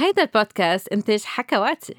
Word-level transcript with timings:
هيدا 0.00 0.22
البودكاست 0.22 0.88
إنتاج 0.88 1.22
حكواتي 1.24 1.94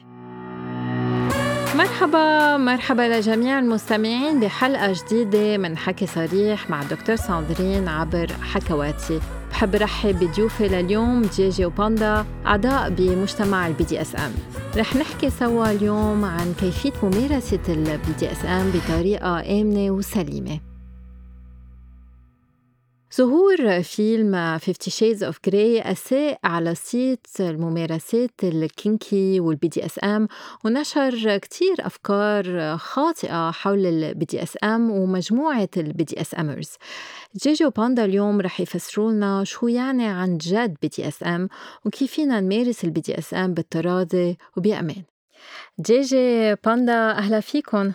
مرحبا 1.75 2.57
مرحبا 2.57 3.01
لجميع 3.01 3.59
المستمعين 3.59 4.39
بحلقة 4.39 4.93
جديدة 4.93 5.57
من 5.57 5.77
حكي 5.77 6.07
صريح 6.07 6.69
مع 6.69 6.81
الدكتور 6.81 7.15
ساندرين 7.15 7.87
عبر 7.87 8.27
حكواتي 8.41 9.19
بحب 9.51 9.75
رحب 9.75 10.19
بضيوفي 10.19 10.67
لليوم 10.67 11.21
جيجي 11.21 11.65
وباندا 11.65 12.25
أعضاء 12.45 12.89
بمجتمع 12.89 13.67
ال 13.67 13.83
BDSM 13.83 14.31
رح 14.77 14.95
نحكي 14.95 15.29
سوا 15.29 15.71
اليوم 15.71 16.25
عن 16.25 16.53
كيفية 16.59 16.93
ممارسة 17.03 17.59
ال 17.69 18.11
BDSM 18.19 18.71
بطريقة 18.71 19.39
آمنة 19.61 19.91
وسليمة. 19.91 20.70
ظهور 23.17 23.81
فيلم 23.81 24.59
Fifty 24.59 24.89
Shades 24.89 25.21
of 25.21 25.35
Grey 25.49 25.85
أساء 25.87 26.39
على 26.43 26.75
صيت 26.75 27.27
الممارسات 27.39 28.31
ال 28.43 28.59
kinky 28.59 29.39
وال 29.39 29.67
BDSM 29.67 30.27
ونشر 30.65 31.37
كتير 31.37 31.75
أفكار 31.79 32.77
خاطئة 32.77 33.51
حول 33.51 33.85
البي 33.85 34.25
دي 34.25 34.43
اس 34.43 34.57
ام 34.63 34.91
ومجموعة 34.91 35.69
البي 35.77 36.03
دي 36.03 36.21
اس 36.21 36.35
امرز 36.39 36.69
جيجي 37.43 37.65
وباندا 37.65 38.05
اليوم 38.05 38.41
رح 38.41 38.61
يفسروا 38.61 39.11
لنا 39.11 39.43
شو 39.43 39.67
يعني 39.67 40.07
عن 40.07 40.37
جد 40.37 40.77
BDSM 40.81 41.49
وكيف 41.85 42.11
فينا 42.11 42.39
نمارس 42.39 42.83
ال 42.83 43.01
BDSM 43.01 43.53
بالتراضي 43.53 44.37
وبأمان. 44.57 45.03
جيجي 45.81 46.55
باندا 46.55 47.11
أهلا 47.11 47.39
فيكم 47.39 47.91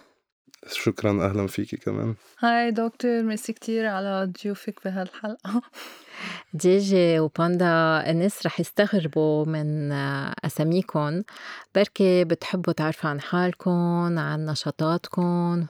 شكرا 0.73 1.11
أهلا 1.27 1.47
فيكي 1.47 1.77
كمان. 1.77 2.15
هاي 2.38 2.70
دكتور 2.70 3.23
ميرسي 3.23 3.52
كتير 3.52 3.87
على 3.87 4.33
ضيوفك 4.43 4.80
بهالحلقة 4.84 5.62
جيجي 6.56 7.19
وباندا 7.20 7.66
الناس 8.11 8.47
رح 8.47 8.61
يستغربوا 8.61 9.45
من 9.45 9.92
أساميكم 10.45 11.23
بركي 11.75 12.25
بتحبوا 12.25 12.73
تعرفوا 12.73 13.11
عن 13.11 13.20
حالكم 13.20 14.19
عن 14.19 14.47
نشاطاتكم 14.47 15.67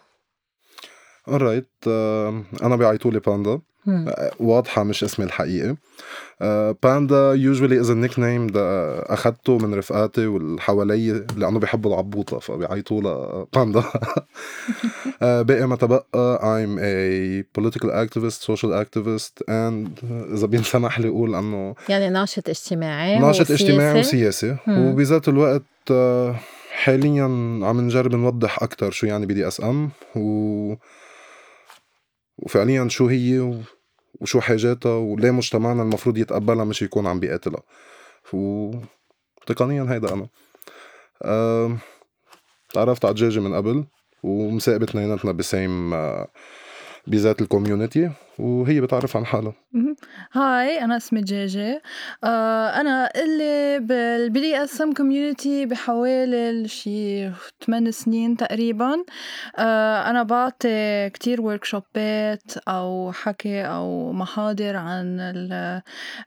alright 1.31 1.89
آه، 1.89 2.43
أنا 2.63 2.77
بيعيطوا 2.77 3.11
باندا. 3.11 3.61
مم. 3.87 4.05
آه، 4.09 4.31
واضحة 4.41 4.83
مش 4.83 5.05
اسمي 5.05 5.27
الحقيقي 5.27 5.77
آه، 6.43 6.77
باندا 6.83 7.37
usually 7.37 7.85
is 7.85 7.89
a 7.89 8.11
nickname 8.11 8.53
ده 8.53 8.99
أخدته 9.01 9.59
من 9.59 9.75
رفقاتي 9.75 10.27
واللي 10.27 10.61
حوالي 10.61 11.27
لأنه 11.37 11.59
بيحبوا 11.59 11.91
العبوطة 11.95 12.39
فبيعيطوا 12.39 13.01
لها 13.01 13.47
باندا 13.55 13.83
آه، 15.23 15.43
باقي 15.43 15.67
ما 15.67 15.77
تبقى 15.77 16.07
I'm 16.39 16.79
a 16.81 17.61
political 17.61 17.89
activist 17.89 18.43
social 18.53 18.71
activist 18.85 19.45
and 19.49 20.05
إذا 20.35 20.47
بينسمح 20.47 21.01
لي 21.01 21.09
أقول 21.09 21.35
أنه 21.35 21.75
يعني 21.89 22.09
ناشط 22.11 22.49
اجتماعي 22.49 23.19
ناشط 23.19 23.51
اجتماعي 23.51 24.01
وسياسي. 24.01 24.57
وبذات 24.69 25.29
الوقت 25.29 25.63
حاليا 26.71 27.23
عم 27.63 27.81
نجرب 27.81 28.15
نوضح 28.15 28.63
أكتر 28.63 28.91
شو 28.91 29.07
يعني 29.07 29.27
BDSM 29.27 29.91
و... 30.17 30.75
وفعليا 32.39 32.89
شو 32.89 33.07
هي. 33.07 33.55
وشو 34.21 34.41
حاجاتها 34.41 34.97
وليه 34.97 35.31
مجتمعنا 35.31 35.83
المفروض 35.83 36.19
يتقبلها 36.19 36.65
مش 36.65 36.83
يكون 36.83 37.07
عم 37.07 37.21
بيقاتلها. 37.21 37.63
تقنيا 39.47 39.87
هيدا 39.93 40.13
أنا. 40.15 40.29
آه، 41.23 41.77
تعرفت 42.75 43.05
على 43.05 43.15
من 43.41 43.55
قبل 43.55 43.85
ومساقبة 44.23 44.85
اثنيناتنا 44.85 45.33
ب 45.33 45.45
same 45.45 45.95
آه، 45.95 46.29
بذات 47.07 47.43
ال 47.43 47.50
community 47.50 48.11
وهي 48.39 48.81
بتعرف 48.81 49.17
عن 49.17 49.27
حالها. 49.27 49.53
هاي 50.33 50.85
أنا 50.85 50.97
اسمي 50.97 51.21
جيجي 51.21 51.81
آه 52.25 52.69
أنا 52.69 53.11
اللي 53.17 53.79
بال 53.81 54.41
BDSM 54.41 54.93
community 54.93 55.67
بحوالي 55.67 56.69
شي 56.69 57.31
8 57.67 57.91
سنين 57.91 58.37
تقريبا. 58.37 59.05
آه 59.59 60.11
أنا 60.11 60.23
بعطي 60.23 61.11
كتير 61.11 61.41
وركشوبات 61.41 62.57
أو 62.69 63.13
حكي 63.13 63.63
أو 63.63 64.13
محاضر 64.13 64.77
عن 64.77 65.17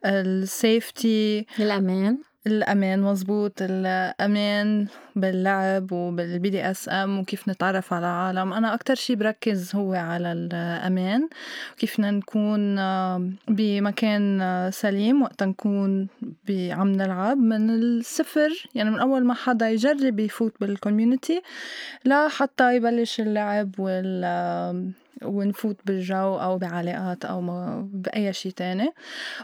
ال 0.05 0.25
safety 0.25 1.45
الأمان 1.59 2.17
الأمان 2.47 3.01
مزبوط 3.01 3.61
الأمان 3.61 4.87
باللعب 5.15 5.91
وبال 5.91 6.49
BDSM 6.49 7.19
وكيف 7.19 7.49
نتعرف 7.49 7.93
على 7.93 8.05
عالم 8.05 8.53
أنا 8.53 8.73
أكتر 8.73 8.95
شي 8.95 9.15
بركز 9.15 9.75
هو 9.75 9.93
على 9.93 10.31
الأمان 10.31 11.29
كيف 11.77 11.99
نكون 11.99 12.75
بمكان 13.47 14.41
آه، 14.41 14.69
سليم 14.69 15.21
وقت 15.21 15.43
نكون 15.43 16.07
عم 16.49 16.91
نلعب. 16.91 17.37
من 17.37 17.69
الصفر 17.69 18.69
يعني 18.75 18.89
من 18.89 18.99
أول 18.99 19.25
ما 19.25 19.33
حدا 19.33 19.69
يجرب 19.69 20.19
يفوت 20.19 20.53
بال 20.61 20.76
community 20.76 21.41
لحتى 22.05 22.75
يبلش 22.75 23.19
اللعب 23.19 23.79
وال 23.79 24.93
ونفوت 25.23 25.77
بالجو 25.85 26.35
أو 26.37 26.57
بعلاقات 26.57 27.25
أو 27.25 27.41
ما 27.41 27.89
بأي 27.93 28.33
شي 28.33 28.51
تاني. 28.51 28.89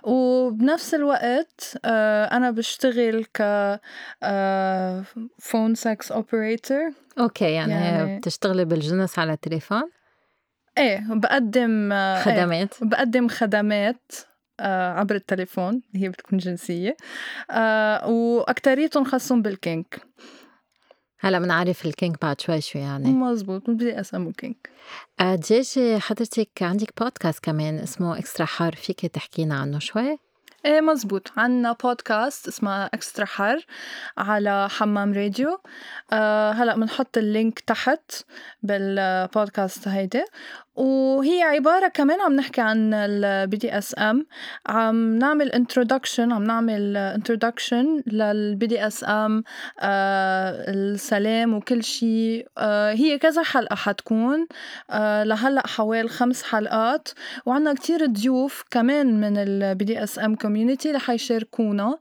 وبنفس 0.03 0.93
الوقت 0.93 1.77
آه، 1.85 2.25
أنا 2.25 2.51
بشتغل 2.51 3.25
ك 3.25 3.41
phone 5.39 5.75
sex 5.75 6.11
operator 6.11 6.91
okay 7.19 7.51
يعني, 7.51 7.71
يعني- 7.73 8.17
بتشتغلي 8.17 8.65
بالجنس 8.65 9.19
على 9.19 9.33
التليفون؟ 9.33 9.83
إيه 10.77 11.03
بقدم 11.09 11.91
آه، 11.91 12.17
إيه، 12.17 12.23
خدمات. 12.23 12.73
بقدم 12.81 13.27
خدمات 13.27 14.11
آه، 14.59 14.91
عبر 14.91 15.15
التليفون 15.15 15.81
هي 15.95 16.09
بتكون 16.09 16.39
جنسية. 16.39 16.97
وأكتريتهم 18.05 19.03
خاصهم 19.03 19.41
بال 19.41 19.59
kink. 19.59 20.01
هلا 21.25 21.39
بنعرف 21.39 21.85
ال 21.85 21.91
kink 21.91 22.15
بعد 22.21 22.41
شوي 22.41 22.61
شو 22.61 22.79
يعني. 22.79 23.09
مزبوط 23.09 23.69
بدي 23.69 23.99
أسمه 23.99 24.31
kink. 24.31 24.69
آه، 25.19 25.35
جيجي 25.35 25.99
حضرتك 25.99 26.49
عندك 26.61 27.01
بودكاست 27.01 27.43
كمان 27.43 27.79
اسمه 27.79 28.17
extra 28.19 28.45
حر 28.45 28.75
فيك 28.75 29.05
تحكينا 29.05 29.55
عنه 29.55 29.79
شوي؟ 29.79 30.17
إيه 30.65 30.81
مزبوط. 30.81 31.31
عنا 31.37 31.71
بودكاست 31.83 32.47
اسمه 32.47 32.85
extra 32.85 33.25
حر 33.25 33.65
على 34.17 34.67
حمام 34.69 35.13
راديو. 35.13 35.59
آه 36.13 36.51
هلا 36.51 36.75
بنحط 36.75 37.17
ال 37.17 37.26
link 37.26 37.59
تحت 37.59 38.11
بالبودكاست 38.63 39.87
هيدي. 39.87 40.25
وهي 40.75 41.41
عبارة 41.41 41.87
كمان 41.87 42.21
عم 42.21 42.33
نحكي 42.33 42.61
عن 42.61 42.93
ال 42.93 43.57
BDSM 43.57 44.25
عم 44.67 45.15
نعمل 45.17 45.51
introduction 45.51 46.31
عم 46.31 46.43
نعمل 46.43 46.97
introduction 46.97 47.88
لل 47.88 48.03
BDSM 48.07 49.43
السلامة 50.69 51.53
وكل 51.53 51.83
شيء 51.83 52.47
آه 52.57 52.93
هي 52.93 53.17
كذا 53.17 53.43
حلقة 53.43 53.75
حتكون. 53.75 54.47
آه 54.89 55.23
لهلأ 55.23 55.67
حوالي 55.67 56.09
خمس 56.09 56.43
حلقات. 56.43 57.09
وعنا 57.45 57.73
كتير 57.73 58.05
ضيوف 58.05 58.63
كمان 58.71 59.21
من 59.21 59.37
ال 59.37 59.85
BDSM 59.85 60.35
community 60.35 60.91
رح 60.91 61.09
يشاركونا. 61.09 61.97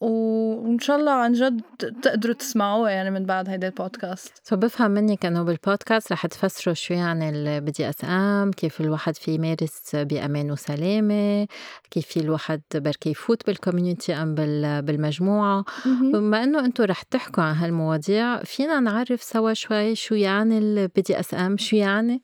وإن 0.00 0.78
شاء 0.78 0.96
الله 0.96 1.12
عن 1.12 1.32
جد 1.32 1.60
تقدروا 2.02 2.34
تسمعوها 2.34 2.90
يعني 2.90 3.10
من 3.10 3.26
بعد 3.26 3.48
هيدا 3.48 3.66
البودكاست. 3.66 4.32
so 4.44 4.56
بفهم 4.56 4.90
منك 4.90 5.26
إنه 5.26 5.42
بالبودكاست 5.42 6.12
رح 6.12 6.26
تفسروا 6.26 6.74
شو 6.74 6.94
يعني 6.94 7.30
ال 7.30 7.70
BDSM 7.70 8.11
كيف 8.56 8.80
الواحد 8.80 9.16
في 9.16 9.34
يمارس 9.34 9.96
بأمان 9.96 10.50
وسلامة 10.50 11.46
كيف 11.90 12.06
في 12.06 12.20
الواحد 12.20 12.62
بركي 12.74 13.10
يفوت 13.10 13.46
بال 13.46 13.58
community 13.58 14.14
أم 14.14 14.34
بال- 14.34 14.82
بالمجموعة. 14.82 15.64
بما 15.86 16.42
إنه 16.44 16.64
أنتم 16.64 16.84
رح 16.84 17.02
تحكوا 17.02 17.42
عن 17.42 17.54
هالمواضيع 17.54 18.42
فينا 18.42 18.80
نعرف 18.80 19.22
سوا 19.22 19.52
شوي 19.54 19.94
شو 19.94 20.14
يعني 20.14 20.58
ال 20.58 21.00
BDSM 21.02 21.56
شو 21.58 21.76
يعني؟ 21.76 22.22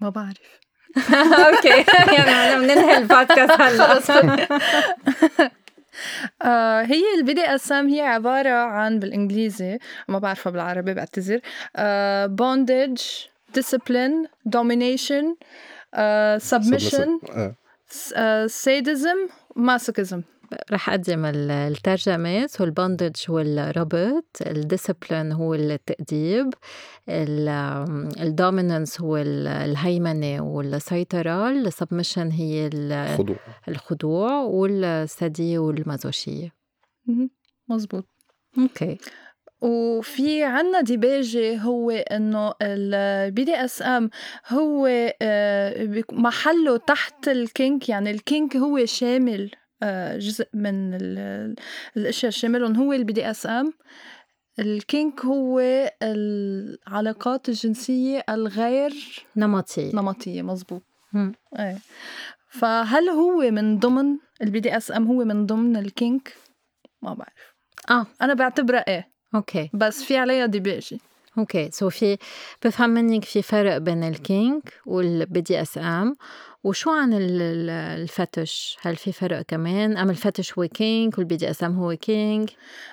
ما 0.00 0.08
بعرف. 0.08 0.60
okay 1.46 1.84
يعني 2.16 2.56
بننهي 2.66 2.96
البودكاست 2.98 3.60
هلأ. 3.60 4.00
آه 6.42 6.82
هي 6.82 7.02
ال 7.18 7.32
BDSM 7.34 7.88
هي 7.88 8.00
عبارة 8.00 8.50
عن 8.50 8.98
بالإنجليزي 8.98 9.78
ما 10.08 10.18
بعرفها 10.18 10.50
بالعربي 10.52 10.94
بعتذر. 10.94 11.40
آه 11.76 12.26
bondage 12.26 13.00
discipline 13.58 14.28
domination 14.56 15.24
آه 15.94 16.38
submission 16.38 17.30
آه. 17.30 17.54
sadism 18.46 19.30
masochism. 19.58 20.20
رح 20.72 20.90
أقدم 20.90 21.24
ال- 21.24 21.50
الترجمة. 21.50 22.46
so 22.46 22.64
ال 22.64 22.71
bondage 22.71 23.16
هو 23.30 23.38
الربط 23.40 24.24
ال 24.46 24.54
discipline 24.54 25.32
هو 25.32 25.54
التأديب 25.54 26.50
ال 28.20 28.28
dominance 28.28 29.00
هو 29.00 29.16
ال- 29.16 29.46
الهيمنة 29.46 30.40
والسيطرة 30.40 31.50
ال 31.50 31.57
submission 31.57 32.30
هي 32.30 32.66
ال- 32.74 33.18
خضوع 33.18 33.36
الخضوع 33.68 34.32
والسادية 34.40 35.58
والمازوشية. 35.58 36.52
مزبوط 37.68 38.04
okay 38.58 38.98
وفي 39.60 40.44
عنا 40.44 40.80
ديباجة 40.80 41.56
هو 41.56 41.90
إنه 41.90 42.54
ال 42.62 43.44
BDSM 43.44 44.10
هو 44.48 44.86
آه، 45.22 46.02
محله 46.12 46.76
تحت 46.76 47.28
ال 47.28 47.40
kink 47.40 47.88
يعني 47.88 48.10
ال 48.10 48.19
kink 48.19 48.56
هو 48.56 48.84
شامل 48.84 49.50
آه، 49.82 50.16
جزء 50.16 50.48
من 50.54 50.94
الأشياء 51.96 52.28
الشاملهم 52.28 52.76
هو 52.76 52.92
ال 52.92 53.12
BDSM. 53.12 53.72
ال 54.58 54.71
kink 54.71 55.24
هو 55.24 55.60
العلاقات 56.02 57.48
الجنسية 57.48 58.24
الغير 58.28 58.94
نمطية. 59.36 59.96
نمطية 59.96 60.42
مزبوط 60.42 60.82
إيه. 61.58 61.78
فهل 62.48 63.08
هو 63.08 63.50
من 63.50 63.78
ضمن 63.78 64.16
ال 64.42 64.60
BDSM 64.60 65.06
هو 65.06 65.24
من 65.24 65.46
ضمن 65.46 65.76
ال 65.76 65.86
kink؟ 65.86 66.34
ما 67.02 67.14
بعرف. 67.14 67.54
آه. 67.90 68.06
أنا 68.22 68.34
بعتبرها 68.34 68.84
إيه. 68.88 69.09
okay 69.34 69.70
بس 69.72 70.02
في 70.02 70.16
عليها 70.16 70.46
ديباجة 70.46 71.00
okay 71.38 71.70
so 71.70 71.90
في 71.90 72.18
بفهم 72.64 72.90
منك 72.90 73.24
في 73.24 73.42
فرق 73.42 73.78
بين 73.78 74.04
ال 74.04 74.18
kink 74.18 74.72
وال 74.86 75.40
BDSM 75.40 76.16
وشو 76.64 76.90
عن 76.90 77.10
ال 77.12 77.33
fetish؟ 77.33 78.76
هل 78.82 78.96
في 78.96 79.12
فرق 79.12 79.42
كمان؟ 79.42 79.96
أم 79.96 80.10
ال 80.10 80.17
fetish 80.17 80.58
هو 80.58 80.66
kink 80.68 81.18
وال 81.18 81.36
BDSM 81.36 81.76
هو 81.76 81.96
kink؟ 81.96 82.50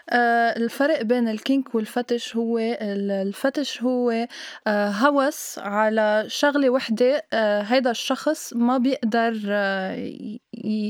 آه 0.10 0.58
الفرق 0.58 1.02
بين 1.02 1.28
ال 1.28 1.36
kink 1.36 1.68
وال 1.74 1.89
fetish 1.89 2.36
هو 2.36 2.58
ال 2.82 2.96
fetish 2.96 3.84
هو 3.84 4.28
آه 4.68 4.90
هوس 4.90 5.60
على 5.60 6.24
شغلة 6.28 6.70
وحدة 6.70 7.26
آه 7.34 7.62
هيدا 7.62 7.92
الشخص 7.92 8.54
ما 8.54 8.78
بيقدر 8.78 9.42
آه 9.50 10.18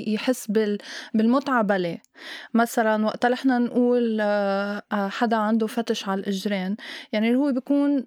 يحس 0.08 0.52
بالمتعة 1.14 1.62
بلاه 1.64 1.98
مثلا 2.54 3.06
وقت 3.06 3.26
نحن 3.26 3.62
نقول 3.64 4.18
آه 4.22 4.84
حدا 4.92 5.36
عنده 5.38 5.68
fetish 5.68 6.10
على 6.10 6.22
الإجرين 6.22 6.76
يعني 7.12 7.36
هو 7.36 7.52
بيكون 7.52 8.06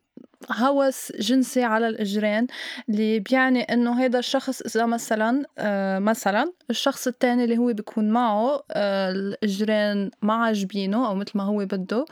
هوس 0.52 1.12
جنسي 1.18 1.64
على 1.64 1.88
الإجرين 1.88 2.46
اللي 2.88 3.20
بيعني 3.20 3.62
إنه 3.62 4.02
هيدا 4.02 4.18
الشخص 4.18 4.60
إذا 4.60 4.86
مثلا 4.86 5.44
آه 5.58 5.98
مثلا 5.98 6.52
الشخص 6.70 7.06
التاني 7.06 7.44
اللي 7.44 7.58
هو 7.58 7.72
بيكون 7.72 8.10
معه 8.10 8.62
آه 8.70 9.10
الإجرين 9.10 10.10
ما 10.22 10.34
عاجبينه 10.34 11.06
أو 11.08 11.14
مثل 11.14 11.32
ما 11.34 11.44
هو 11.44 11.58
بده 11.58 12.04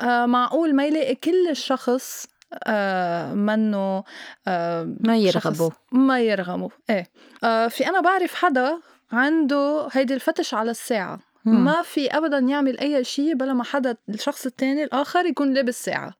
آه 0.00 0.26
معقول 0.26 0.74
ما 0.74 0.86
يلاقي 0.86 1.14
كل 1.14 1.48
الشخص 1.50 2.26
آه 2.64 3.34
منه 3.34 4.04
آه 4.48 4.94
ما 5.00 5.16
يرغبوا 5.16 5.70
ما 5.92 6.20
يرغبوا 6.20 6.68
إيه. 6.90 7.06
آه 7.44 7.68
في 7.68 7.86
أنا 7.88 8.00
بعرف 8.00 8.34
حدا 8.34 8.78
عنده 9.12 9.88
هيدي 9.92 10.14
الفتش 10.14 10.54
على 10.54 10.70
الساعة. 10.70 11.20
مم. 11.44 11.64
ما 11.64 11.82
في 11.82 12.10
ابدا 12.10 12.38
يعمل 12.38 12.78
أي 12.78 13.04
شيء 13.04 13.34
بلا 13.34 13.52
ما 13.52 13.64
حدا 13.64 13.96
الشخص 14.08 14.46
التاني 14.46 14.84
الآخر 14.84 15.26
يكون 15.26 15.54
لابس 15.54 15.84
ساعة. 15.84 16.14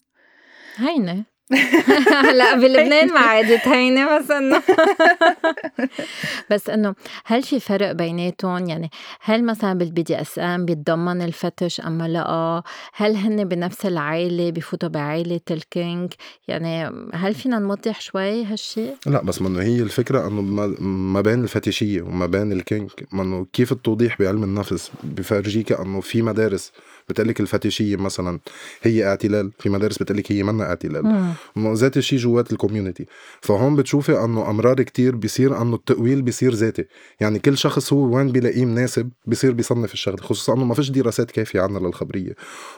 هينة. 0.77 1.25
لا 2.39 2.55
بلبنان 2.55 3.13
ما 3.13 3.21
عادت. 3.21 3.69
هينة 3.69 4.19
بس 4.19 4.31
انه 4.31 4.63
بس 6.51 6.71
إنه 6.71 6.95
هل 7.25 7.43
في 7.43 7.61
فرق 7.61 7.93
بيناتهم؟ 7.93 8.69
يعني 8.69 8.91
هل 9.21 9.45
مثلا 9.45 9.79
بال 9.79 10.03
BDSM 10.03 10.65
بيتضمن 10.65 11.23
ال 11.23 11.31
fetish 11.31 11.81
اما 11.81 12.09
لا؟ 12.09 12.63
هل 12.95 13.17
هن 13.17 13.45
بنفس 13.45 13.87
العائلة 13.87 14.51
بفوتوا 14.51 14.89
بعائلة 14.89 15.41
ال 15.51 15.61
kink؟ 15.61 16.13
يعني 16.49 16.91
هل 17.15 17.35
فينا 17.35 17.59
نوضح 17.59 18.01
شوي 18.01 18.45
هالشيء؟ 18.45 18.95
لا 19.07 19.23
بس 19.23 19.43
منه 19.43 19.63
هي 19.63 19.81
الفكرة 19.81 20.27
إنه 20.29 20.43
ما 20.81 21.21
بين 21.21 21.43
الفتشية 21.43 22.03
وما 22.03 22.27
بين 22.27 22.53
ال 22.53 22.60
kink 22.60 22.91
منه 23.13 23.47
كيف 23.53 23.73
التوضيح 23.73 24.19
بعلم 24.19 24.45
النفس؟ 24.45 24.91
بفرجيك 25.05 25.73
إنه 25.73 26.01
في 26.01 26.23
مدارس 26.23 26.73
بتقلك 27.13 27.41
الفتشيه 27.41 27.97
مثلا 27.97 28.39
هي 28.83 29.07
اعتلال. 29.07 29.51
في 29.59 29.69
مدارس 29.69 29.99
بتقلك 29.99 30.33
هي 30.33 30.43
منا 30.43 30.65
اعتلال. 30.65 31.33
ذات 31.59 31.97
الشيء 31.97 32.19
جوات 32.19 32.53
ال 32.53 32.58
community 32.58 33.07
فهون 33.41 33.77
بتشوفي 33.77 34.25
انه 34.25 34.51
امرار 34.51 34.83
كتير 34.83 35.17
بيصير 35.17 35.63
انه 35.63 35.75
التأويل 35.75 36.23
بيصير 36.23 36.55
ذاتي 36.55 36.85
يعني 37.21 37.39
كل 37.39 37.59
شخص 37.59 37.93
هو 37.93 38.17
وين 38.17 38.33
بيلاقيه 38.33 38.65
مناسب 38.65 39.11
بيصير 39.27 39.53
بيصنف 39.53 39.93
الشغلة. 39.93 40.17
خصوصا 40.17 40.55
إنه 40.55 40.65
ما 40.65 40.75
فيش 40.75 40.91
دراسات 40.91 41.31
كافية 41.31 41.61
عنا 41.61 41.79
للخبرية. 41.79 42.35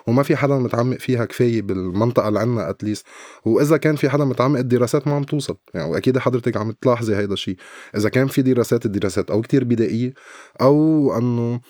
وما 0.06 0.22
في 0.22 0.36
حدا 0.36 0.54
متعمق 0.54 0.98
فيها 0.98 1.24
كفاية 1.24 1.62
بالمنطقة 1.62 2.28
اللي 2.28 2.40
عنا 2.40 2.70
at 2.70 2.81
least 2.81 3.06
وإذا 3.44 3.76
كان 3.76 3.96
في 3.96 4.08
حدا 4.08 4.24
متعمق 4.24 4.58
الدراسات 4.58 5.08
ما 5.08 5.14
عم 5.14 5.24
توصل. 5.24 5.56
يعني 5.74 5.90
وأكيد 5.90 6.18
حضرتك 6.18 6.56
عم 6.56 6.70
تلاحظي 6.70 7.16
هيدا 7.16 7.32
الشيء 7.32 7.56
إذا 7.96 8.08
كان 8.08 8.26
في 8.26 8.42
دراسات 8.42 8.86
الدراسات 8.86 9.30
أو 9.30 9.40
كتير 9.40 9.64
بدائية 9.64 10.14
أو 10.60 11.18
إنه 11.18 11.60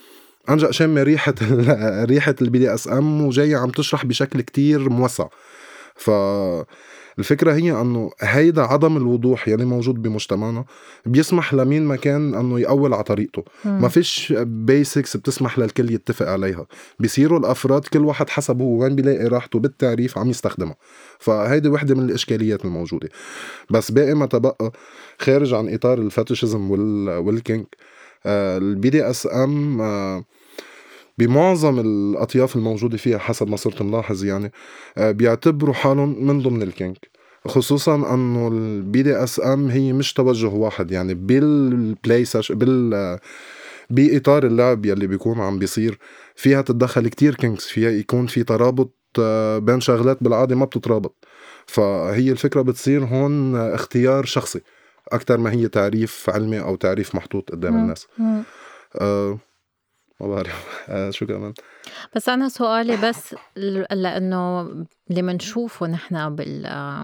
أنجا 0.51 0.71
شامه 0.71 1.03
ريحة 1.03 1.35
ريحة 2.11 2.35
ال 2.43 2.59
BDSM 2.59 3.27
وجاية 3.27 3.57
عم 3.57 3.71
تشرح 3.71 4.05
بشكل 4.07 4.41
كتير 4.41 4.91
موسع. 4.91 5.27
ف 5.97 6.11
الفكرة 7.19 7.53
هي 7.53 7.81
إنه 7.81 8.11
هيدا 8.21 8.63
عدم 8.63 8.97
الوضوح 8.97 9.49
يلي 9.49 9.65
موجود 9.65 10.03
بمجتمعنا 10.03 10.65
بيسمح 11.07 11.55
لمين 11.55 11.83
ما 11.85 11.97
كان 11.97 12.35
إنه 12.35 12.61
يقول 12.61 12.95
على 12.95 13.03
طريقته. 13.03 13.45
مم. 13.65 13.83
ما 13.83 13.89
فيش 13.89 14.35
basics 14.41 15.17
بتسمح 15.17 15.59
للكل 15.59 15.91
يتفق 15.91 16.29
عليها. 16.29 16.67
بيصيروا 16.99 17.39
الأفراد 17.39 17.85
كل 17.85 18.05
واحد 18.05 18.31
حسب 18.31 18.61
هو 18.61 18.83
وين 18.83 18.95
بيلاقي 18.97 19.27
راحته 19.27 19.59
بالتعريف 19.59 20.19
عم 20.19 20.31
يستخدمها. 20.31 20.77
فهيدي 21.19 21.69
وحدة 21.69 21.95
من 21.95 22.05
الإشكاليات 22.05 22.65
الموجودة. 22.65 23.09
بس 23.71 23.91
باقي 23.91 24.15
ما 24.15 24.27
تبقى 24.27 24.73
خارج 25.19 25.55
عن 25.55 25.75
إطار 25.75 25.99
ال 25.99 26.71
fetishism 27.09 27.65
وال 28.27 28.91
kink 28.91 29.11
ال 29.11 29.29
BDSM 29.33 29.81
بمعظم 31.19 31.81
الأطياف 31.81 32.57
الموجودة 32.57 32.97
فيها 32.97 33.19
حسب 33.19 33.49
ما 33.49 33.57
صرت 33.57 33.83
ملاحظ 33.83 34.25
يعني 34.25 34.53
آه، 34.99 35.11
بيعتبروا 35.11 35.75
حالهم 35.75 36.27
من 36.27 36.43
ضمن 36.43 36.63
ال 36.63 36.68
kink. 36.68 36.97
خصوصا 37.49 38.15
إنه 38.15 38.49
ال 38.49 39.03
BDSM 39.03 39.69
هي 39.69 39.93
مش 39.93 40.13
توجه 40.13 40.47
واحد 40.49 40.91
يعني 40.91 41.15
بال 41.15 41.51
play 41.51 42.25
بال 42.51 43.19
بإطار 43.91 44.47
اللعب 44.47 44.87
يلي 44.87 45.07
بيكون 45.07 45.41
عم 45.41 45.59
بيصير 45.59 45.99
فيها 46.35 46.63
تتدخل 46.63 47.09
كتير 47.09 47.35
kinks 47.35 47.63
فيها 47.63 47.91
يكون 47.91 48.27
في 48.27 48.45
ترابط 48.45 48.95
آه، 49.19 49.59
بين 49.59 49.81
شغلات 49.81 50.23
بالعادة 50.23 50.57
ما 50.57 50.65
بتترابط. 50.65 51.25
فهي 51.67 52.31
الفكرة 52.31 52.63
بتصير 52.63 53.05
هون 53.05 53.57
اختيار 53.57 54.25
شخصي. 54.25 54.61
أكثر 55.15 55.39
ما 55.39 55.53
هي 55.53 55.69
تعريف 55.69 56.31
علمي 56.31 56.61
أو 56.61 56.77
تعريف 56.77 57.15
محطوط 57.15 57.51
قدام 57.51 57.77
الناس. 57.77 58.07
آه 59.01 59.39
ما 60.21 60.27
بعرف 60.27 60.87
شو 61.11 61.27
كمان 61.27 61.55
بس 62.17 62.29
أنا 62.29 62.49
سؤالي 62.49 62.97
بس 62.97 63.35
لأنه 63.91 64.63
اللي 65.11 65.23
منشوفه 65.23 65.87
نحن 65.87 66.35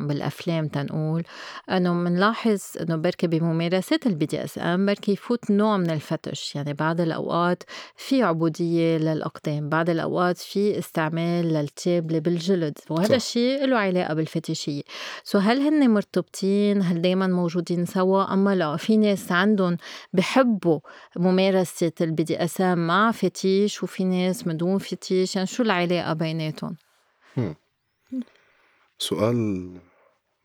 بالأفلام 0.00 0.69
تنقول 0.69 1.23
إنه 1.70 1.94
منلاحظ 1.94 2.61
إنه 2.81 2.97
بركي 2.97 3.26
بممارسات 3.26 4.06
ال 4.06 4.26
BDSM 4.26 4.87
بركي 4.87 5.12
يفوت 5.12 5.50
نوع 5.50 5.76
من 5.76 5.91
ال 5.90 5.99
fetish. 5.99 6.56
يعني 6.56 6.73
بعض 6.73 7.00
الأوقات 7.00 7.62
في 7.97 8.23
عبودية 8.23 8.99
للأقدام 8.99 9.69
بعض 9.69 9.91
الأوقات 9.91 10.38
في 10.38 10.79
استعمال 10.79 11.52
للتابلة 11.52 12.19
بالجلد. 12.19 12.79
وهذا 12.91 13.17
الشيء 13.17 13.67
له 13.67 13.77
علاقة 13.77 14.15
بالفتشية. 14.15 14.82
so 15.24 15.39
هل 15.39 15.60
هن 15.60 15.91
مرتبطين؟ 15.91 16.82
هل 16.82 17.03
دايما 17.03 17.27
موجودين 17.27 17.86
سوا؟ 17.86 18.32
أما 18.32 18.55
لا 18.55 18.77
في 18.77 18.96
ناس 18.96 19.32
عندهم 19.32 19.77
بحبوا 20.13 20.81
ممارسة 21.17 21.93
ال 22.00 22.22
BDSM 22.22 22.86
مع 22.86 23.10
fetish 23.10 23.82
وفي 23.82 24.05
ناس 24.05 24.43
بدون 24.43 24.79
fetish. 24.79 25.36
يعني 25.36 25.46
شو 25.46 25.63
العلاقة 25.63 26.13
بيناتهم؟ 26.13 26.77
سؤال 29.00 29.70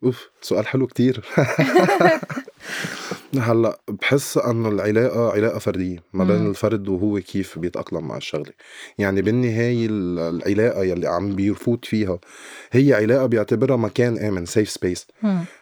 أوف 0.03 0.29
سؤال 0.41 0.67
حلو 0.67 0.87
كتير. 0.87 1.25
هلأ 3.39 3.79
بحس 4.01 4.37
انه 4.37 4.69
العلاقة 4.69 5.31
علاقة 5.31 5.59
فردية 5.59 6.03
ما 6.13 6.23
بين 6.23 6.47
الفرد 6.47 6.89
وهو 6.89 7.19
كيف 7.19 7.59
بيتأقلم 7.59 8.07
مع 8.07 8.17
الشغلة. 8.17 8.51
يعني 8.97 9.21
بالنهاية 9.21 9.87
العلاقة 9.89 10.83
يلي 10.83 11.07
عم 11.07 11.35
بيفوت 11.35 11.85
فيها 11.85 12.19
هي 12.71 12.93
علاقة 12.93 13.25
بيعتبرها 13.25 13.75
مكان 13.75 14.17
آمن 14.17 14.45
safe 14.45 14.69
space 14.69 15.07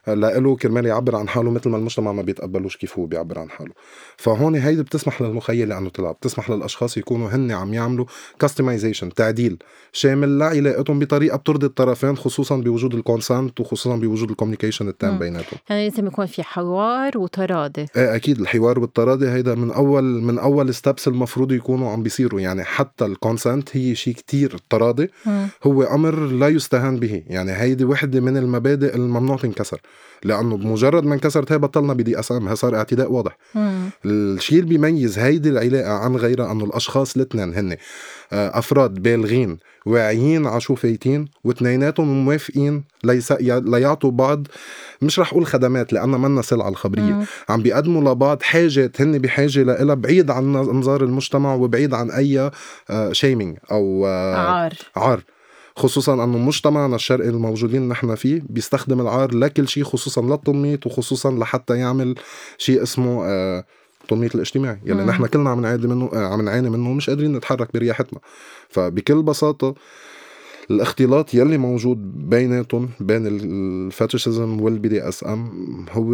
لإله 0.08 0.55
كرمال 0.55 0.86
يعبر 0.86 1.15
عن 1.15 1.27
حاله 1.27 1.51
مثل 1.51 1.70
ما 1.70 1.77
المجتمع 1.77 2.12
ما 2.12 2.22
بيتقبلوش 2.22 2.77
كيف 2.77 3.00
هو 3.00 3.05
بيعبر 3.05 3.39
عن 3.39 3.50
حاله. 3.50 3.72
فهون 4.17 4.55
هيدي 4.55 4.84
بتسمح 4.84 5.22
للمخيله 5.22 5.77
انه 5.77 5.89
تلعب 5.89 6.15
بتسمح 6.15 6.50
للأشخاص 6.50 6.98
يكونوا 6.98 7.29
هن 7.29 7.51
عم 7.51 7.74
يعملوا 7.74 8.05
customization 8.39 9.13
تعديل 9.13 9.58
شامل 9.91 10.38
لعلاقتهم 10.38 11.00
بطريقة 11.00 11.38
بترضي 11.38 11.65
الطرفين 11.65 12.17
خصوصا 12.17 12.58
بوجود 12.58 12.93
ال 12.93 13.02
consent 13.02 13.60
وخصوصا 13.60 13.96
بوجود 13.96 14.29
ال 14.29 14.34
communication 14.34 14.88
التام 14.88 15.20
بيناتهم. 15.20 15.60
يعني 15.70 15.89
لازم 15.89 16.08
يكون 16.08 16.25
في 16.25 16.43
حوار 16.43 17.17
وتراضي 17.63 17.89
إيه 17.98 18.15
أكيد 18.15 18.39
الحوار 18.39 18.79
والتراضي 18.79 19.29
هيدا 19.29 19.55
من 19.55 19.72
اول 19.72 20.03
من 20.03 20.39
أول 20.39 20.74
steps 20.74 21.08
المفروض 21.08 21.51
يكونوا 21.51 21.91
عم 21.91 22.03
بيصيروا. 22.03 22.41
يعني 22.41 22.63
حتى 22.63 23.05
ال 23.05 23.14
consent 23.14 23.77
هي 23.77 23.96
شيء 23.96 24.13
كتير 24.13 24.55
التراضي 24.55 25.10
هو 25.63 25.84
أمر 25.84 26.15
لا 26.15 26.48
يستهان 26.48 27.00
به. 27.00 27.24
يعني 27.27 27.51
هيدي 27.51 27.86
وحدة 27.86 28.20
من 28.20 28.38
المبادئ 28.38 28.96
الممنوع 28.96 29.38
تنكسر. 29.38 29.82
لأنه 30.24 30.58
بمجرد 30.58 31.03
ما 31.03 31.13
انكسرت 31.13 31.51
هي 31.51 31.58
بطلنا 31.58 31.93
BDSM 31.93 32.55
صار 32.55 32.75
اعتداء 32.75 33.12
واضح. 33.12 33.38
الشيء 34.05 34.60
اللي 34.60 34.70
بيميز 34.70 35.20
هيدي 35.20 35.50
العلاقة 35.50 35.91
عن 35.91 36.15
غيرها 36.15 36.51
أنه 36.51 36.65
الأشخاص 36.65 37.15
الاثنين 37.15 37.53
هن 37.53 37.77
أفراد 38.34 38.94
بالغين 38.94 39.58
واعيين 39.86 40.48
على 40.48 40.62
شو 40.62 40.75
فايتين 40.75 41.28
واثنيناتهم 41.44 42.25
موافقين 42.25 42.84
ليس 43.04 43.32
ليعطوا 43.42 44.12
بعض. 44.12 44.48
مش 45.02 45.20
رح 45.20 45.32
أقول 45.32 45.46
خدمات 45.46 45.94
لأنها 45.94 46.20
منا 46.20 46.42
سلعة 46.42 46.70
الخبرية. 46.70 47.25
عم 47.50 47.62
بيقدموا 47.62 48.13
لبعض 48.13 48.42
حاجات 48.42 49.02
هن 49.02 49.20
بحاجة 49.20 49.63
لها 49.63 49.94
بعيد 49.94 50.32
عن 50.32 50.56
انظار 50.56 51.04
المجتمع 51.04 51.54
وبعيد 51.54 51.94
عن 51.94 52.12
أي 52.12 52.52
شيمينج 53.12 53.58
آه، 53.72 53.74
أو 53.74 54.08
آه، 54.08 54.36
عار. 54.36 54.74
عار. 54.96 55.24
خصوصا 55.75 56.13
أنه 56.13 56.38
مجتمعنا 56.38 56.96
الشرقي 56.96 57.30
الموجودين 57.30 57.90
نحن 57.90 58.16
فيه 58.16 58.42
بيستخدم 58.50 59.02
العار 59.02 59.36
لكل 59.36 59.68
شيء 59.68 59.84
خصوصا 59.84 60.22
للتنميط 60.22 60.86
وخصوصا 60.86 61.32
لحتى 61.32 61.78
يعمل 61.78 62.16
شيء 62.58 62.84
اسمه 62.84 63.25
آه 63.25 63.66
التنميط 64.03 64.36
الاجتماعي 64.36 64.79
يلي 64.86 65.03
نحن 65.05 65.25
كلنا 65.25 65.50
عم 65.50 65.62
نعاني 65.62 65.88
منه 65.88 66.10
عم 66.13 66.41
نعاني 66.41 66.69
منه 66.69 66.89
ومش 66.89 67.10
قادرين 67.10 67.33
نتحرك 67.36 67.74
برياحتنا. 67.74 68.19
فبكل 68.69 69.24
بساطة 69.24 69.75
الاختلاط 70.72 71.33
يلي 71.33 71.57
موجود 71.57 72.29
بيناتهم 72.29 72.89
بين 73.00 73.27
ال 73.27 73.41
fetishism 73.41 74.62
وال 74.62 74.88
BDSM 74.88 75.86
هو 75.91 76.13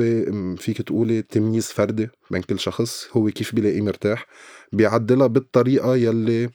فيك 0.58 0.82
تقولي 0.82 1.22
تمييز 1.22 1.68
فردي 1.68 2.10
بين 2.32 2.42
كل 2.42 2.60
شخص 2.60 3.08
هو 3.14 3.30
كيف 3.30 3.56
بيلاقيه 3.56 3.82
مرتاح 3.82 4.26
بيعدلها 4.74 5.28
بالطريقة 5.28 5.96
يلي 5.96 6.50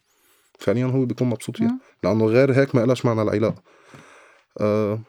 فعليا 0.58 0.86
هو 0.86 1.04
بيكون 1.04 1.28
مبسوط 1.28 1.56
فيها. 1.56 1.78
لأنه 2.04 2.26
غير 2.26 2.52
هيك 2.52 2.74
ما 2.74 2.80
لهاش 2.80 3.04
معنى 3.04 3.22
العلاقة. 3.22 3.62
آه 4.60 5.00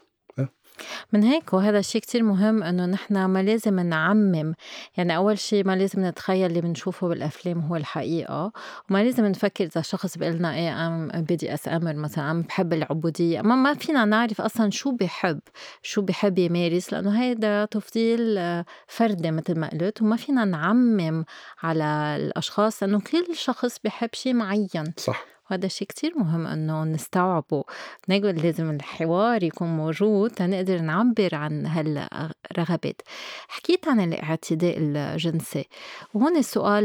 من 1.13 1.24
هيك 1.24 1.53
وهذا 1.53 1.79
الشيء 1.79 2.01
كتير 2.01 2.24
مهم 2.24 2.63
إنه 2.63 2.86
نحن 2.86 3.25
ما 3.25 3.44
لازم 3.44 3.79
نعمم. 3.79 4.53
يعني 4.98 5.15
أول 5.15 5.39
شيء 5.39 5.67
ما 5.67 5.75
لازم 5.75 6.05
نتخيل 6.05 6.46
اللي 6.46 6.62
بنشوفه 6.62 7.08
بالأفلام 7.08 7.60
هو 7.60 7.75
الحقيقة 7.75 8.51
وما 8.89 9.03
لازم 9.03 9.25
نفكر 9.25 9.63
إذا 9.63 9.82
شخص 9.82 10.17
بيقول 10.17 10.36
لنا 10.36 10.55
إيه 10.55 10.88
أم 10.88 11.08
بدي 11.08 11.53
اسامر 11.53 11.94
مثلا 11.96 12.24
عم 12.24 12.41
بحب 12.41 12.74
العبودية. 12.74 13.41
ما 13.41 13.55
ما 13.55 13.74
فينا 13.74 14.05
نعرف 14.05 14.41
أصلا 14.41 14.72
شو 14.72 14.91
بحب 14.91 15.39
شو 15.82 16.01
بحب 16.01 16.38
يمارس 16.39 16.94
لأنه 16.94 17.22
هيدا 17.22 17.65
تفضيل 17.65 18.38
آه، 18.38 18.65
فردي 18.88 19.32
مثل 19.32 19.60
ما 19.60 19.70
قلت. 19.70 20.01
وما 20.01 20.15
فينا 20.15 20.46
نعمم 20.46 21.25
على 21.63 22.15
الأشخاص 22.20 22.84
لأنه 22.84 23.00
كل 23.00 23.36
شخص 23.36 23.79
بحب 23.84 24.10
شيء 24.13 24.34
معين. 24.34 24.94
صح. 24.98 25.35
وهذا 25.52 25.66
الشيء 25.66 25.88
كتير 25.88 26.14
مهم 26.18 26.48
إنه 26.48 26.84
نستوعبه. 26.84 27.64
نقول 28.10 28.36
لازم 28.36 28.70
الحوار 28.70 29.44
يكون 29.44 29.68
موجود 29.68 30.32
تنقدر 30.32 30.80
نعبر 30.82 31.36
عن 31.36 31.66
هالرغبات. 31.66 33.02
حكيت 33.48 33.88
عن 33.88 34.00
الاعتداء 34.00 34.75
الجنسي. 34.78 35.66
وهون 36.14 36.38
السؤال 36.38 36.84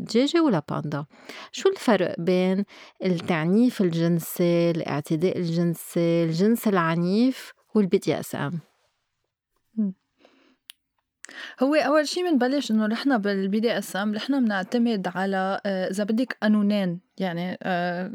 لجيجي 0.00 0.38
آه، 0.38 0.42
ولا 0.42 0.62
باندا؟ 0.70 1.04
شو 1.52 1.68
الفرق 1.68 2.14
بين 2.18 2.64
التعنيف 3.04 3.80
الجنسي 3.80 4.70
الاعتداء 4.70 5.38
الجنسي 5.38 6.24
الجنس 6.24 6.68
العنيف 6.68 7.52
وال 7.74 7.98
BDSM؟ 7.98 8.71
هو 11.62 11.74
أول 11.74 12.08
شي 12.08 12.22
بنبلّش 12.22 12.70
إنه 12.70 12.86
نحن 12.86 13.22
بال 13.22 13.47
BDSM 13.47 13.96
نحن 13.96 14.44
بنعتمد 14.44 15.08
على 15.14 15.60
آه، 15.66 15.90
إذا 15.90 16.04
بدِّك 16.04 16.36
قانونين، 16.42 17.00
يعني 17.18 17.58
آه، 17.62 18.12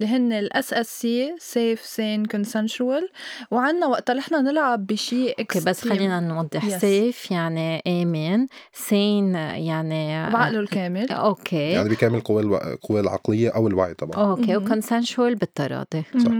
اللي 0.00 0.12
هن 0.12 0.48
ال 0.48 0.62
SSC 0.62 1.06
safe 1.40 1.80
sane 1.96 2.36
consensual 2.36 3.12
وعنا 3.50 3.86
وقتا 3.86 4.12
نحن 4.12 4.34
نلعب 4.34 4.86
بشي 4.86 5.30
okay 5.30 5.60
بس 5.60 5.88
خلّينا 5.88 6.20
نوضّح 6.20 6.78
yes. 6.78 6.82
safe 6.82 7.32
يعني 7.32 7.82
آمن 7.86 8.46
sane 8.88 9.36
يعني 9.56 10.30
بعقله 10.32 10.60
الكامل 10.60 11.10
أوكي 11.10 11.70
يعني 11.70 11.88
بكامل 11.88 12.20
قواه 12.20 12.42
القوى 12.42 13.00
العقلية 13.00 13.50
أو 13.50 13.68
الوعي 13.68 13.94
طبعًا. 13.94 14.30
okay 14.30 14.58
و 14.58 14.65
consensual 14.65 15.38
بالتراضي. 15.38 16.04
صح. 16.24 16.32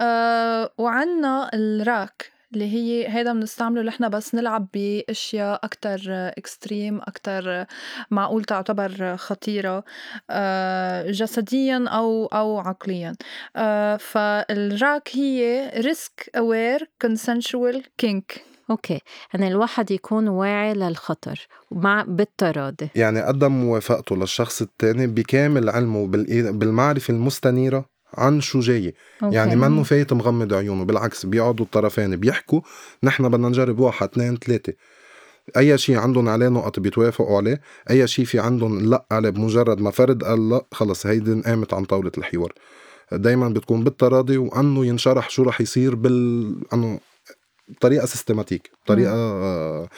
آه 0.00 0.70
وعنا 0.78 1.50
ال 1.54 1.70
RACK 1.70 2.32
اللي 2.52 2.72
هي 2.72 3.08
هيدا 3.08 3.32
بنستعمله 3.32 3.82
نحن 3.82 4.08
بس 4.08 4.34
نلعب 4.34 4.68
بأشياء 4.74 5.60
أكتر 5.64 6.00
extreme 6.08 7.00
أكتر 7.00 7.64
معقول 8.10 8.44
تعتبر 8.44 9.16
خطيرة 9.16 9.84
آه، 10.30 11.10
جسديا 11.10 11.84
أو 11.88 12.26
أو 12.26 12.58
عقليا. 12.58 13.12
آه، 13.56 13.96
فال 13.96 14.34
RACK 14.34 15.10
هي 15.12 15.72
ريسك 15.76 16.30
اوير 16.36 16.90
كونسنشوال 17.02 17.82
كينك 17.98 18.44
أوكي. 18.70 19.00
يعني 19.34 19.48
الواحد 19.48 19.90
يكون 19.90 20.28
واعي 20.28 20.74
للخطر 20.74 21.46
مع 21.70 22.04
بالتراضي 22.08 22.90
يعني 22.94 23.22
قدم 23.22 23.52
موافقته 23.52 24.16
للشخص 24.16 24.62
الثاني 24.62 25.06
بكامل 25.06 25.70
علمه 25.70 26.06
بالمعرفة 26.52 27.14
المستنيرة 27.14 27.91
عن 28.14 28.40
شو 28.40 28.60
جاي. 28.60 28.94
okay. 29.22 29.34
يعني 29.36 29.56
منه 29.56 29.82
فايت 29.82 30.12
مغمض 30.12 30.54
عيونه 30.54 30.84
بالعكس 30.84 31.26
بيقعدوا 31.26 31.64
الطرفين 31.64 32.16
بيحكوا 32.16 32.60
نحن 33.02 33.28
بدنا 33.28 33.48
نجرب 33.48 33.78
واحد 33.78 34.08
اثنين 34.08 34.36
ثلاثة. 34.36 34.72
أي 35.56 35.78
شيء 35.78 35.98
عندهم 35.98 36.28
عليه 36.28 36.48
نقط 36.48 36.80
بيتوافقوا 36.80 37.36
عليه 37.36 37.60
أي 37.90 38.06
شيء 38.06 38.24
في 38.24 38.38
عندهم 38.38 38.90
لا 38.90 39.04
عليه 39.10 39.30
بمجرد 39.30 39.80
ما 39.80 39.90
فرد 39.90 40.24
قال 40.24 40.48
لا 40.50 40.64
خلص 40.72 41.06
هيدي 41.06 41.40
قامت 41.40 41.74
عن 41.74 41.84
طاولة 41.84 42.12
الحوار. 42.18 42.52
دايما 43.12 43.48
بتكون 43.48 43.84
بالتراضي 43.84 44.36
وأنه 44.36 44.86
ينشرح 44.86 45.30
شو 45.30 45.42
رح 45.42 45.60
يصير 45.60 45.94
بال 45.94 46.54
أنه 46.72 47.00
بطريقة 47.68 48.06
systematic 48.06 48.70
بطريقة 48.84 49.12
آه، 49.14 49.88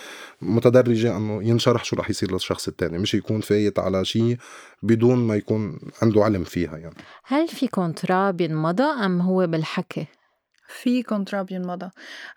متدرجة 0.43 1.17
إنه 1.17 1.43
ينشرح 1.43 1.85
شو 1.85 1.97
رح 1.97 2.11
يصير 2.11 2.33
للشخص 2.33 2.69
الثاني 2.69 2.99
مش 2.99 3.15
يكون 3.15 3.41
فايت 3.41 3.79
على 3.79 4.05
شيء 4.05 4.37
بدون 4.83 5.19
ما 5.19 5.35
يكون 5.37 5.79
عنده 6.03 6.25
علم 6.25 6.45
فيها 6.45 6.77
يعني. 6.77 6.97
هل 7.25 7.49
في 7.49 7.69
contrat 7.69 8.31
بينمضى 8.31 8.83
أم 8.83 9.21
هو 9.21 9.47
بالحكي؟ 9.47 10.07
في 10.69 11.03
contrat 11.03 11.43
بينمضى 11.43 11.91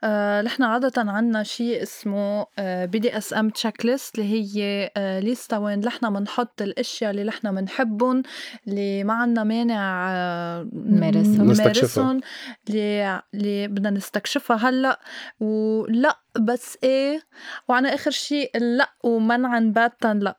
آه 0.04 0.42
نحن 0.42 0.64
عادة 0.64 0.92
عنا 1.12 1.44
شيء 1.44 1.84
اسمه 1.84 2.46
بي 2.60 3.00
دي 3.00 3.18
اس 3.18 3.34
ام 3.34 3.50
تشيك 3.50 3.86
ليست 3.86 4.20
اللي 4.20 4.34
هي 4.34 4.92
آه 4.98 5.20
lista 5.20 5.58
وين 5.58 5.80
نحن 5.80 6.14
بنحط 6.14 6.62
الأشياء 6.62 7.12
اللي 7.12 7.24
نحن 7.24 7.56
بنحبهم 7.56 8.24
اللي 8.68 9.04
ما 9.04 9.14
عنا 9.14 9.44
مانع 9.44 10.08
آه 10.12 10.68
نمارسهم 10.74 12.22
اللي 12.70 13.22
اللي 13.34 13.68
بدنا 13.68 13.90
نستكشفها 13.90 14.58
هلأ. 14.70 15.00
ولأ 15.40 16.20
بس 16.40 16.78
إيه 16.84 17.22
وعنا 17.68 17.94
آخر 17.94 18.12
شيء 18.12 18.52
لأ 18.60 18.90
ومنعا 19.04 19.60
باتا 19.76 20.08
لأ. 20.08 20.38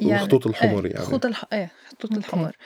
يعني 0.00 0.22
الخطوط 0.22 0.46
الحمر 0.46 0.84
إيه 0.84 0.92
يعني. 0.92 1.04
خطوط 1.04 1.26
الح... 1.26 1.44
إيه 1.52 1.70
خطوط 1.88 2.12
الحمر. 2.16 2.56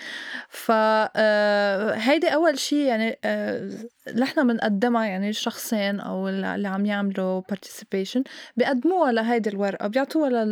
فهيدي 0.49 2.29
آه 2.29 2.35
أول 2.35 2.59
شيء 2.59 2.79
يعني 2.79 3.19
آه 3.25 3.71
نحن 4.17 4.49
بنقدمها 4.49 5.07
يعني 5.07 5.29
الشخصين 5.29 6.01
أو 6.01 6.29
اللي 6.29 6.69
عم 6.69 6.87
يعملوا 6.87 7.43
participation. 7.53 8.23
بيقدموها 8.57 9.13
لهيدي 9.13 9.51
الورقة 9.51 9.89
بيعطوها 9.89 10.45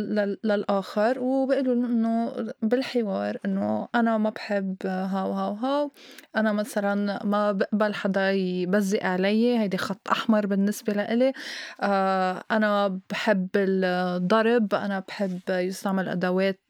للآخر 0.43 1.19
وبيقولوا 1.19 1.73
إنه 1.73 2.33
بالحوار 2.61 3.37
إنه 3.45 3.87
أنا 3.95 4.17
ما 4.17 4.29
بحب 4.29 4.75
هاو 4.85 5.31
هاو 5.31 5.53
هاو. 5.53 5.91
أنا 6.35 6.51
مثلا 6.51 7.25
ما 7.25 7.51
بقبل 7.51 7.93
حدا 7.93 8.31
يبزق 8.31 9.03
علي 9.03 9.59
هيدي 9.59 9.77
خط 9.77 10.09
أحمر 10.11 10.45
بالنسبة 10.45 10.93
لإلي. 10.93 11.33
آه 11.81 12.43
أنا 12.51 12.99
بحب 13.09 13.47
الضرب 13.55 14.73
أنا 14.73 15.03
بحب 15.07 15.39
يستعمل 15.49 16.09
أدوات 16.09 16.60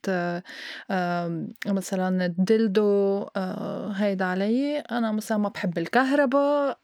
مثلا 1.67 2.25
ال 2.25 2.42
dildo 2.42 3.25
آه 3.35 3.91
هيدا 3.91 4.25
علي. 4.25 4.79
أنا 4.79 5.11
مثلا 5.11 5.37
ما 5.37 5.49
بحب 5.49 5.77
الكهرباء. 5.77 6.77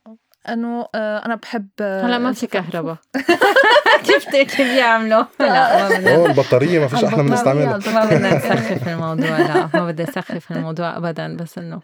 انه 0.50 0.88
آه، 0.96 1.26
أنا 1.26 1.36
بحب 1.36 1.68
هلأ 1.80 2.18
ما 2.18 2.32
في 2.34 2.48
كهرباء. 2.48 2.98
كيف 4.08 4.30
كيف 4.30 4.60
يعملوا؟ 4.60 5.24
لا 5.40 5.90
ما 5.90 5.98
بدنا. 5.98 6.26
البطارية 6.26 6.80
ما 6.80 6.88
فيش 6.88 7.04
إحنا 7.04 7.24
بنستعملها 7.24 7.80
ما 7.94 8.06
بدنا 8.06 8.34
نسخف 8.38 8.88
الموضوع. 8.88 9.38
لا 9.38 9.70
ما 9.74 9.92
بدي 9.92 10.04
أسخف 10.04 10.52
الموضوع 10.52 10.98
ابدا 10.98 11.36
بس 11.36 11.58
إنه. 11.58 11.82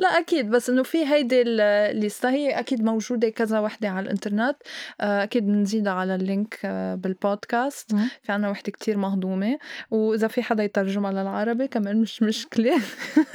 لا 0.00 0.08
أكيد 0.08 0.50
بس 0.50 0.70
إنه 0.70 0.82
في 0.82 1.06
هيدي 1.06 1.42
ال 1.42 1.57
lista 1.57 2.30
هي 2.30 2.50
أكيد 2.58 2.84
موجودة 2.84 3.28
كذا 3.28 3.60
وحدة 3.60 3.88
على 3.88 4.04
الإنترنت. 4.04 4.56
آه، 5.00 5.22
أكيد 5.22 5.46
بنزيدها 5.46 5.92
على 5.92 6.14
ال 6.14 6.23
link 6.23 6.58
آه، 6.64 6.94
بالبودكاست. 6.94 7.90
في 8.22 8.32
عنا 8.32 8.50
وحدة 8.50 8.72
كتير 8.72 8.96
مهضومة. 8.96 9.58
وإذا 9.90 10.28
في 10.28 10.42
حدا 10.42 10.62
يترجمها 10.64 11.12
للعربي 11.12 11.68
كمان 11.68 12.00
مش 12.00 12.22
مشكلة. 12.22 12.80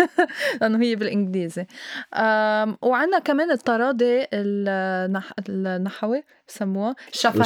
لأنه 0.61 0.83
هي 0.83 0.95
بالإنجليزي. 0.95 1.65
وعنا 2.81 3.19
كمان 3.19 3.51
التراضي 3.51 4.27
النح... 4.33 5.31
النحوي 5.49 6.23
بسموها. 6.47 6.95
شفهي 7.11 7.43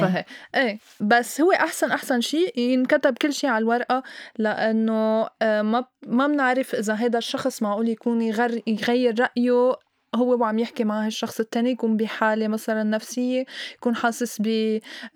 شفهي. 0.00 0.24
إيه 0.54 0.78
بس 1.00 1.40
هو 1.40 1.52
أحسن 1.52 1.90
أحسن 1.90 2.20
شيء 2.20 2.58
ينكتب 2.58 3.18
كل 3.18 3.32
شيء 3.32 3.50
على 3.50 3.62
الورقة 3.62 4.02
لأنه 4.38 5.28
آه، 5.42 5.62
ما 5.62 5.84
ما 6.06 6.26
بنعرف 6.26 6.74
إذا 6.74 6.94
هذا 6.94 7.18
الشخص 7.18 7.62
معقول 7.62 7.88
يكون 7.88 8.22
يغير 8.66 9.20
رأيه 9.20 9.76
هو 10.14 10.36
وعم 10.40 10.58
يحكي 10.58 10.84
مع 10.84 11.06
الشخص 11.06 11.40
التاني 11.40 11.70
يكون 11.70 11.96
بحالة 11.96 12.48
مثلا 12.48 12.82
نفسية 12.82 13.44
يكون 13.74 13.96
حاسس 13.96 14.42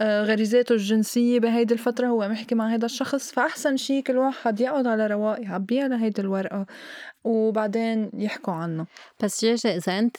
بغريزاته 0.00 0.72
الجنسية 0.72 1.40
بهيدي 1.40 1.74
الفترة 1.74 2.06
هو 2.06 2.22
عم 2.22 2.32
يحكي 2.32 2.54
مع 2.54 2.74
هذا 2.74 2.86
الشخص. 2.86 3.32
فأحسن 3.32 3.76
شي 3.76 4.02
كل 4.02 4.16
واحد 4.16 4.60
يقعد 4.60 4.86
على 4.86 5.06
رواق 5.06 5.40
يعبيها 5.40 5.88
لهيدي 5.88 6.22
الورقة 6.22 6.66
وبعدين 7.24 8.10
يحكوا 8.14 8.54
عنه. 8.54 8.86
بس 9.22 9.44
جيجي 9.44 9.76
إذا 9.76 9.98
أنت 9.98 10.16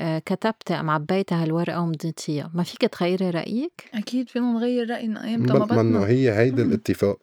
آه، 0.00 0.18
كتبتي 0.18 0.74
أم 0.74 0.90
عبيتي 0.90 1.34
هالورقة 1.34 1.80
ومضيتيها 1.80 2.50
ما 2.54 2.62
فيك 2.62 2.80
تغيري 2.80 3.30
رأيك؟ 3.30 3.84
أكيد 3.94 4.28
فينا 4.28 4.52
نغير 4.52 4.90
رأينا 4.90 5.24
أيمتى 5.24 5.52
ما 5.52 5.64
بتمنى 5.64 5.82
بدنا 5.82 6.06
هي 6.06 6.32
هيدا 6.38 6.62
الاتفاق. 6.62 7.18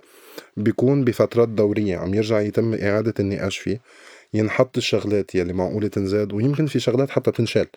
بيكون 0.58 1.04
بفترات 1.04 1.50
دورية 1.50 1.98
عم 1.98 2.14
يرجع 2.14 2.40
يتم 2.40 2.74
إعادة 2.74 3.14
النقاش 3.20 3.58
فيه. 3.58 3.82
ينحط 4.34 4.78
الشغلات 4.78 5.36
يلي 5.36 5.54
معقولة 5.54 5.88
تنزاد 5.88 6.34
ويمكن 6.34 6.66
في 6.66 6.80
شغلات 6.80 7.10
حتى 7.10 7.32
تنشال. 7.32 7.68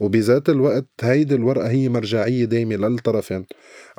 وبذات 0.00 0.48
الوقت 0.48 0.86
هيدي 1.00 1.34
الورقة 1.34 1.70
هي 1.70 1.88
مرجعية 1.88 2.44
دايمة 2.44 2.76
للطرفين. 2.76 3.46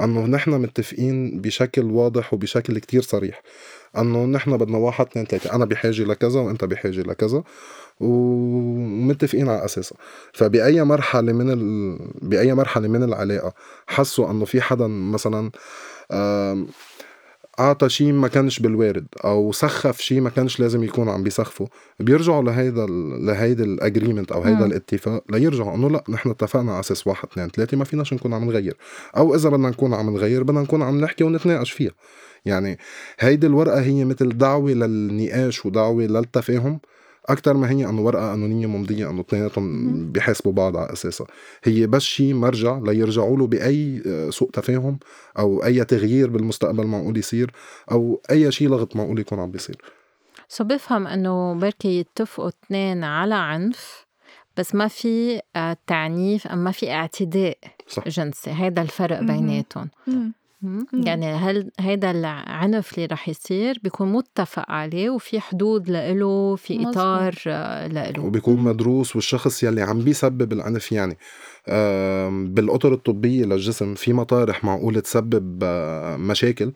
أنه 0.01 0.25
نحن 0.25 0.51
متفقين 0.51 1.41
بشكل 1.41 1.83
واضح 1.83 2.33
وبشكل 2.33 2.79
كتير 2.79 3.01
صريح. 3.01 3.41
أنه 3.97 4.25
نحن 4.25 4.57
بدنا 4.57 4.77
واحد 4.77 5.05
اثنين 5.05 5.25
ثلاثة. 5.25 5.55
أنا 5.55 5.65
بحاجة 5.65 6.03
لكذا 6.03 6.39
وأنت 6.39 6.65
بحاجة 6.65 7.01
لكذا 7.01 7.43
ومتفقين 7.99 9.49
على 9.49 9.65
أساسها. 9.65 9.97
فبأي 10.33 10.83
مرحلة 10.83 11.33
من 11.33 11.51
ال... 11.51 11.97
بأي 12.21 12.53
مرحلة 12.53 12.87
من 12.87 13.03
العلاقة 13.03 13.53
حسوا 13.87 14.31
أنه 14.31 14.45
في 14.45 14.61
حدا 14.61 14.87
مثلا 14.87 15.51
أعطى 17.59 17.89
شيء 17.89 18.11
ما 18.11 18.27
كانش 18.27 18.59
بالوارد 18.59 19.07
أو 19.25 19.51
سخف 19.51 20.01
شيء 20.01 20.21
ما 20.21 20.29
كانش 20.29 20.59
لازم 20.59 20.83
يكون 20.83 21.09
عم 21.09 21.23
بيسخفه. 21.23 21.67
بيرجعوا 21.99 22.43
لهيدا 22.43 22.85
لهيدا 23.19 23.63
الاجريمنت 23.63 24.31
أو 24.31 24.41
هيدا 24.41 24.65
الاتفاق 24.65 25.23
ليرجعوا. 25.29 25.75
إنه 25.75 25.89
لا 25.89 26.03
نحن 26.09 26.29
اتفقنا 26.29 26.71
على 26.71 26.79
أساس 26.79 27.07
واحد 27.07 27.27
اثنين 27.31 27.49
ثلاثة 27.49 27.77
ما 27.77 27.83
فيناش 27.83 28.13
نكون 28.13 28.33
عم 28.33 28.45
نغير. 28.45 28.77
أو 29.17 29.35
إذا 29.35 29.49
بدنا 29.49 29.69
نكون 29.69 29.93
عم 29.93 30.09
نغير 30.09 30.43
بدنا 30.43 30.61
نكون 30.61 30.81
عم 30.81 31.01
نحكي 31.01 31.23
ونتناقش 31.23 31.71
فيها. 31.71 31.91
يعني 32.45 32.77
هيدي 33.19 33.47
الورقة 33.47 33.81
هي 33.81 34.05
مثل 34.05 34.37
دعوة 34.37 34.71
للنقاش 34.71 35.65
ودعوة 35.65 36.03
للتفاهم. 36.03 36.79
أكثر 37.29 37.53
ما 37.53 37.69
هي 37.71 37.89
انه 37.89 38.01
ورقة 38.01 38.29
قانونيه 38.29 38.67
ممضية 38.67 39.09
أنه 39.09 39.21
اثنيناتهم 39.21 40.11
بيحاسبوا 40.11 40.51
بعض 40.51 40.77
على 40.77 40.93
اساسها 40.93 41.27
هي 41.63 41.87
بس 41.87 42.01
شيء 42.01 42.33
مرجع 42.33 42.77
ليرجعوا 42.77 43.37
له 43.37 43.47
بأي 43.47 44.03
آه، 44.07 44.29
سوء 44.29 44.49
تفاهم 44.49 44.99
أو 45.39 45.63
أي 45.63 45.85
تغيير 45.85 46.29
بالمستقبل 46.29 46.87
معقول 46.87 47.17
يصير 47.17 47.51
أو 47.91 48.21
أي 48.31 48.51
شيء 48.51 48.69
لغط 48.69 48.95
معقول 48.95 49.19
يكون 49.19 49.39
عم 49.39 49.51
بيصير. 49.51 49.77
سو 50.47 50.63
بفهم 50.63 51.07
إنه 51.07 51.53
بركي 51.53 51.99
يتفقوا 51.99 52.47
اثنين 52.47 53.03
على 53.03 53.35
عنف 53.35 54.05
بس 54.57 54.75
ما 54.75 54.87
في 54.87 55.41
آه، 55.55 55.77
تعنيف 55.87 56.47
أم 56.47 56.63
ما 56.63 56.71
في 56.71 56.91
اعتداء 56.91 57.57
صح. 57.87 58.07
جنسي. 58.07 58.49
هذا 58.49 58.81
الفرق 58.81 59.19
بيناتهم. 59.19 59.89
يعني 60.93 61.25
هل 61.25 61.71
هيدا 61.79 62.11
العنف 62.11 62.93
اللي 62.93 63.05
رح 63.05 63.29
يصير 63.29 63.79
بيكون 63.83 64.11
متفق 64.11 64.71
عليه 64.71 65.09
وفي 65.09 65.39
حدود 65.39 65.89
لإله 65.89 66.55
في 66.55 66.89
إطار 66.89 67.35
آه، 67.47 67.87
لإله. 67.87 68.25
وبيكون 68.25 68.55
مدروس 68.55 69.15
والشخص 69.15 69.63
يلي 69.63 69.81
عم 69.81 69.99
بيسبب 69.99 70.53
العنف 70.53 70.91
يعني. 70.91 71.17
بالأطر 72.53 72.93
الطبية 72.93 73.45
للجسم 73.45 73.95
في 73.95 74.13
مطارح 74.13 74.63
معقولة 74.63 74.99
تسبب 74.99 75.59
آه، 75.63 76.17
مشاكل. 76.17 76.71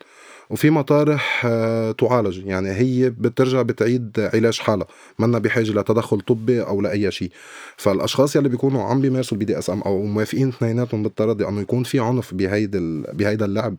وفي 0.50 0.70
مطارح 0.70 1.42
آه، 1.46 1.92
تعالج. 1.92 2.46
يعني 2.46 2.70
هي 2.70 3.10
بترجع 3.10 3.62
بتعيد 3.62 4.30
علاج 4.34 4.58
حالها. 4.58 4.86
منا 5.18 5.38
بحاجة 5.38 5.70
لتدخل 5.70 6.20
طبي 6.20 6.62
أو 6.62 6.80
لاي 6.80 7.10
شيء. 7.10 7.30
فالأشخاص 7.76 8.36
يلي 8.36 8.48
بيكونوا 8.48 8.82
عم 8.82 9.00
بيمارسوا 9.00 9.32
ال 9.32 9.44
BDSM 9.44 9.80
أو 9.82 10.02
موافقين 10.02 10.48
اثنيناتهم 10.48 11.02
بالتراضي 11.02 11.48
أنه 11.48 11.60
يكون 11.60 11.82
في 11.84 12.00
عنف 12.00 12.34
بهيدا 12.34 13.02
بهيدا 13.12 13.44
اللعب 13.44 13.76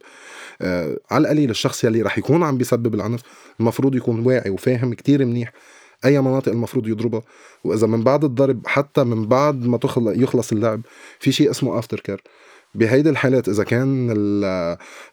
آه 0.62 0.98
على 1.12 1.22
القليل 1.22 1.50
الشخص 1.50 1.84
يلي 1.84 2.02
رح 2.02 2.18
يكون 2.18 2.44
عم 2.44 2.58
بيسبب 2.58 2.96
العنف 2.96 3.22
المفروض 3.60 3.96
يكون 3.96 4.26
واعي 4.26 4.50
وفاهم 4.50 4.94
كتير 4.94 5.26
منيح 5.26 5.52
أي 6.06 6.22
مناطق 6.22 6.52
المفروض 6.52 6.88
يضربها. 6.88 7.22
وإذا 7.64 7.88
من 7.88 8.04
بعد 8.04 8.24
الضرب 8.24 8.68
حتى 8.68 9.04
من 9.04 9.28
بعد 9.28 9.66
ما 9.66 9.80
يخلص 9.98 10.52
اللعب 10.52 10.82
في 11.20 11.32
شيء 11.32 11.52
اسمه 11.52 11.80
aftercare 11.80 12.24
بهيدي 12.76 13.10
الحالات 13.10 13.50
إذا 13.50 13.64
كان 13.64 14.10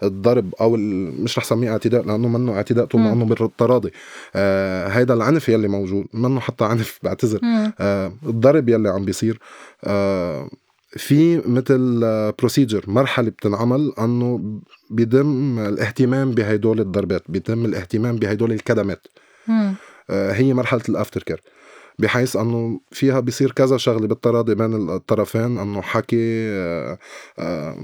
الضرب 0.02 0.54
أو 0.60 0.76
مش 0.76 1.38
رح 1.38 1.44
سميه 1.44 1.70
اعتداء 1.70 2.02
لأنه 2.06 2.28
منه 2.28 2.52
اعتداء 2.52 2.84
طول 2.84 3.00
ما 3.00 3.12
أنه 3.12 3.24
بالتراضي. 3.24 3.90
آه 4.34 4.88
هيدا 4.88 5.14
العنف 5.14 5.48
يلي 5.48 5.68
موجود 5.68 6.06
منه 6.14 6.40
حتى 6.40 6.64
عنف 6.64 6.98
بعتذر. 7.02 7.40
آه 7.80 8.12
الضرب 8.26 8.68
يلي 8.68 8.88
عم 8.88 9.04
بيصير 9.04 9.38
آه 9.84 10.50
في 10.96 11.42
مثل 11.46 12.00
procedure 12.38 12.84
مرحلة 12.86 13.30
بتنعمل 13.30 13.92
أنه 13.98 14.60
بيتم 14.90 15.58
الاهتمام 15.58 16.30
بهدول 16.30 16.80
الضربات 16.80 17.22
بيتم 17.28 17.64
الاهتمام 17.64 18.16
بهدول 18.16 18.52
الكدمات. 18.52 19.06
آه 20.10 20.32
هي 20.32 20.54
مرحلة 20.54 20.82
ال 20.88 21.22
aftercare 21.22 21.40
بحيث 21.98 22.36
أنه 22.36 22.80
فيها 22.90 23.20
بيصير 23.20 23.52
كذا 23.52 23.76
شغلة 23.76 24.06
بالتراضي 24.06 24.54
بين 24.54 24.90
الطرفين 24.90 25.58
أنه 25.58 25.82
حكي 25.82 26.48
آه، 26.50 26.98
آه، 27.38 27.76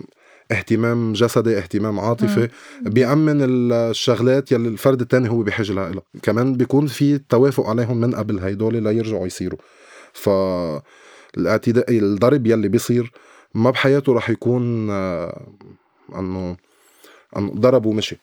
اهتمام 0.52 1.12
جسدي 1.12 1.58
اهتمام 1.58 2.00
عاطفي 2.00 2.48
بيأمن 2.82 3.38
الشغلات 3.72 4.52
يلي 4.52 4.68
الفرد 4.68 5.00
التاني 5.00 5.30
هو 5.30 5.42
بحاجه 5.42 5.72
لها 5.72 5.92
كمان 6.22 6.52
بيكون 6.52 6.86
في 6.86 7.18
توافق 7.18 7.66
عليهم 7.66 8.00
من 8.00 8.14
قبل 8.14 8.38
هيدول 8.38 8.82
ليرجعوا 8.82 9.26
يصيروا. 9.26 9.58
ف 10.12 10.28
الاعتداء 11.36 11.98
الضرب 11.98 12.46
يلي 12.46 12.68
بيصير 12.68 13.12
ما 13.54 13.70
بحياته 13.70 14.12
رح 14.12 14.30
يكون 14.30 14.90
آه، 14.90 15.46
أنه 16.14 16.56
أنه 17.36 17.52
ضرب 17.52 17.86
ومشي. 17.86 18.18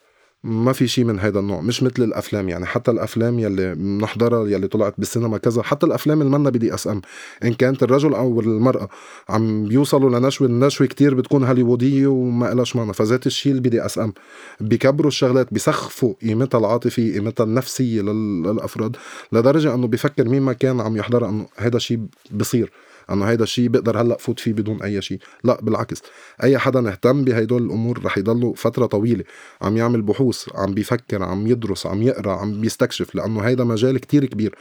ما 0.45 0.73
في 0.73 0.87
شيء 0.87 1.05
من 1.05 1.19
هذا 1.19 1.39
النوع 1.39 1.61
مش 1.61 1.83
مثل 1.83 2.03
الأفلام 2.03 2.49
يعني 2.49 2.65
حتى 2.65 2.91
الأفلام 2.91 3.39
يلي 3.39 3.75
بنحضرها 3.75 4.47
يلي 4.47 4.67
طلعت 4.67 4.93
بالسينما 4.97 5.37
كذا 5.37 5.63
حتى 5.63 5.85
الأفلام 5.85 6.21
اللي 6.21 6.37
منا 6.37 6.49
بدي 6.49 6.73
إس 6.73 6.87
إم 6.87 7.01
إن 7.43 7.53
كانت 7.53 7.83
الرجل 7.83 8.13
أو 8.13 8.39
المرأة 8.39 8.89
عم 9.29 9.65
بيوصلوا 9.67 10.19
لنشوة 10.19 10.47
النشوه 10.47 10.87
كتير 10.87 11.15
بتكون 11.15 11.43
هوليوودية 11.43 12.07
وما 12.07 12.51
إلاش 12.51 12.75
معنى 12.75 12.93
فذات 12.93 13.27
الشيء 13.27 13.51
بال 13.51 13.61
BDSM 13.61 14.13
بيكبروا 14.59 15.07
الشغلات 15.07 15.53
بيسخفوا 15.53 16.13
قيمتها 16.21 16.57
العاطفية 16.57 17.13
قيمتها 17.13 17.43
النفسية 17.43 18.01
للأفراد 18.01 18.95
لدرجة 19.31 19.73
إنه 19.73 19.87
بيفكر 19.87 20.29
مين 20.29 20.41
ما 20.41 20.53
كان 20.53 20.81
عم 20.81 20.97
يحضرها 20.97 21.29
إنه 21.29 21.45
هذا 21.57 21.77
الشيء 21.77 21.99
بصير. 22.31 22.71
أنه 23.11 23.25
هيدا 23.25 23.43
الشيء 23.43 23.69
بقدر 23.69 24.01
هلأ 24.01 24.17
فوت 24.17 24.39
فيه 24.39 24.53
بدون 24.53 24.81
أي 24.81 25.01
شيء 25.01 25.19
لا 25.43 25.61
بالعكس. 25.61 26.01
أي 26.43 26.57
حدا 26.57 26.91
اهتم 26.91 27.23
بهدول 27.23 27.63
الأمور 27.63 28.05
رح 28.05 28.17
يضلوا 28.17 28.53
فترة 28.55 28.85
طويلة. 28.85 29.23
عم 29.61 29.77
يعمل 29.77 30.01
بحوث 30.01 30.45
عم 30.55 30.73
بيفكر 30.73 31.23
عم 31.23 31.47
يدرس 31.47 31.85
عم 31.85 32.01
يقرأ 32.01 32.33
عم 32.33 32.61
بيستكشف 32.61 33.15
لأنه 33.15 33.41
هيدا 33.41 33.63
مجال 33.63 33.97
كتير 33.97 34.25
كبير. 34.25 34.55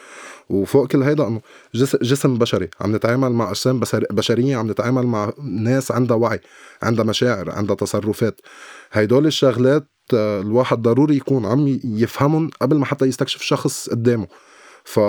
وفوق 0.49 0.87
كل 0.87 1.03
هيدا 1.03 1.27
إنه 1.29 1.41
جسم 2.03 2.39
بشري. 2.39 2.69
عم 2.81 2.97
نتعامل 2.97 3.33
مع 3.33 3.51
أجسام 3.51 3.81
بشرية 4.11 4.57
عم 4.57 4.71
نتعامل 4.71 5.07
مع 5.07 5.33
ناس 5.43 5.93
عندها 5.93 6.17
وعي 6.17 6.41
عندها 6.83 7.05
مشاعر 7.05 7.51
عندها 7.51 7.77
تصرفات. 7.77 8.41
هيدول 8.93 9.27
الشغلات 9.27 9.89
آه، 10.15 10.41
الواحد 10.41 10.83
ضروري 10.83 11.17
يكون 11.17 11.47
عم 11.47 11.81
يفهمهم 11.85 12.51
قبل 12.61 12.77
ما 12.77 12.85
حتى 12.85 13.05
يستكشف 13.05 13.43
شخص 13.43 13.89
قدامه. 13.91 14.27
ف 14.85 15.01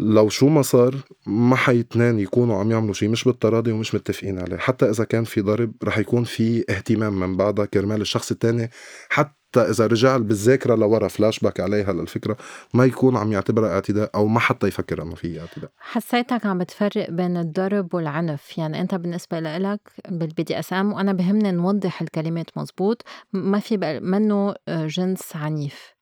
لو 0.00 0.28
شو 0.28 0.48
ما 0.48 0.62
صار 0.62 0.94
ما 1.26 1.56
حيتنين 1.56 2.18
يكونوا 2.18 2.60
عم 2.60 2.70
يعملوا 2.70 2.94
شيء 2.94 3.08
مش 3.08 3.24
بالتراضي 3.24 3.72
ومش 3.72 3.94
متفقين 3.94 4.38
عليه. 4.38 4.56
حتى 4.56 4.90
إذا 4.90 5.04
كان 5.04 5.24
في 5.24 5.40
ضرب 5.40 5.72
رح 5.84 5.98
يكون 5.98 6.24
في 6.24 6.64
اهتمام 6.70 7.20
من 7.20 7.36
بعدها 7.36 7.64
كرمال 7.64 8.00
الشخص 8.00 8.30
الثاني 8.30 8.70
حتى 9.08 9.36
إذا 9.56 9.86
رجع 9.86 10.16
بالذاكرة 10.16 10.74
لورا 10.74 11.08
فلاش 11.08 11.40
باك 11.40 11.60
عليها 11.60 11.92
للفكرة 11.92 12.36
ما 12.74 12.84
يكون 12.84 13.16
عم 13.16 13.32
يعتبرها 13.32 13.70
اعتداء 13.70 14.10
أو 14.14 14.26
ما 14.26 14.40
حتى 14.40 14.66
يفكر 14.66 15.02
إنه 15.02 15.14
في 15.14 15.40
اعتداء. 15.40 15.70
حسيتك 15.78 16.46
عم 16.46 16.58
بتفرق 16.58 17.10
بين 17.10 17.36
الضرب 17.36 17.94
والعنف. 17.94 18.58
يعني 18.58 18.80
أنت 18.80 18.94
بالنسبة 18.94 19.40
لك 19.40 19.80
بال 20.08 20.42
BDSM 20.42 20.92
وأنا 20.92 21.12
بهمني 21.12 21.52
نوضح 21.52 22.02
الكلمات 22.02 22.46
مزبوط 22.58 23.02
ما 23.32 23.58
في 23.58 24.00
منه 24.02 24.54
جنس 24.68 25.36
عنيف. 25.36 25.95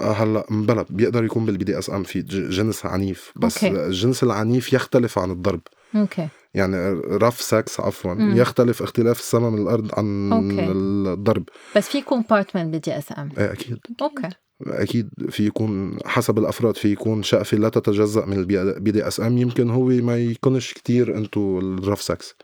هلا 0.00 0.46
بلا 0.50 0.84
بيقدر 0.90 1.24
يكون 1.24 1.46
بال 1.46 1.64
BDSM 1.64 2.02
في 2.02 2.22
جنس 2.22 2.86
عنيف 2.86 3.32
بس 3.36 3.64
okay. 3.64 3.86
الجنس 3.86 4.22
العنيف 4.22 4.72
يختلف 4.72 5.18
عن 5.18 5.30
الضرب. 5.30 5.60
okay. 5.96 6.28
يعني 6.54 7.00
rough 7.10 7.40
sex 7.40 7.80
عفوا 7.80 8.14
مم. 8.14 8.36
يختلف 8.36 8.82
اختلاف 8.82 9.18
السماء 9.20 9.50
من 9.50 9.62
الأرض 9.62 9.90
عن 9.92 10.32
okay. 10.32 10.72
الضرب. 10.72 11.44
بس 11.76 11.88
في 11.88 12.02
compartment 12.02 12.72
BDSM 12.72 13.28
إيه 13.38 13.52
أكيد. 13.52 13.78
أوكي. 14.02 14.28
أكيد 14.66 15.10
في 15.30 15.46
يكون 15.46 15.98
حسب 16.06 16.38
الأفراد 16.38 16.76
في 16.76 16.92
يكون 16.92 17.22
شقفه 17.22 17.56
لا 17.56 17.68
تتجزأ 17.68 18.24
من 18.24 18.38
ال 18.38 18.90
BDSM 18.90 19.38
يمكن 19.38 19.70
هو 19.70 19.84
ما 19.84 20.18
يكونش 20.18 20.72
كتير 20.72 21.16
انتو 21.18 21.58
ال 21.58 22.02
rough 22.02 22.22
sex 22.22 22.34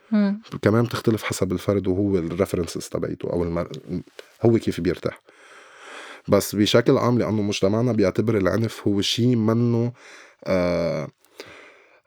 كمان 0.62 0.84
بتختلف 0.84 1.22
حسب 1.22 1.52
الفرد 1.52 1.86
وهو 1.86 2.18
ال 2.18 2.24
preferences 2.24 2.88
تبعيته 2.88 3.30
أو 3.32 3.42
المر... 3.42 3.68
هو 4.42 4.58
كيف 4.58 4.80
بيرتاح. 4.80 5.20
بس 6.28 6.56
بشكل 6.56 6.98
عام 6.98 7.18
لأنه 7.18 7.42
مجتمعنا 7.42 7.92
بيعتبر 7.92 8.36
العنف 8.36 8.88
هو 8.88 9.00
شيء 9.00 9.36
منه 9.36 9.92
آه 10.44 11.08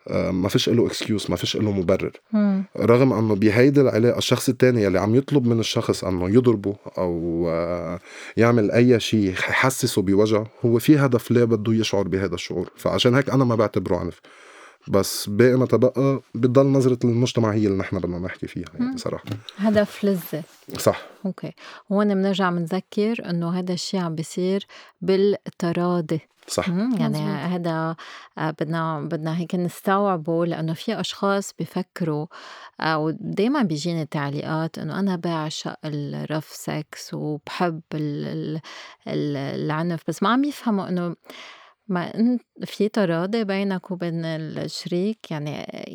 آه، 0.09 0.31
ما 0.31 0.49
فيش 0.49 0.69
له 0.69 0.87
excuse 0.87 1.25
ما 1.29 1.35
فيش 1.35 1.57
له 1.57 1.71
مبرر. 1.71 2.11
مم. 2.33 2.63
رغم 2.79 3.13
أنه 3.13 3.35
بهيدي 3.35 3.81
العلاقة 3.81 4.17
الشخص 4.17 4.49
الثاني 4.49 4.87
اللي 4.87 4.99
عم 4.99 5.15
يطلب 5.15 5.47
من 5.47 5.59
الشخص 5.59 6.03
أنه 6.03 6.29
يضربه 6.29 6.75
أو 6.97 7.45
آه، 7.49 7.99
يعمل 8.37 8.71
أي 8.71 8.99
شيء 8.99 9.29
يحسسه 9.29 10.01
بوجع 10.01 10.43
هو 10.65 10.79
في 10.79 10.97
هدف 10.97 11.31
ليه 11.31 11.43
بده 11.43 11.73
يشعر 11.73 12.07
بهذا 12.07 12.35
الشعور. 12.35 12.69
فعشان 12.75 13.15
هيك 13.15 13.29
أنا 13.29 13.43
ما 13.45 13.55
بعتبره 13.55 13.95
عنف. 13.95 14.21
بس 14.89 15.29
باقي 15.29 15.55
ما 15.55 15.65
تبقى 15.65 16.21
بتضل 16.35 16.65
نظرة 16.67 16.99
المجتمع 17.03 17.51
هي 17.53 17.67
اللي 17.67 17.77
نحن 17.77 17.99
بدنا 17.99 18.19
نحكي 18.19 18.47
فيها 18.47 18.65
يعني 18.79 18.97
صراحة 18.97 19.23
هدف 19.57 20.03
لذة 20.03 20.43
صح. 20.77 21.01
okay. 21.25 21.51
هون 21.91 22.13
بنرجع 22.15 22.49
بنذكر 22.49 23.29
إنه 23.29 23.59
هذا 23.59 23.73
الشيء 23.73 23.99
عم 23.99 24.15
بيصير 24.15 24.67
بالتراضي. 25.01 26.19
صح. 26.47 26.69
مم، 26.69 26.95
يعني. 26.99 27.17
هذا 27.27 27.95
آه، 28.37 28.51
بدنا 28.51 28.99
بدنا 29.01 29.37
هيك 29.37 29.55
نستوعبه 29.55 30.45
لأنه 30.45 30.73
في 30.73 30.99
أشخاص 30.99 31.53
بفكروا 31.59 32.25
أو 32.79 33.09
دائما 33.09 33.61
بيجيني 33.63 34.05
تعليقات 34.05 34.77
إنه 34.77 34.99
أنا 34.99 35.15
بعشق 35.15 35.75
ال 35.85 36.45
rough 36.51 36.90
sex 36.90 37.13
وبحب 37.13 37.81
ال- 37.93 38.25
ال- 38.25 38.61
ال- 39.07 39.37
العنف 39.37 40.01
بس 40.07 40.23
ما 40.23 40.29
عم 40.29 40.43
يفهموا 40.43 40.89
إنه 40.89 41.15
ما 41.89 42.15
انت 42.15 42.41
في 42.65 42.89
تراضي 42.89 43.43
بينك 43.43 43.91
وبين 43.91 44.25
الشريك 44.25 45.31
يعني 45.31 45.51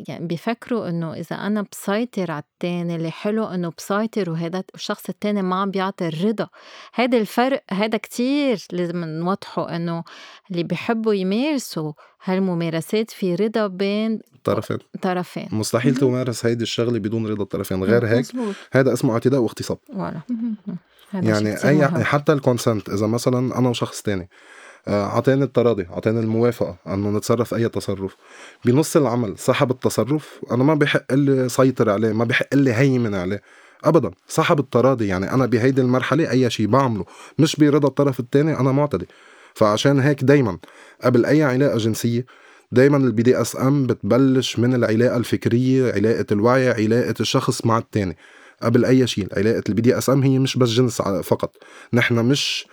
يعني 0.07 0.27
بيفكروا 0.27 0.89
إنه 0.89 1.13
إذا 1.13 1.35
أنا 1.35 1.65
بسيطر 1.71 2.31
على 2.31 2.43
التاني 2.53 2.95
اللي 2.95 3.11
حلو 3.11 3.45
إنه 3.45 3.71
بسيطر 3.77 4.29
وهذا 4.29 4.63
الشخص 4.75 5.09
التاني 5.09 5.41
ما 5.41 5.61
عم 5.61 5.71
بيعطي 5.71 6.07
الرضا. 6.07 6.47
هذا 6.93 7.17
الفرق 7.17 7.63
هذا 7.71 7.97
كتير 7.97 8.65
لازم 8.71 9.03
نوضحه 9.03 9.75
إنه 9.75 10.03
اللي 10.51 10.63
بيحبوا 10.63 11.13
يمارسوا 11.13 11.93
هالممارسات 12.23 13.11
في 13.11 13.35
رضا 13.35 13.67
بين 13.67 14.19
طرفين. 14.43 14.77
طرفين. 15.01 15.47
مستحيل 15.51 15.95
تمارس 15.95 16.45
هيدي 16.45 16.63
الشغلة 16.63 16.99
بدون 16.99 17.27
رضا 17.27 17.43
الطرفين. 17.43 17.83
غير 17.83 18.07
هيك 18.07 18.25
هذا 18.73 18.93
اسمه 18.93 19.13
اعتداء 19.13 19.39
واغتصاب. 19.39 19.77
يعني 21.13 21.63
أي 21.65 21.77
مهم. 21.77 22.03
حتى 22.03 22.33
ال 22.33 22.40
consent 22.40 22.89
إذا 22.89 23.07
مثلا 23.07 23.57
أنا 23.57 23.69
وشخص 23.69 24.01
تاني 24.01 24.29
آه، 24.87 25.05
أعطاني 25.05 25.43
التراضي 25.43 25.87
أعطاني 25.93 26.19
الموافقة 26.19 26.75
أنه 26.87 27.17
نتصرف 27.17 27.53
أي 27.53 27.69
تصرف. 27.69 28.15
بنص 28.65 28.97
العمل 28.97 29.37
سحب 29.37 29.71
التصرف 29.71 30.39
أنا 30.51 30.63
ما 30.63 30.73
بحق 30.73 31.13
لي 31.13 31.49
سيطر 31.49 31.89
عليه 31.89 32.13
ما 32.13 32.25
بحق 32.25 32.55
لي 32.55 32.73
هيمن 32.73 33.15
عليه. 33.15 33.41
ابدا 33.83 34.11
سحب 34.27 34.59
التراضي 34.59 35.07
يعني 35.07 35.31
أنا 35.33 35.45
بهيدي 35.45 35.81
المرحلة 35.81 36.31
أي 36.31 36.49
شيء 36.49 36.67
بعمله 36.67 37.05
مش 37.39 37.55
برضا 37.55 37.87
الطرف 37.87 38.19
الثاني 38.19 38.59
أنا 38.59 38.71
معتدي. 38.71 39.07
فعشان 39.53 39.99
هيك 39.99 40.23
دايما 40.23 40.57
قبل 41.03 41.25
أي 41.25 41.43
علاقة 41.43 41.77
جنسية 41.77 42.25
دايما 42.71 42.97
ال 42.97 43.23
BDSM 43.23 43.87
بتبلش 43.87 44.59
من 44.59 44.73
العلاقة 44.75 45.17
الفكرية 45.17 45.93
علاقة 45.93 46.25
الوعي 46.31 46.69
علاقة 46.69 47.13
الشخص 47.19 47.65
مع 47.65 47.77
الثاني 47.77 48.17
قبل 48.63 48.85
أي 48.85 49.07
شيء 49.07 49.27
علاقة 49.37 49.63
ال 49.69 49.81
BDSM 49.81 50.23
هي 50.23 50.39
مش 50.39 50.57
بس 50.57 50.69
جنس 50.69 51.01
فقط. 51.01 51.55
نحن 51.93 52.15
مش 52.15 52.65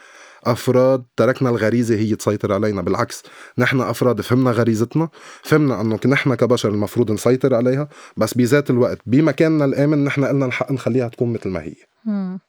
أفراد 0.44 1.04
تركنا 1.16 1.50
الغريزة 1.50 1.94
هي 1.94 2.16
تسيطر 2.16 2.52
علينا. 2.52 2.82
بالعكس 2.82 3.22
نحن 3.58 3.80
أفراد 3.80 4.20
فهمنا 4.20 4.50
غريزتنا 4.50 5.08
فهمنا 5.42 5.80
إنه 5.80 5.98
نحن 6.06 6.34
كبشر 6.34 6.68
المفروض 6.68 7.10
نسيطر 7.10 7.54
عليها 7.54 7.88
بس 8.16 8.34
بذات 8.34 8.70
الوقت 8.70 8.98
بمكاننا 9.06 9.64
الآمن 9.64 10.04
نحن 10.04 10.24
قلنا 10.24 10.46
الحق 10.46 10.72
نخليها 10.72 11.08
تكون 11.08 11.32
مثل 11.32 11.48
ما 11.48 11.62
هي. 11.62 11.74
مم. 12.04 12.40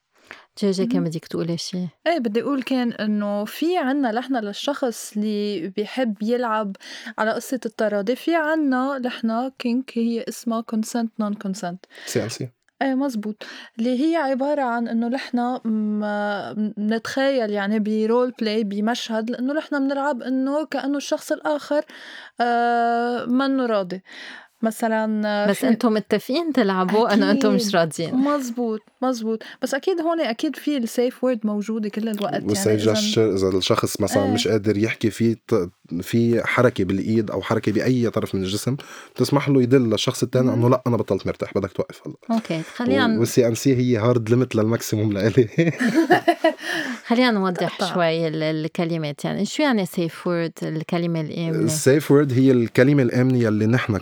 جيجي 0.60 0.86
كان 0.86 1.04
بدك 1.04 1.27
تقولي 1.27 1.58
شيء 1.58 1.88
إيه 2.08 2.19
بدي 2.19 2.41
أقول 2.41 2.63
كان 2.63 2.91
إنه 2.93 3.45
في 3.45 3.77
عنا 3.77 4.12
نحن 4.12 4.36
للشخص 4.36 5.13
اللي 5.17 5.67
بيحب 5.67 6.15
يلعب 6.21 6.75
على 7.17 7.32
قصة 7.32 7.60
التراضي 7.65 8.15
في 8.15 8.36
عنا 8.36 8.99
نحن 8.99 9.51
kink 9.60 9.91
هي 9.97 10.25
اسمها 10.30 10.63
consent 10.75 11.23
non 11.23 11.34
consent. 11.47 11.77
CNC. 12.06 12.50
إيه 12.82 12.96
مزبوط 12.96 13.44
اللي 13.80 14.12
هي 14.12 14.15
عبارة 14.15 14.62
عن 14.62 14.88
إنه 14.88 15.08
نحن 15.08 15.58
بنتخيل 16.78 17.50
يعني 17.50 17.80
ب 17.80 17.90
role 17.90 18.32
play 18.41 18.63
بمشهد 18.63 19.30
لإنه 19.32 19.54
نحن 19.54 19.88
بنلعب 19.88 20.22
إنه 20.22 20.65
كأنه 20.65 20.98
الشخص 20.98 21.32
الآخر 21.32 21.86
آه 22.41 23.26
منه 23.26 23.65
راضي. 23.65 24.04
مثلا 24.63 25.28
آه، 25.28 25.50
بس 25.50 25.56
في- 25.58 25.67
أنتم 25.67 25.93
متفقين 25.93 26.54
تلعبوا؟ 26.54 27.13
انه 27.13 27.32
أنتم 27.32 27.56
مش. 27.56 27.76
راضيين. 27.76 28.15
مزبوط 28.15 28.80
مزبوط 29.02 29.43
بس 29.62 29.74
أكيد 29.74 30.02
هون 30.02 30.21
أكيد 30.21 30.56
في 30.56 30.78
ال 30.78 30.87
safe 30.87 31.24
word 31.24 31.39
موجودة 31.43 31.89
كل 31.89 32.10
الوقت 32.10 32.43
وال 32.43 32.52
safe 32.52 32.67
يعني 32.67 32.82
إذن- 32.82 33.02
gesture 33.02 33.36
إذا 33.36 33.47
الشخص 33.58 34.02
مثلا 34.02 34.24
إيه. 34.26 34.32
مش 34.34 34.47
قادر 34.47 34.78
يحكي 34.78 35.10
في 35.12 35.36
في 36.02 36.41
حركة 36.47 36.84
بالإيد 36.84 37.32
أو 37.32 37.41
حركة 37.41 37.71
بأي 37.71 38.10
طرف 38.10 38.36
من 38.36 38.43
الجسم 38.43 38.76
بتسمح 39.15 39.50
له 39.50 39.62
يدل 39.63 39.89
للشخص 39.89 40.24
الثاني 40.24 40.54
إنه 40.54 40.69
لأ 40.69 40.82
أنا 40.88 40.97
بطلت 40.97 41.28
مرتاح 41.28 41.54
بدك 41.56 41.71
توقف 41.71 42.02
هلا. 42.08 42.15
okay 42.32 42.62
خلينا 42.76 43.19
وال 43.19 43.47
CNC 43.47 43.76
هي 43.76 43.97
hard 43.97 44.30
limit 44.30 44.56
لل 44.56 44.68
maximum 44.68 45.13
لإلي. 45.13 45.47
خلينا 47.08 47.32
نوضح. 47.32 47.93
شوي 47.93 48.28
ال- 48.28 48.43
الكلمات 48.43 49.26
يعني 49.26 49.45
شو 49.45 49.63
يعني 49.63 49.86
safe 49.86 50.28
word 50.28 50.52
الكلمة 50.63 51.21
الآمنة. 51.21 51.60
ال 51.65 51.75
safe 51.75 52.12
word 52.12 52.34
هي 52.34 52.52
الكلمة 52.52 53.04
الآمنة 53.04 53.47
اللي 53.47 53.65
نحن 53.65 53.97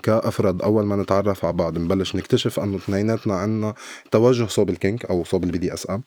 كأفراد 0.52 0.62
أول 0.62 0.86
ما 0.86 0.96
نتعرف 0.96 1.46
على 1.46 1.54
بعض 1.54 1.78
نبلش 1.78 2.16
نكتشف 2.16 2.60
أنه 2.60 2.78
اثنيناتنا 2.78 3.34
عنا 3.34 3.74
توجه 4.12 4.46
صوب 4.46 4.70
ال 4.69 4.77
kink 4.77 5.06
أو 5.06 5.24
صوب 5.24 5.44
ال 5.43 5.58
BDSM 5.58 6.04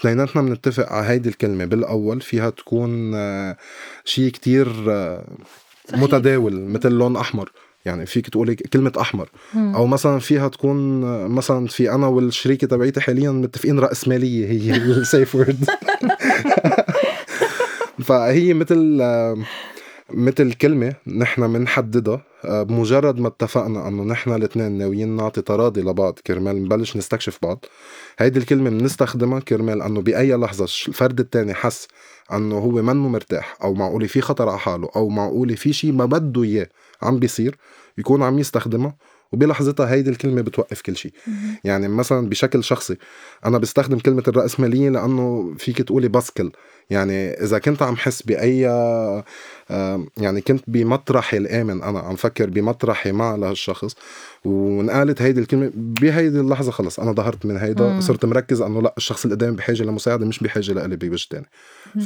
اثنيناتنا 0.00 0.42
بنتفق 0.42 0.92
على 0.92 1.06
هيدي 1.06 1.28
الكلمة 1.28 1.64
بالأول 1.64 2.20
فيها 2.20 2.50
تكون 2.50 3.14
آه، 3.14 3.56
شيء 4.04 4.30
كتير 4.30 4.68
آه،. 4.88 5.24
متداول 5.92 6.60
مثل 6.60 6.92
لون 6.92 7.16
أحمر 7.16 7.52
يعني 7.84 8.06
فيك 8.06 8.28
تقولي 8.28 8.54
كلمة 8.54 8.92
أحمر 9.00 9.28
مم. 9.54 9.74
أو 9.74 9.86
مثلا 9.86 10.18
فيها 10.18 10.48
تكون 10.48 11.04
آه، 11.04 11.26
مثلا 11.26 11.66
في 11.66 11.90
أنا 11.90 12.06
والشريكة 12.06 12.66
تبعيتي 12.66 13.00
حاليا 13.00 13.30
متفقين 13.30 13.78
رأسمالية 13.78 14.46
هي 14.46 14.76
السيف 14.76 15.34
وورد 15.34 15.64
فهي 18.06 18.54
مثل 18.54 19.00
مثل 20.10 20.52
كلمة 20.52 20.94
نحن 21.06 21.52
بنحددها 21.52 22.22
آه، 22.44 22.62
بمجرد 22.62 23.20
ما 23.20 23.28
اتفقنا 23.28 23.88
إنه 23.88 24.04
نحن 24.04 24.34
الاثنين 24.34 24.72
ناويين 24.72 25.16
نعطي 25.16 25.42
تراضي 25.42 25.80
لبعض 25.80 26.18
كرمال 26.26 26.64
نبلش 26.64 26.96
نستكشف 26.96 27.38
بعض 27.42 27.64
هيدي 28.18 28.38
الكلمة 28.38 28.70
بنستخدمها 28.70 29.40
كرمال 29.40 29.82
إنه 29.82 30.00
بأي 30.00 30.34
لحظة 30.34 30.64
الفرد 30.64 31.20
التاني 31.20 31.54
حس 31.54 31.88
إنه 32.32 32.58
هو 32.58 32.70
منه 32.70 33.08
مرتاح 33.08 33.56
أو 33.62 33.74
معقولة 33.74 34.06
في 34.06 34.20
خطر 34.20 34.48
على 34.48 34.58
حاله 34.58 34.88
أو 34.96 35.08
معقولة 35.08 35.54
في 35.54 35.72
شيء 35.72 35.92
ما 35.92 36.04
بده 36.04 36.42
إياه 36.42 36.68
عم 37.02 37.18
بيصير 37.18 37.56
يكون 37.98 38.22
عم 38.22 38.38
يستخدمها 38.38 38.96
وبلحظتها 39.32 39.90
هيدي 39.92 40.10
الكلمة 40.10 40.40
بتوقف 40.40 40.80
كل 40.80 40.96
شيء. 40.96 41.12
يعني 41.64 41.88
مثلا 41.88 42.28
بشكل 42.28 42.64
شخصي 42.64 42.96
أنا 43.46 43.58
بستخدم 43.58 43.98
كلمة 43.98 44.22
الرأسمالية 44.28 44.90
لأنه 44.90 45.54
فيك 45.58 45.82
تقولي 45.82 46.08
بسكل 46.08 46.52
يعني 46.90 47.30
إذا 47.30 47.58
كنت 47.58 47.82
عم 47.82 47.96
حس 47.96 48.22
بأي 48.22 48.60
يعني 50.16 50.40
كنت 50.40 50.64
بمطرحي 50.66 51.36
الآمن 51.36 51.82
أنا 51.82 51.98
عم 51.98 52.16
فكر 52.16 52.50
بمطرحي 52.50 53.12
مع 53.12 53.36
لهالشخص 53.36 53.96
ونقالت 54.44 55.22
هيدي 55.22 55.40
الكلمة 55.40 55.70
بهيدي 55.74 56.40
اللحظة 56.40 56.70
خلص 56.70 57.00
أنا 57.00 57.12
ظهرت 57.12 57.46
من 57.46 57.56
هيدا. 57.56 58.00
صرت 58.00 58.24
مركز 58.24 58.60
إنه 58.60 58.82
لا 58.82 58.94
الشخص 58.96 59.24
اللي 59.24 59.36
قدامي 59.36 59.56
بحاجة 59.56 59.82
لمساعدة 59.82 60.26
مش 60.26 60.38
بحاجة 60.38 60.72
لإلي 60.72 60.96
بوجه 60.96 61.26
تاني. 61.30 61.46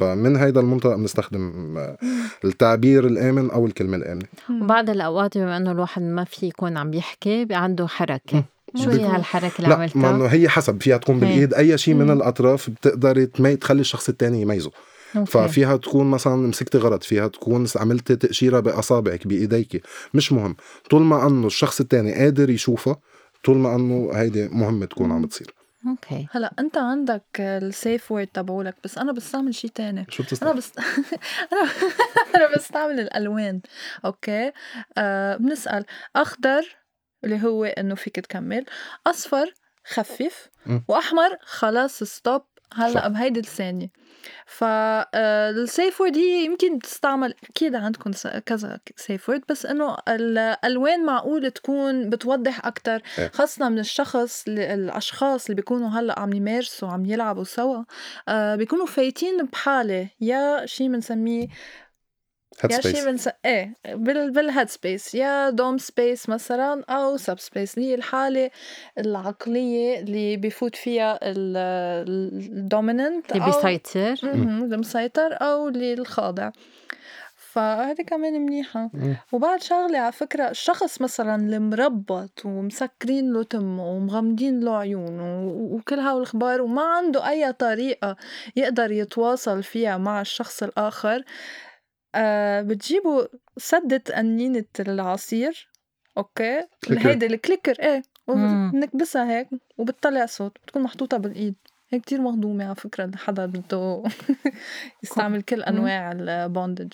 فمن 0.01 0.37
هيدا 0.37 0.61
المنطلق 0.61 0.95
بنستخدم 0.95 1.75
آه، 1.79 1.99
التعبير 2.45 3.07
الآمن 3.07 3.51
أو 3.51 3.67
الكلمة 3.67 3.97
الآمنة 3.97 4.27
وبعض 4.51 4.91
الأوقات 4.91 5.39
بما 5.39 5.57
إنه 5.57 5.73
الواحد 5.73 6.03
ما 6.03 6.25
في 6.25 6.47
يكون 6.47 6.77
عم 6.77 6.95
يحكي 6.95 7.47
عنده 7.51 7.87
حركة 7.87 8.45
شو 8.75 8.91
هي 8.91 9.05
هالحركة 9.05 9.53
اللي 9.59 9.69
لا 9.69 9.77
ما 9.77 9.83
عملتها؟ 9.83 10.11
إنه 10.11 10.27
هي 10.27 10.49
حسب 10.49 10.83
فيها 10.83 10.97
تكون 10.97 11.15
هي. 11.15 11.21
بالإيد 11.21 11.55
أي 11.55 11.79
شيء 11.79 11.95
من. 11.95 12.11
الأطراف 12.11 12.71
بتقدري. 12.71 13.27
تخلي 13.27 13.81
الشخص 13.81 14.09
التاني 14.09 14.41
يميزه 14.41 14.71
أوكي. 15.17 15.31
ففيها 15.31 15.77
تكون 15.77 16.11
مثلا 16.11 16.37
مسكتي 16.37 16.79
غلط 16.79 17.03
فيها 17.03 17.29
تكون 17.29 17.67
عملتي 17.77 18.17
تأشيرة 18.17 18.61
بأصابعك 18.61 19.27
بإيديك 19.27 19.83
مش 20.15 20.33
مهم 20.33 20.57
طول 20.91 21.03
ما 21.03 21.27
أنه 21.27 21.47
الشخص 21.47 21.81
التاني 21.81 22.15
قادر 22.15 22.51
يشوفها 22.51 22.97
طول 23.45 23.57
ما 23.57 23.75
أنه 23.75 24.11
هيدي 24.13 24.49
مهمة 24.49 24.87
تكون 24.87 25.13
عم 25.13 25.23
بتصير 25.23 25.55
okay 25.87 26.29
هلا 26.31 26.53
أنت 26.59 26.79
عندك 26.79 27.25
ال 27.41 27.55
safe 27.55 28.13
word 28.13 28.27
تبعولك 28.27 28.75
بس 28.85 28.99
أنا 28.99 29.13
بستعمل 29.13 29.55
شيء 29.55 29.71
تاني 29.71 30.07
شو 30.11 30.23
أنا 30.23 30.53
بتستعمل؟ 30.53 30.57
بس 30.57 30.73
أنا 31.53 31.71
أنا 32.37 32.57
بستعمل 32.57 33.01
الألوان 33.01 33.61
okay 34.05 34.53
آه 34.99 35.37
بنسأل 35.37 35.85
أخضر 36.17 36.77
اللي 37.25 37.45
هو 37.45 37.65
إنه 37.65 37.95
فيك 37.95 38.17
تكمل 38.21 38.65
أصفر 39.07 39.55
خفف. 39.85 40.49
وأحمر 40.89 41.37
خلاص 41.43 42.03
stop 42.03 42.43
هلأ. 42.75 43.09
بهيدي 43.09 43.41
الثانية 43.41 43.89
فال 44.47 44.98
safe 44.98 46.01
word 46.01 46.17
هي 46.17 46.45
يمكن 46.45 46.79
تستعمل 46.79 47.35
أكيد 47.51 47.75
عندكم 47.75 48.11
كذا 48.47 48.81
safe 48.97 49.29
word 49.29 49.43
بس 49.49 49.67
إنه 49.67 49.97
الألوان 50.09 51.05
معقول 51.05 51.51
تكون 51.51 52.11
بتوضح 52.11 52.67
أكثر 52.67 53.03
إيه. 53.19 53.29
خاصة 53.29 53.69
من 53.69 53.79
الشخص 53.79 54.45
الأشخاص 54.49 55.45
اللي 55.45 55.55
بيكونوا 55.55 55.89
هلأ 55.89 56.21
عم 56.21 56.33
يمارسوا 56.33 56.89
عم 56.89 57.05
يلعبوا 57.05 57.45
سوا 57.45 57.83
آه 58.29 58.57
بيكونوا 58.57 58.87
فايتين 58.87 59.47
بحالة 59.47 60.09
يا 60.21 60.67
شيء 60.67 60.89
بنسميه 60.89 61.47
يا 62.65 62.81
شي 62.81 62.83
space 62.83 63.05
بنس 63.05 63.29
إيه 63.45 63.75
بال 63.85 64.31
بال 64.31 64.43
head 64.43 64.69
space 64.69 65.15
يا 65.15 65.51
dom 65.51 65.79
space 65.79 66.29
مثلا 66.29 66.85
أو 66.89 67.17
sub 67.17 67.39
space 67.39 67.79
اللي 67.79 67.91
هي 67.91 67.95
الحالة 67.95 68.51
العقلية 68.99 70.01
اللي 70.01 70.37
بفوت 70.37 70.77
فيها 70.77 71.19
ال 71.23 71.46
dominant 71.46 73.33
اللي 73.33 73.45
بيسيطر. 73.47 74.15
المسيطر 74.33 75.39
أو 75.43 75.69
اللي 75.69 75.93
الخاضع. 75.95 76.51
فهذه 77.37 78.03
كمان 78.03 78.33
منيحة. 78.33 78.91
مم. 78.95 79.17
وبعد 79.33 79.63
شغلة 79.63 79.99
على 79.99 80.13
فكرة 80.13 80.51
الشخص 80.51 81.01
مثلا 81.01 81.35
المربط 81.37 82.45
ومسكرين 82.45 83.33
له 83.33 83.43
تمه 83.43 83.87
ومغمضين 83.91 84.61
له 84.61 84.77
عيونه 84.77 85.45
وكل 85.47 85.99
هالأخبار 85.99 86.63
وما 86.63 86.83
عنده 86.83 87.29
أي 87.29 87.53
طريقة 87.53 88.17
يقدر 88.57 88.93
يتواصل 88.93 89.63
فيها 89.63 89.99
مع 89.99 90.21
الشخص 90.21 90.63
الآخر 90.63 91.23
آه 92.15 92.63
بتجيبوا 92.63 93.25
سدة 93.57 94.03
قنينة 94.17 94.65
العصير 94.81 95.69
okay 96.19 96.67
clicker. 96.85 97.09
هيدي 97.09 97.27
ال 97.27 97.32
clicker 97.32 97.73
إيه 97.81 98.03
مم. 98.29 98.69
وبنكبسها 98.69 99.39
هيك 99.39 99.49
وبتطلع 99.79 100.27
صوت 100.27 100.59
بتكون 100.63 100.83
محطوطة 100.83 101.17
بالإيد 101.17 101.55
هي 101.91 102.01
كتير 102.01 102.21
مهضومة 102.21 102.65
على 102.65 102.75
فكرة 102.75 103.11
حدا 103.17 103.47
بده 103.47 104.03
يستعمل 105.03 105.43
كل 105.43 105.63
أنواع 105.63 106.13
ال 106.13 106.23
bondage 106.23 106.93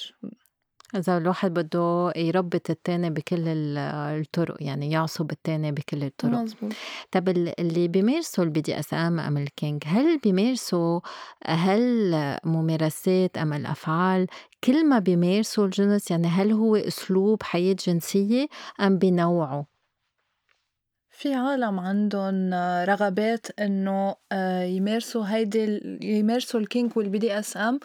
إذا 0.96 1.16
الواحد 1.18 1.55
بده 1.55 2.12
يربط 2.16 2.70
التاني 2.70 3.11
بكل 3.11 3.48
ال- 3.48 3.79
الطرق 4.20 4.57
يعني 4.61 4.90
يعصب 4.90 5.31
التاني 5.31 5.72
بكل 5.72 6.05
الطرق. 6.05 6.33
مزبوط 6.38 6.72
طب 7.12 7.29
ال- 7.29 7.61
اللي 7.61 7.88
بيمارسوا 7.88 8.44
ال 8.44 8.61
BDSM 8.61 9.20
أم 9.20 9.37
ال 9.37 9.46
kink 9.46 9.82
هل 9.87 10.18
بيمارسوا 10.18 11.01
هل 11.46 12.12
ممارسات 12.44 13.38
أم 13.38 13.53
الأفعال؟ 13.53 14.27
كل 14.64 14.88
ما 14.88 14.98
بيمارسوا 14.98 15.64
الجنس 15.64 16.11
يعني 16.11 16.27
هل 16.27 16.53
هو 16.53 16.77
أسلوب 16.77 17.42
حياة 17.42 17.77
جنسية 17.87 18.46
أم 18.81 18.98
بنوعه؟ 18.98 19.77
في 21.18 21.35
عالم 21.35 21.81
عندهم 21.81 22.54
رغبات 22.85 23.46
إنه 23.61 24.16
آه، 24.33 24.62
يمارسوا 24.62 25.24
هيدي 25.28 25.81
يمارسوا 26.02 26.61
ال 26.61 26.68
kink 26.68 26.96
وال 26.96 27.18
BDSM 27.18 27.80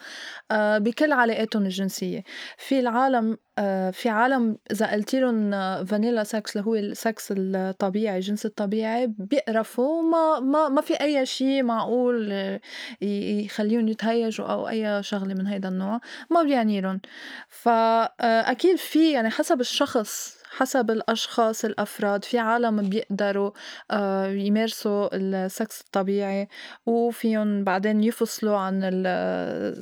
آه، 0.50 0.78
بكل 0.78 1.12
علاقاتهم 1.12 1.62
الجنسية. 1.62 2.24
في 2.58 2.80
العالم 2.80 3.36
آه، 3.58 3.90
في 3.90 4.08
عالم 4.08 4.58
إذا 4.70 4.92
قلت 4.92 5.14
لهم 5.14 5.50
vanilla 5.84 6.24
sex 6.24 6.56
اللي 6.56 6.66
هو 6.68 6.74
السكس 6.74 7.28
الطبيعي 7.36 8.16
الجنس 8.16 8.46
الطبيعي 8.46 9.06
بيقرفوا. 9.18 10.02
ما 10.02 10.40
ما 10.40 10.68
ما 10.68 10.80
في 10.80 10.94
أي 11.00 11.26
شيء 11.26 11.62
معقول 11.62 12.32
يخليهم 13.02 13.88
يتهيجوا 13.88 14.46
أو 14.46 14.68
أي 14.68 15.02
شغلة 15.02 15.34
من 15.34 15.46
هيدا 15.46 15.68
النوع. 15.68 16.00
ما 16.30 16.42
بيعني 16.42 16.80
لهم. 16.80 17.00
فاكيد 17.48 18.76
في 18.76 19.12
يعني 19.12 19.30
حسب 19.30 19.60
الشخص 19.60 20.43
حسب 20.56 20.90
الأشخاص 20.90 21.64
الأفراد 21.64 22.24
في 22.24 22.38
عالم 22.38 22.88
بيقدروا 22.88 23.50
آه، 23.90 24.26
يمارسوا 24.26 25.08
السكس 25.16 25.80
الطبيعي 25.80 26.48
وفيهم 26.86 27.64
بعدين 27.64 28.02
يفصلوا 28.04 28.56
عن 28.56 28.82
ال- 28.82 29.06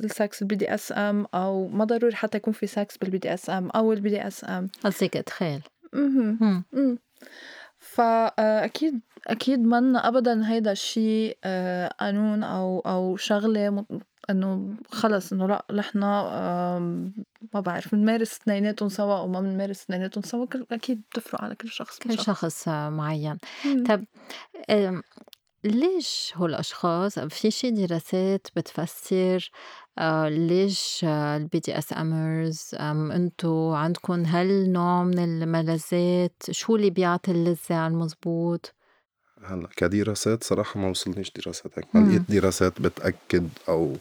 ال 0.05 0.12
sex 0.12 0.34
ال 0.34 0.41
BDSM 0.41 1.25
أو 1.33 1.67
ما 1.67 1.85
ضروري 1.85 2.15
حتى 2.15 2.37
يكون 2.37 2.53
في 2.53 2.67
sex 2.67 2.97
بال 2.97 3.17
BDSM 3.17 3.69
أو 3.69 3.93
ال 3.93 4.09
BDSM 4.09 4.69
قصدك. 5.93 6.61
مم. 6.71 6.97
فأكيد 7.79 8.99
أكيد 9.27 9.59
منا 9.59 10.07
أبدا 10.07 10.49
هيدا 10.51 10.71
الشيء 10.71 11.37
آه، 11.43 11.87
قانون 11.87 12.43
أو 12.43 12.79
أو 12.79 13.15
شغلة 13.17 13.85
إنه 14.29 14.75
خلص 14.91 15.33
إنه 15.33 15.47
لأ 15.47 15.65
نحن 15.71 15.99
ما 17.53 17.59
بعرف 17.59 17.95
بنمارس 17.95 18.31
اثنيناتهم 18.37 18.89
سوا 18.89 19.17
أو 19.17 19.27
ما 19.27 19.41
بنمارس 19.41 19.81
اثنيناتهم 19.83 20.23
سوا 20.23 20.45
كل 20.45 20.65
أكيد 20.71 21.01
بتفرق 21.11 21.41
على 21.43 21.55
كل 21.55 21.67
شخص 21.69 21.99
كل 21.99 22.19
شخص 22.19 22.67
معين. 22.67 23.37
طب 23.87 24.05
ليش 25.63 26.33
هو 26.35 26.45
الأشخاص 26.45 27.19
في 27.19 27.51
شي 27.51 27.71
دراسات 27.71 28.47
بتفسر 28.55 29.51
آه، 29.99 30.29
ليش 30.29 31.05
ال 31.05 31.59
BDSMers 31.59 32.71
أنتو 32.79 33.73
عندكم 33.73 34.25
هل 34.25 34.69
نوع 34.71 35.03
من 35.03 35.19
الملذات؟ 35.19 36.43
شو 36.51 36.75
اللي 36.75 36.89
بيعطي 36.89 37.31
اللذة 37.31 37.75
على 37.75 37.93
المزبوط؟ 37.93 38.73
هلا 39.45 39.67
كدراسات 39.75 40.43
صراحة 40.43 40.79
ما 40.79 40.87
وصلنيش 40.87 41.31
دراسات 41.31 41.71
هيك 41.75 41.85
ما. 41.93 42.09
لقيت 42.09 42.21
دراسات 42.31 42.81
بتأكد 42.81 43.49
أو 43.69 43.95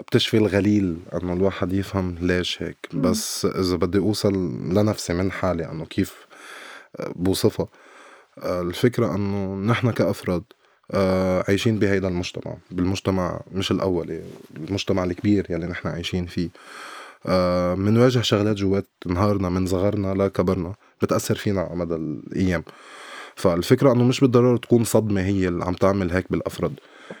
بتشفي 0.00 0.36
الغليل 0.36 0.96
إنه 1.22 1.32
الواحد 1.32 1.72
يفهم 1.72 2.16
ليش 2.20 2.62
هيك 2.62 2.76
مم. 2.92 3.02
بس 3.02 3.44
إذا 3.44 3.76
بدي 3.76 3.98
أوصل 3.98 4.34
لنفسي 4.72 5.12
من 5.14 5.32
حالي 5.32 5.70
إنه 5.70 5.84
كيف 5.84 6.26
بوصفها 7.16 7.68
الفكرة 8.44 9.14
إنه 9.14 9.54
نحن 9.54 9.90
كأفراد 9.90 10.42
آه، 10.90 11.44
عايشين 11.48 11.78
بهيدا 11.78 12.08
المجتمع 12.08 12.56
بالمجتمع 12.70 13.40
مش 13.52 13.70
الاولي 13.70 14.22
المجتمع 14.56 15.04
الكبير 15.04 15.46
يلي 15.50 15.66
نحن 15.66 15.88
عايشين 15.88 16.26
فيه 16.26 16.48
آه، 17.26 17.74
منواجه 17.74 18.20
شغلات 18.20 18.56
جوات 18.56 18.86
نهارنا 19.06 19.48
من 19.48 19.66
صغرنا 19.66 20.14
لكبرنا 20.14 20.74
بتأثر 21.02 21.34
فينا 21.34 21.60
على 21.60 21.76
مدى 21.76 21.94
الأيام 21.94 22.62
فالفكرة 23.36 23.92
أنه 23.92 24.04
مش 24.04 24.20
بالضرورة 24.20 24.56
تكون 24.56 24.84
صدمة 24.84 25.20
هي 25.20 25.48
اللي 25.48 25.64
عم 25.64 25.74
تعمل 25.74 26.10
هيك 26.10 26.32
بالأفراد. 26.32 26.72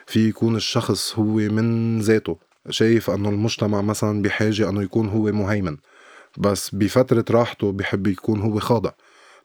في 0.06 0.28
يكون 0.28 0.56
الشخص 0.56 1.18
هو 1.18 1.34
من 1.34 1.98
ذاته 2.00 2.38
شايف 2.70 3.10
أنه 3.10 3.28
المجتمع 3.28 3.82
مثلا 3.82 4.22
بحاجة 4.22 4.68
أنه 4.68 4.82
يكون 4.82 5.08
هو 5.08 5.32
مهيمن 5.32 5.76
بس 6.38 6.74
بفترة 6.74 7.24
راحته 7.30 7.72
بحب 7.72 8.06
يكون 8.06 8.40
هو 8.40 8.60
خاضع 8.60 8.90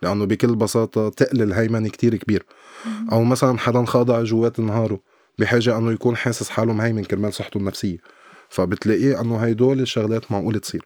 لأنه 0.02 0.26
بكل 0.26 0.56
بساطة 0.56 1.10
تقل 1.10 1.42
الهيمنة 1.42 1.90
كتير 1.90 2.16
كبير. 2.16 2.46
أو 3.12 3.24
مثلا 3.24 3.58
حدا 3.58 3.86
خاضع 3.86 4.24
جوات 4.24 4.60
نهاره 4.60 5.00
بحاجة 5.40 5.78
أنه 5.78 5.92
يكون 5.92 6.16
حاسس 6.16 6.50
حاله 6.50 6.74
مهيمن 6.74 7.04
كرمال 7.04 7.34
صحته 7.34 7.58
النفسية. 7.58 7.98
فبتلاقيه 8.50 9.22
أنه 9.22 9.38
هيدول 9.38 9.80
الشغلات 9.80 10.32
معقول 10.32 10.60
تصير. 10.60 10.86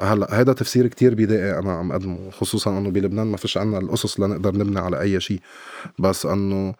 هلا 0.00 0.40
هذا 0.40 0.52
تفسير 0.52 0.86
كتير 0.86 1.14
بدائي 1.14 1.58
أنا 1.58 1.72
عم 1.72 1.92
اقدمه 1.92 2.30
خصوصا 2.30 2.78
إنه 2.78 2.90
بلبنان 2.90 3.26
ما 3.26 3.36
فيش 3.36 3.58
عنا 3.58 3.78
الأسس 3.78 4.20
لنقدر 4.20 4.56
نبني 4.56 4.80
على 4.80 5.00
أي 5.00 5.20
شيء. 5.20 5.40
بس 5.98 6.26
إنه 6.26 6.74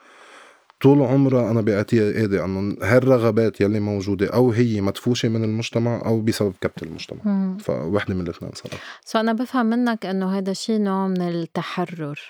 طول 0.81 1.03
عمرها 1.03 1.51
أنا 1.51 1.61
باعتقادي 1.61 2.45
إنه 2.45 2.77
هالرغبات 2.83 3.61
يلي 3.61 3.81
موجودة 3.81 4.27
أو 4.27 4.51
هي 4.51 4.81
مدفوشة 4.81 5.29
من 5.29 5.45
المجتمع 5.45 6.03
أو 6.07 6.21
بسبب 6.21 6.55
كبت 6.61 6.83
المجتمع. 6.83 7.21
مم. 7.25 7.59
فوحدة 7.59 8.15
من 8.15 8.21
الاثنين 8.21 8.53
صراحة. 8.55 8.79
سو 9.05 9.21
أنا 9.21 9.33
بفهم 9.33 9.67
منك 9.67 10.07
إنه 10.07 10.39
هذا 10.39 10.53
شيء 10.53 10.79
نوع 10.79 11.09
من 11.09 11.23
التحرر. 11.23 12.21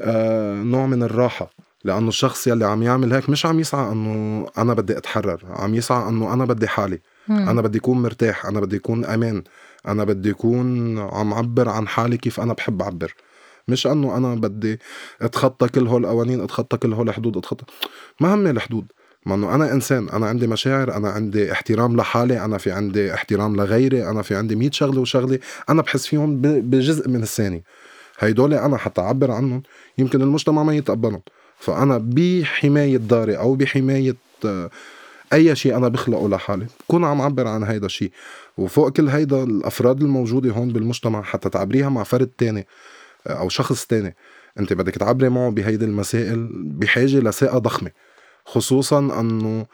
آه 0.00 0.54
نوع 0.54 0.86
من 0.86 1.02
الراحة. 1.02 1.50
لأنه 1.84 2.08
الشخص 2.08 2.46
يلي 2.46 2.64
عم 2.64 2.82
يعمل 2.82 3.12
هيك 3.12 3.30
مش 3.30 3.46
عم 3.46 3.60
يسعى 3.60 3.92
إنه 3.92 4.46
أنا 4.58 4.74
بدي 4.74 4.98
أتحرر 4.98 5.40
عم 5.48 5.74
يسعى 5.74 6.08
إنه 6.08 6.32
أنا 6.32 6.44
بدي 6.44 6.68
حالي. 6.68 7.00
مم. 7.28 7.48
أنا 7.48 7.62
بدي 7.62 7.78
أكون 7.78 8.02
مرتاح 8.02 8.46
أنا 8.46 8.60
بدي 8.60 8.76
أكون 8.76 9.04
أمان. 9.04 9.42
أنا 9.88 10.04
بدي 10.04 10.30
أكون 10.30 10.98
عم 10.98 11.34
عبر 11.34 11.68
عن 11.68 11.88
حالي 11.88 12.16
كيف 12.16 12.40
أنا 12.40 12.52
بحب 12.52 12.82
أعبر. 12.82 13.14
مش 13.68 13.86
إنه 13.86 14.16
أنا 14.16 14.34
بدي 14.34 14.80
أتخطى 15.22 15.68
كل 15.68 15.86
هول 15.86 16.04
القوانين 16.04 16.40
أتخطى 16.40 16.76
كل 16.76 16.92
هول 16.92 17.08
الحدود 17.08 17.36
أتخطى. 17.36 17.64
ما 18.20 18.34
همني 18.34 18.50
الحدود. 18.50 18.92
ما 19.26 19.34
إنه 19.34 19.54
أنا 19.54 19.72
إنسان 19.72 20.08
أنا 20.08 20.26
عندي 20.26 20.46
مشاعر 20.46 20.96
أنا 20.96 21.10
عندي 21.10 21.52
احترام 21.52 21.96
لحالي 21.96 22.44
أنا 22.44 22.58
في 22.58 22.72
عندي 22.72 23.14
احترام 23.14 23.56
لغيري 23.56 24.10
أنا 24.10 24.22
في 24.22 24.34
عندي 24.34 24.56
مئة 24.56 24.70
شغلة 24.70 25.00
وشغلة 25.00 25.38
أنا 25.68 25.82
بحس 25.82 26.06
فيهم 26.06 26.40
بجزء 26.42 27.08
من 27.08 27.22
الثانية 27.22 27.62
هيدول 28.18 28.54
أنا 28.54 28.76
حتى 28.76 29.00
أعبر 29.00 29.30
عنهم. 29.30 29.62
يمكن 29.98 30.22
المجتمع 30.22 30.62
ما 30.62 30.74
يتقبلهم. 30.74 31.22
فأنا 31.58 31.98
بحماية 31.98 32.96
داري 32.96 33.38
أو 33.38 33.54
بحماية 33.54 34.16
أي 35.32 35.56
شيء 35.56 35.76
أنا 35.76 35.88
بخلقه 35.88 36.28
لحالي. 36.28 36.66
بكون 36.80 37.04
عم 37.04 37.20
عبر 37.22 37.46
عن 37.46 37.64
هيدا 37.64 37.86
الشيء. 37.86 38.10
وفوق 38.56 38.88
كل 38.88 39.08
هيدا 39.08 39.42
الأفراد 39.42 40.02
الموجودة 40.02 40.50
هون 40.50 40.68
بالمجتمع 40.68 41.22
حتى 41.22 41.48
تعبريها 41.48 41.88
مع 41.88 42.02
فرد 42.02 42.26
تاني 42.26 42.66
أو 43.26 43.48
شخص 43.48 43.86
تاني. 43.86 44.16
أنت 44.58 44.72
بدك 44.72 44.94
تعبري 44.94 45.28
معه 45.28 45.50
بهيدي 45.50 45.84
المسائل 45.84 46.48
بحاجة 46.52 47.18
لثقة 47.18 47.58
ضخمة. 47.58 47.90
خصوصا 48.44 49.20
إنه 49.20 49.66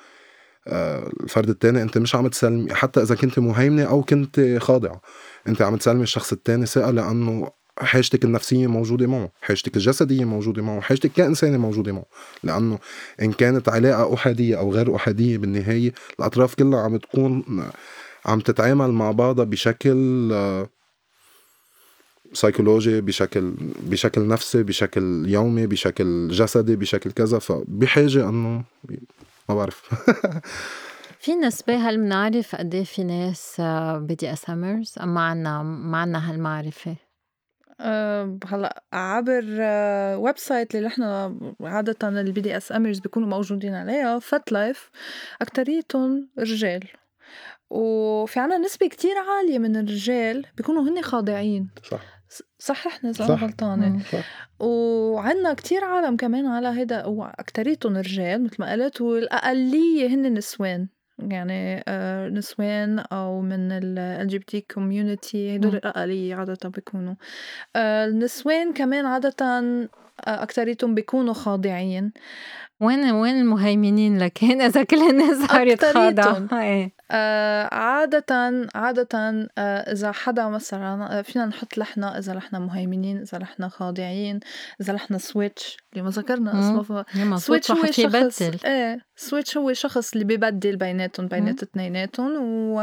آه، 0.68 1.10
الفرد 1.20 1.48
التاني 1.48 1.82
أنت 1.82 1.98
مش 1.98 2.14
عم 2.14 2.28
تسلمي 2.28 2.74
حتى 2.74 3.02
إذا 3.02 3.14
كنت 3.14 3.38
مهيمنة 3.38 3.84
أو 3.84 4.02
كنت 4.02 4.56
خاضعة 4.58 5.00
أنت 5.48 5.62
عم 5.62 5.76
تسلمي 5.76 6.02
الشخص 6.02 6.32
التاني 6.32 6.66
ثقة 6.66 6.90
لأنه 6.90 7.50
حاجتك 7.78 8.24
النفسية 8.24 8.66
موجودة 8.66 9.06
معه 9.06 9.30
حاجتك 9.42 9.76
الجسدية 9.76 10.24
موجودة 10.24 10.62
معه 10.62 10.80
حاجتك 10.80 11.12
كإنسانة 11.12 11.58
موجودة 11.58 11.92
معه. 11.92 12.04
لأنه 12.42 12.78
إن 13.22 13.32
كانت 13.32 13.68
علاقة 13.68 14.14
أحادية 14.14 14.58
أو 14.58 14.72
غير 14.72 14.96
أحادية 14.96 15.38
بالنهاية 15.38 15.92
الأطراف 16.18 16.54
كلها 16.54 16.80
عم 16.80 16.96
تكون 16.96 17.44
عم 18.26 18.40
تتعامل 18.40 18.90
مع 18.90 19.10
بعضها 19.10 19.44
بشكل 19.44 20.30
آه، 20.32 20.68
سيكولوجي 22.32 23.00
بشكل 23.00 23.54
بشكل 23.80 24.28
نفسي 24.28 24.62
بشكل 24.62 25.24
يومي 25.28 25.66
بشكل 25.66 26.28
جسدي 26.28 26.76
بشكل 26.76 27.10
كذا. 27.12 27.38
فبحاجة 27.38 28.28
إنه 28.28 28.64
ما 29.48 29.54
بعرف. 29.54 29.82
في 31.22 31.34
نسبة 31.34 31.76
هل 31.76 31.96
بنعرف 31.96 32.54
قد 32.54 32.74
إيه 32.74 32.84
في 32.84 33.04
ناس 33.04 33.60
BDSMers 33.96 34.94
أم 35.00 35.14
ما 35.14 35.20
عنا 35.20 35.62
ما 35.62 35.98
عنا 35.98 36.30
هالمعرفة؟ 36.30 36.96
أه 37.82 38.38
هلا 38.46 38.82
عبر 38.92 39.44
website 40.18 40.74
اللي 40.74 40.86
نحن 40.86 41.02
عادة 41.60 42.08
البي 42.08 42.40
دي 42.40 42.56
اس 42.56 42.72
امرز 42.72 42.98
بيكونوا 42.98 43.28
موجودين 43.28 43.74
عليها 43.74 44.18
FetLife 44.18 44.90
أكتريتهم 45.42 46.28
رجال. 46.38 46.88
وفي 47.70 48.40
عنا 48.40 48.58
نسبة 48.58 48.88
كتير 48.88 49.14
عالية 49.18 49.58
من 49.58 49.76
الرجال 49.76 50.46
بيكونوا 50.56 50.82
هن 50.82 51.02
خاضعين. 51.02 51.70
صح. 51.90 52.00
صححني 52.58 53.10
إذا 53.10 53.24
أنا 53.24 53.34
غلطانة. 53.34 54.00
وعندنا 54.60 55.54
كتير 55.54 55.84
عالم 55.84 56.16
كمان 56.16 56.46
على 56.46 56.68
هيدا 56.68 57.06
وأكتريتهم 57.06 57.96
رجال 57.96 58.44
مثل 58.44 58.56
ما 58.58 58.72
قلت 58.72 59.00
والأقلية 59.00 60.08
هن 60.08 60.34
نسوان. 60.34 60.88
يعني 61.30 61.84
آه، 61.88 62.28
نسوان 62.28 62.98
أو 62.98 63.40
من 63.40 63.72
ال 63.72 64.40
T 64.46 64.60
community 64.60 65.56
هدول 65.56 65.74
الاقليه 65.74 66.34
عادة 66.34 66.68
بيكونوا. 66.68 67.14
آه، 67.76 68.06
النسوان 68.06 68.72
كمان 68.72 69.06
عادة 69.06 69.34
آه، 69.40 69.88
أكتريتهم 70.26 70.94
بيكونوا 70.94 71.34
خاضعين. 71.34 72.12
وين 72.80 73.10
وين 73.10 73.40
المهيمنين؟ 73.40 74.18
لكن 74.18 74.60
إذا 74.60 74.82
كل 74.82 75.10
الناس 75.10 75.36
صارت 75.36 75.84
خاضعة 75.84 76.48
آه 76.52 76.90
عادة 77.72 78.24
عادة 78.74 79.08
آه 79.58 79.92
إذا 79.92 80.12
حدا 80.12 80.48
مثلا 80.48 81.18
آه 81.18 81.22
فينا 81.22 81.46
نحط 81.46 81.78
نحنا 81.78 82.18
إذا 82.18 82.34
نحنا 82.34 82.58
مهيمنين 82.58 83.20
إذا 83.20 83.38
نحنا 83.38 83.68
خاضعين 83.68 84.40
إذا 84.80 84.92
نحنا 84.92 85.18
switch 85.18 85.76
اللي 85.92 86.04
ما 86.04 86.10
ذكرنا 86.10 86.60
اسمه 86.60 87.04
switch 87.36 87.70
هو 87.70 87.86
شخص 87.86 88.42
إيه 88.64 89.06
switch 89.16 89.56
هو 89.56 89.72
شخص 89.72 90.12
اللي 90.12 90.24
ببدل 90.24 90.76
بيناتهم 90.76 91.28
بينات 91.28 91.62
اثنيناتهم 91.62 92.36
و 92.42 92.80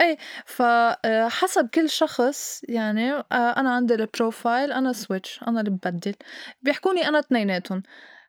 إيه 0.00 0.18
فحسب 0.46 1.68
كل 1.68 1.90
شخص 1.90 2.60
يعني 2.68 3.12
آه 3.12 3.24
أنا 3.32 3.74
عندي 3.74 3.94
ال 3.94 4.04
profile 4.04 4.72
أنا 4.72 4.92
switch 4.92 5.40
أنا 5.48 5.60
اللي 5.60 5.70
ببدل. 5.70 6.14
بيحكوني 6.62 7.08
أنا 7.08 7.18
اثنيناتهم. 7.18 7.82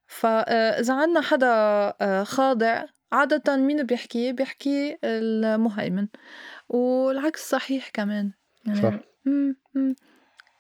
فإذا 0.08 0.94
آه، 0.94 0.98
عندنا 0.98 1.22
حدا 1.22 1.48
آه، 2.02 2.24
خاضع 2.24 2.84
عادة 3.12 3.58
مين 3.58 3.84
بيحكي 3.84 4.32
بيحكي 4.32 4.98
المهيمن 5.04 6.08
والعكس 6.70 7.50
صحيح 7.50 7.90
كمان 7.90 8.32
يعني 8.66 8.82
صح. 8.82 9.00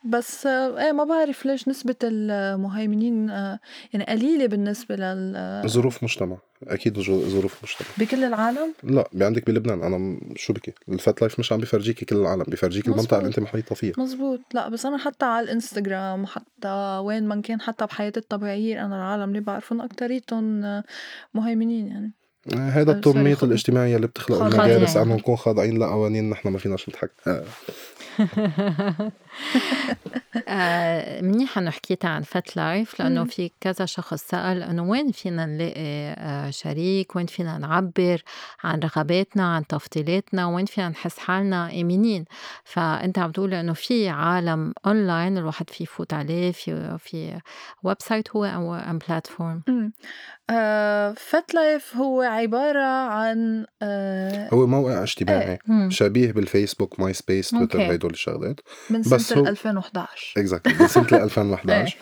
بس 0.05 0.45
إيه 0.45 0.91
ما 0.91 1.03
بعرف 1.03 1.45
ليش 1.45 1.67
نسبة 1.67 1.95
المهيمنين 2.03 3.29
يعني 3.93 4.05
قليلة 4.09 4.45
بالنسبة 4.45 4.95
لل 4.95 5.61
ظروف 5.67 6.03
مجتمع. 6.03 6.37
أكيد 6.63 6.99
ظروف 6.99 7.63
مجتمع. 7.63 7.87
بكل 7.97 8.23
العالم؟ 8.23 8.73
لا 8.83 9.25
عندك 9.25 9.47
بلبنان 9.47 9.83
أنا 9.83 10.19
شو 10.35 10.53
بكي؟ 10.53 10.73
ال 10.89 11.21
FetLife 11.21 11.39
مش 11.39 11.51
عم 11.51 11.59
بفرجيكي 11.59 12.05
كل 12.05 12.15
العالم 12.15 12.43
بفرجيكي 12.47 12.91
المنطقة 12.91 13.17
اللي 13.17 13.27
أنت 13.27 13.39
محيطة 13.39 13.75
فيها. 13.75 13.93
مزبوط 13.97 14.39
لا 14.53 14.69
بس 14.69 14.85
أنا 14.85 14.97
حتى 14.97 15.25
على 15.25 15.43
الإنستغرام 15.43 16.25
حتى 16.25 16.99
وين 17.03 17.27
ما 17.27 17.41
كان 17.41 17.61
حتى 17.61 17.85
بحياتي 17.85 18.19
الطبيعية 18.19 18.85
أنا 18.85 18.95
العالم 18.95 19.29
اللي 19.29 19.39
بعرفهم 19.39 19.81
أكتريتهم 19.81 20.61
مهيمنين 21.33 21.87
يعني. 21.87 22.13
هذا 22.53 22.91
التنميط 22.91 23.43
الاجتماعي 23.43 23.95
اللي 23.95 24.07
بتخلق 24.07 24.41
المدارس 24.41 24.97
انه 24.97 25.15
نكون 25.15 25.35
خاضعين 25.35 25.79
لقوانين 25.79 26.29
نحن 26.29 26.49
ما 26.49 26.57
فيناش 26.57 26.89
نتحكم 26.89 27.11
آه، 30.47 31.21
منيح 31.21 31.57
إنه 31.57 31.71
حكيت 31.71 32.05
عن 32.05 32.21
FetLife 32.21 32.99
لأنه 32.99 33.23
في 33.23 33.51
كذا 33.61 33.85
شخص 33.85 34.23
سأل 34.23 34.63
إنه 34.63 34.83
وين 34.83 35.11
فينا 35.11 35.45
نلاقي 35.45 36.15
آه، 36.17 36.49
شريك؟ 36.49 37.15
وين 37.15 37.25
فينا 37.25 37.57
نعبر 37.57 38.21
عن 38.63 38.79
رغباتنا 38.79 39.55
عن 39.55 39.67
تفضيلاتنا؟ 39.67 40.45
وين 40.45 40.65
فينا 40.65 40.89
نحس 40.89 41.17
حالنا 41.17 41.81
آمنين؟ 41.81 42.25
فأنت 42.63 43.19
عم 43.19 43.31
تقول 43.31 43.53
إنه 43.53 43.73
في 43.73 44.09
عالم 44.09 44.73
اونلاين 44.85 45.37
الواحد 45.37 45.69
فيه 45.69 45.83
يفوت 45.83 46.13
عليه 46.13 46.51
في 46.51 46.97
في 46.99 47.39
website 47.83 48.29
هو 48.29 48.45
أو 48.45 48.75
أم 48.75 48.97
platform 48.97 49.61
FetLife 51.15 51.95
هو 51.95 52.21
عبارة 52.21 52.83
عن 53.09 53.65
آه 53.81 54.49
هو 54.53 54.67
موقع 54.67 55.03
اجتماعي. 55.03 55.59
شبيه 55.89 56.31
بالفيسبوك 56.31 56.99
MySpace 56.99 57.49
تويتر 57.49 57.93
هدول 57.93 58.11
الشغلات. 58.11 58.59
من 59.31 59.37
سنة 59.37 59.49
2011 59.49 60.33
exactly 60.37 60.73
من 60.79 60.87
سنة 60.87 61.07
2011 61.23 61.97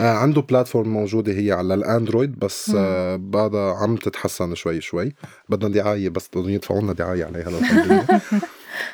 آه 0.00 0.02
عنده 0.12 0.40
platform 0.40 0.88
موجودة 0.88 1.32
هي 1.32 1.52
على 1.52 1.74
الأندرويد 1.74 2.38
بس 2.38 2.72
آه 2.76 3.16
بعدها 3.16 3.74
عم 3.74 3.96
تتحسن 3.96 4.54
شوي 4.54 4.80
شوي. 4.80 5.14
بدنا 5.48 5.68
دعاية 5.68 6.08
بس 6.08 6.28
بدهم 6.28 6.48
يدفعوا 6.48 6.80
لنا 6.80 6.92
دعاية 6.92 7.24
عليها 7.24 7.50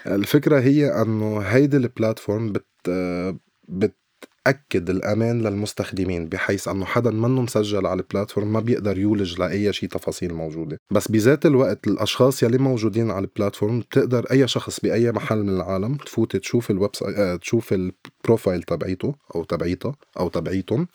الفكرة 0.07 0.61
هي 0.61 1.03
إنه 1.03 1.41
هيدي 1.41 1.77
ال 1.77 1.85
platform 1.85 2.53
بت 2.53 2.67
آه، 2.89 3.37
بت 3.69 3.97
أكد 4.46 4.90
الأمان 4.90 5.42
للمستخدمين 5.42 6.26
بحيث 6.28 6.68
أنه 6.68 6.85
حدا 6.85 7.11
منه 7.11 7.42
مسجل 7.42 7.87
على 7.87 8.00
ال 8.01 8.06
platform 8.06 8.53
ما 8.52 8.61
بيقدر 8.61 8.98
يولج 8.98 9.38
لأي 9.38 9.72
شيء 9.72 9.88
تفاصيل 9.88 10.35
موجودة. 10.35 10.78
بس 10.90 11.09
بذات 11.09 11.46
الوقت 11.46 11.87
الأشخاص 11.87 12.42
يلي 12.42 12.59
موجودين 12.59 13.11
على 13.11 13.24
ال 13.25 13.31
platform 13.31 13.81
بتقدر 13.81 14.26
أي 14.31 14.48
شخص 14.48 14.81
بأي 14.81 15.12
محل 15.12 15.42
من 15.42 15.48
العالم 15.57 15.94
تفوت 15.94 16.37
تشوف 16.37 16.70
الويب 16.70 16.90
آه، 17.16 17.37
تشوف 17.37 17.72
ال 17.73 17.84
profile 17.84 18.62
تبعيته 18.62 19.14
أو 19.35 19.44
تبعيتها 19.44 19.94
أو 20.20 20.28
تبعيتهم 20.28 20.88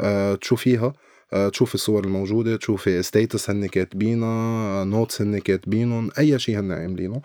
آه، 0.00 0.34
تشوفيها. 0.34 0.92
تشوفي 1.52 1.74
الصور 1.74 2.04
الموجودة 2.04 2.56
تشوفي 2.56 3.02
status 3.02 3.50
هن 3.50 3.66
كاتبينها 3.66 4.84
notes 4.84 5.22
هن 5.22 5.38
كاتبينهم 5.38 6.10
أي 6.18 6.38
شيء 6.38 6.58
هن 6.58 6.72
عاملينه. 6.72 7.22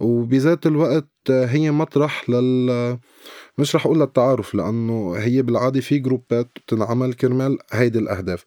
وبذات 0.00 0.66
الوقت 0.66 1.08
هي 1.30 1.70
مطرح 1.70 2.30
لل 2.30 2.98
مش 3.58 3.76
رح 3.76 3.86
أقول 3.86 4.00
للتعارف 4.00 4.54
لأنه 4.54 5.14
هي 5.16 5.42
بالعادة 5.42 5.80
في 5.80 5.98
جروبات 5.98 6.48
بتنعمل 6.66 7.14
كرمال 7.14 7.58
هيدي 7.72 7.98
الأهداف. 7.98 8.44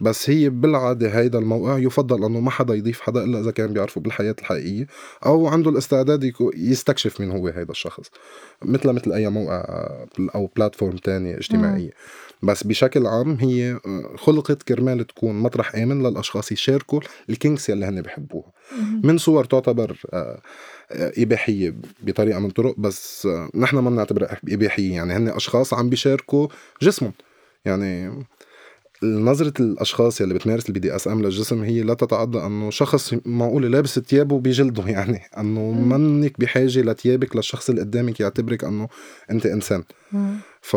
بس 0.00 0.30
هي 0.30 0.48
بالعادة 0.50 1.08
هيدا 1.08 1.38
الموقع 1.38 1.78
يفضل 1.78 2.24
إنه 2.24 2.40
ما 2.40 2.50
حدا 2.50 2.74
يضيف 2.74 3.00
حدا 3.00 3.24
إلا 3.24 3.40
إذا 3.40 3.50
كان 3.50 3.72
بيعرفه 3.72 4.00
بالحياة 4.00 4.36
الحقيقية 4.38 4.86
أو 5.26 5.46
عنده 5.46 5.70
الاستعداد 5.70 6.32
يستكشف 6.56 7.20
مين 7.20 7.30
هو 7.30 7.48
هيدا 7.48 7.70
الشخص. 7.70 8.10
مثل 8.64 8.92
مثل 8.92 9.12
أي 9.12 9.28
موقع 9.28 9.64
أو 10.34 10.46
platform 10.56 10.96
تانية 10.96 11.36
اجتماعية. 11.36 11.90
بس 12.42 12.62
بشكل 12.62 13.06
عام 13.06 13.36
هي 13.40 13.80
خلقت 14.16 14.62
كرمال 14.62 15.06
تكون 15.06 15.40
مطرح 15.40 15.74
آمن 15.74 16.02
للأشخاص 16.02 16.52
يشاركوا 16.52 17.00
ال 17.30 17.36
kinks 17.36 17.68
يلي 17.68 17.86
هن 17.86 18.02
بحبوها. 18.02 18.52
من 19.04 19.18
صور 19.18 19.44
تعتبر 19.44 20.00
آه، 20.12 20.40
إباحية 20.92 21.74
بطريقة 22.02 22.38
من 22.38 22.46
الطرق 22.46 22.74
بس 22.78 23.28
نحن 23.54 23.78
ما 23.78 23.90
بنعتبرها 23.90 24.40
إباحية. 24.48 24.94
يعني 24.94 25.12
هن 25.12 25.28
أشخاص 25.28 25.74
عم 25.74 25.88
بيشاركوا 25.88 26.48
جسمهم. 26.82 27.12
يعني 27.64 28.24
نظرة 29.02 29.52
الأشخاص 29.60 30.20
يلي 30.20 30.34
بتمارس 30.34 30.68
ال 30.68 30.80
BDSM 30.80 31.22
للجسم 31.22 31.62
هي 31.62 31.82
لا 31.82 31.94
تتعدى 31.94 32.38
أنه 32.38 32.70
شخص 32.70 33.14
معقول 33.26 33.72
لابس 33.72 33.98
ثيابه 33.98 34.38
بجلده. 34.38 34.86
يعني 34.96 35.20
أنه 35.38 35.72
منك 35.72 36.40
بحاجة 36.40 36.80
لثيابك 36.80 37.36
للشخص 37.36 37.70
اللي 37.70 37.80
قدامك 37.80 38.20
يعتبرك 38.20 38.64
أنه 38.64 38.88
أنت 39.30 39.46
إنسان. 39.46 39.84
ف 40.60 40.76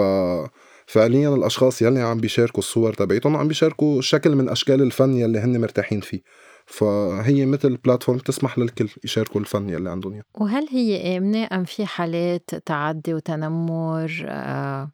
فعليا 0.85 1.29
الأشخاص 1.29 1.81
يلي 1.81 1.99
عم 1.99 2.17
بيشاركوا 2.17 2.59
الصور 2.59 2.93
تبعيتهم 2.93 3.37
عم 3.37 3.47
بيشاركوا 3.47 4.01
شكل 4.01 4.35
من 4.35 4.49
أشكال 4.49 4.81
الفن 4.81 5.13
يلي 5.13 5.39
هن 5.39 5.61
مرتاحين 5.61 5.99
فيه. 6.01 6.21
فهي 6.65 7.45
مثل 7.45 7.77
platform 7.77 8.17
تسمح 8.17 8.59
للكل 8.59 8.89
يشاركوا 9.03 9.41
الفن 9.41 9.69
يلي 9.69 9.89
عندهم 9.89 10.13
إياه. 10.13 10.23
وهل 10.33 10.67
هي 10.71 11.17
آمنة 11.17 11.47
أم 11.51 11.63
في 11.63 11.85
حالات 11.85 12.49
تعدي 12.65 13.13
وتنمر 13.13 14.25
آه 14.27 14.91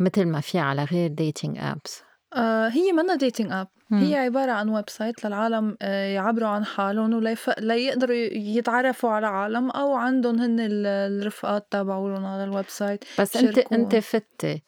مثل 0.00 0.24
ما 0.24 0.40
في 0.40 0.58
على 0.58 0.84
غير 0.84 1.10
dating 1.10 1.58
apps؟ 1.60 2.02
آه 2.36 2.68
هي 2.68 2.92
منا 2.92 3.14
dating 3.14 3.52
app 3.52 3.68
هي 3.92 4.16
عبارة 4.16 4.52
عن 4.52 4.68
website 4.68 5.26
للعالم 5.26 5.76
آه 5.82 6.14
يعبروا 6.14 6.48
عن 6.48 6.64
حالهم 6.64 7.14
وليف... 7.14 7.50
ليقدروا 7.58 8.16
يتعرفوا 8.32 9.10
على 9.10 9.26
عالم 9.26 9.70
أو 9.70 9.94
عندهم 9.94 10.38
هن 10.38 10.56
الرفقات 10.60 11.66
تبعولهم 11.70 12.24
على 12.24 12.44
ال 12.44 12.64
website 12.68 13.04
بس 13.20 13.36
انت 13.36 13.58
أنت 13.58 13.96
فتي 13.96 14.62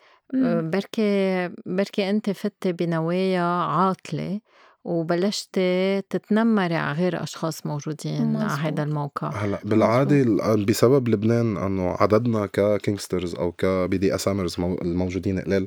بركي 0.72 1.50
بركي 1.66 2.10
أنت 2.10 2.30
فتي 2.30 2.72
بنوايا 2.72 3.42
عاطلة 3.42 4.40
وبلشتي 4.84 6.02
تتنمري 6.10 6.74
على 6.74 6.98
غير 6.98 7.22
أشخاص 7.22 7.66
موجودين 7.66 8.36
على 8.36 8.60
هذا 8.60 8.82
الموقع. 8.82 9.30
هلأ 9.30 9.58
بالعادة 9.64 10.24
بسبب 10.56 11.08
لبنان 11.08 11.56
إنه 11.56 11.90
عددنا 11.90 12.46
ك 12.46 12.55
kinksters 12.55 13.34
أو 13.34 13.52
ك 13.52 13.98
BDSMers 13.98 14.56
الموجودين 14.60 15.40
قليل 15.40 15.66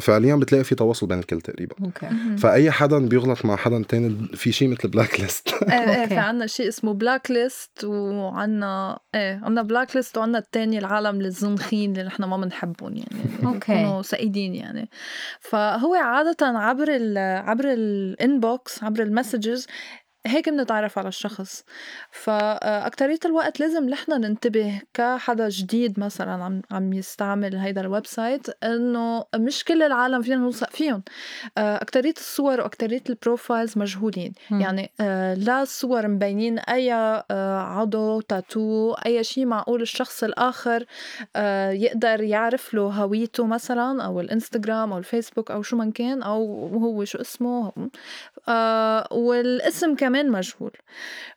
فعليا 0.00 0.34
بتلاقي 0.34 0.64
في 0.64 0.74
تواصل 0.74 1.06
بين 1.06 1.18
الكل 1.18 1.40
تقريبا. 1.40 1.74
okay. 1.84 2.08
فأي 2.38 2.70
حدا 2.70 2.98
بيغلط 2.98 3.44
مع 3.44 3.56
حدا 3.56 3.84
تاني 3.88 4.28
في 4.34 4.52
شيء 4.52 4.68
مثل 4.68 4.88
blacklist 4.88 5.48
إيه 5.62 6.00
إيه 6.00 6.06
في 6.06 6.16
عنا 6.16 6.46
شيء 6.46 6.68
اسمه 6.68 6.94
blacklist 6.94 7.84
وعنا 7.84 8.98
إيه 9.14 9.40
عنا 9.44 9.62
blacklist 9.62 10.18
وعنا 10.18 10.38
الثاني 10.38 10.78
العالم 10.78 11.20
الزنخين 11.20 11.90
اللي 11.90 12.04
نحن 12.04 12.24
ما 12.24 12.36
بنحبهم 12.36 12.96
يعني. 12.96 13.54
okay. 13.54 14.02
سعيدين 14.02 14.54
يعني. 14.54 14.88
فهو 15.40 15.94
عادة 15.94 16.46
عبر 16.46 16.86
ال 16.88 17.18
عبر 17.18 17.64
ال 17.72 17.91
inbox 17.91 18.84
عبر 18.84 19.02
ال 19.02 19.09
messages 19.09 19.66
هيك 20.26 20.48
بنتعرف 20.48 20.98
على 20.98 21.08
الشخص. 21.08 21.64
فأكترية 22.10 23.18
الوقت 23.24 23.60
لازم 23.60 23.88
نحن 23.88 24.12
ننتبه 24.12 24.82
كحدا 24.94 25.48
جديد 25.48 26.00
مثلا 26.00 26.44
عم 26.44 26.62
عم 26.70 26.92
يستعمل 26.92 27.56
هيدا 27.56 27.80
ال 27.80 28.06
website 28.06 28.64
إنه 28.64 29.24
مش 29.36 29.64
كل 29.64 29.82
العالم 29.82 30.22
فينا 30.22 30.36
نوثق 30.36 30.70
فيهم. 30.70 31.02
أكترية 31.58 32.14
الصور 32.16 32.60
وأكترية 32.60 33.02
ال 33.10 33.18
profiles 33.18 33.78
مجهولين. 33.78 34.32
م. 34.50 34.60
يعني 34.60 34.90
لا 35.36 35.62
الصور 35.62 36.08
مبينين 36.08 36.58
أي 36.58 36.92
عضو 37.60 38.20
تاتو 38.20 38.92
أي 39.06 39.24
شيء 39.24 39.46
معقول 39.46 39.82
الشخص 39.82 40.24
الآخر 40.24 40.84
يقدر 41.72 42.20
يعرف 42.20 42.74
له 42.74 42.82
هويته 42.82 43.46
مثلا 43.46 44.04
أو 44.04 44.20
الإنستغرام 44.20 44.92
أو 44.92 44.98
الفيسبوك 44.98 45.50
أو 45.50 45.62
شو 45.62 45.76
ما 45.76 45.90
كان 45.94 46.22
أو 46.22 46.66
هو 46.68 47.04
شو 47.04 47.18
اسمه. 47.20 47.72
والاسم 49.10 49.94
كمان 49.94 50.09
كمان 50.10 50.30
مجهول. 50.30 50.72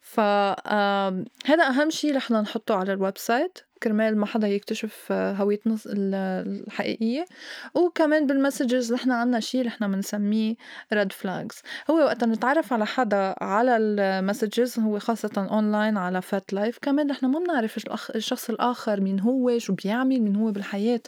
فهذا 0.02 1.64
أهم 1.70 1.90
شي 1.90 2.12
رح 2.12 2.32
نحطه 2.32 2.76
على 2.76 2.94
ال 2.94 3.18
website 3.18 3.60
كرمال 3.84 4.18
ما 4.18 4.26
حدا 4.26 4.48
يكتشف 4.48 5.12
هويتنا 5.12 5.78
الحقيقية. 5.86 7.26
وكمان 7.74 8.28
بال 8.28 8.41
messages 8.41 8.94
نحن 8.94 9.12
عنا 9.12 9.40
شي 9.40 9.62
نحن 9.64 9.92
بنسميه 9.92 10.56
red 10.94 11.12
flags 11.12 11.62
هو 11.90 11.96
وقت 11.96 12.24
نتعرف 12.24 12.74
على 12.74 12.86
حدا 12.86 13.36
على 13.42 13.78
ال 13.78 13.89
messages 13.89 14.80
هو 14.80 15.00
خاصة 15.00 15.48
اونلاين 15.52 15.98
على 15.98 16.22
FetLife 16.22 16.78
كمان 16.82 17.08
نحن 17.08 17.26
ما 17.26 17.40
بنعرف 17.40 17.78
الشخص 18.16 18.50
الآخر 18.50 19.02
مين 19.02 19.20
هو 19.20 19.60
شو 19.60 19.74
بيعمل 19.74 20.22
مين 20.22 20.36
هو 20.36 20.52
بالحياة. 20.52 21.02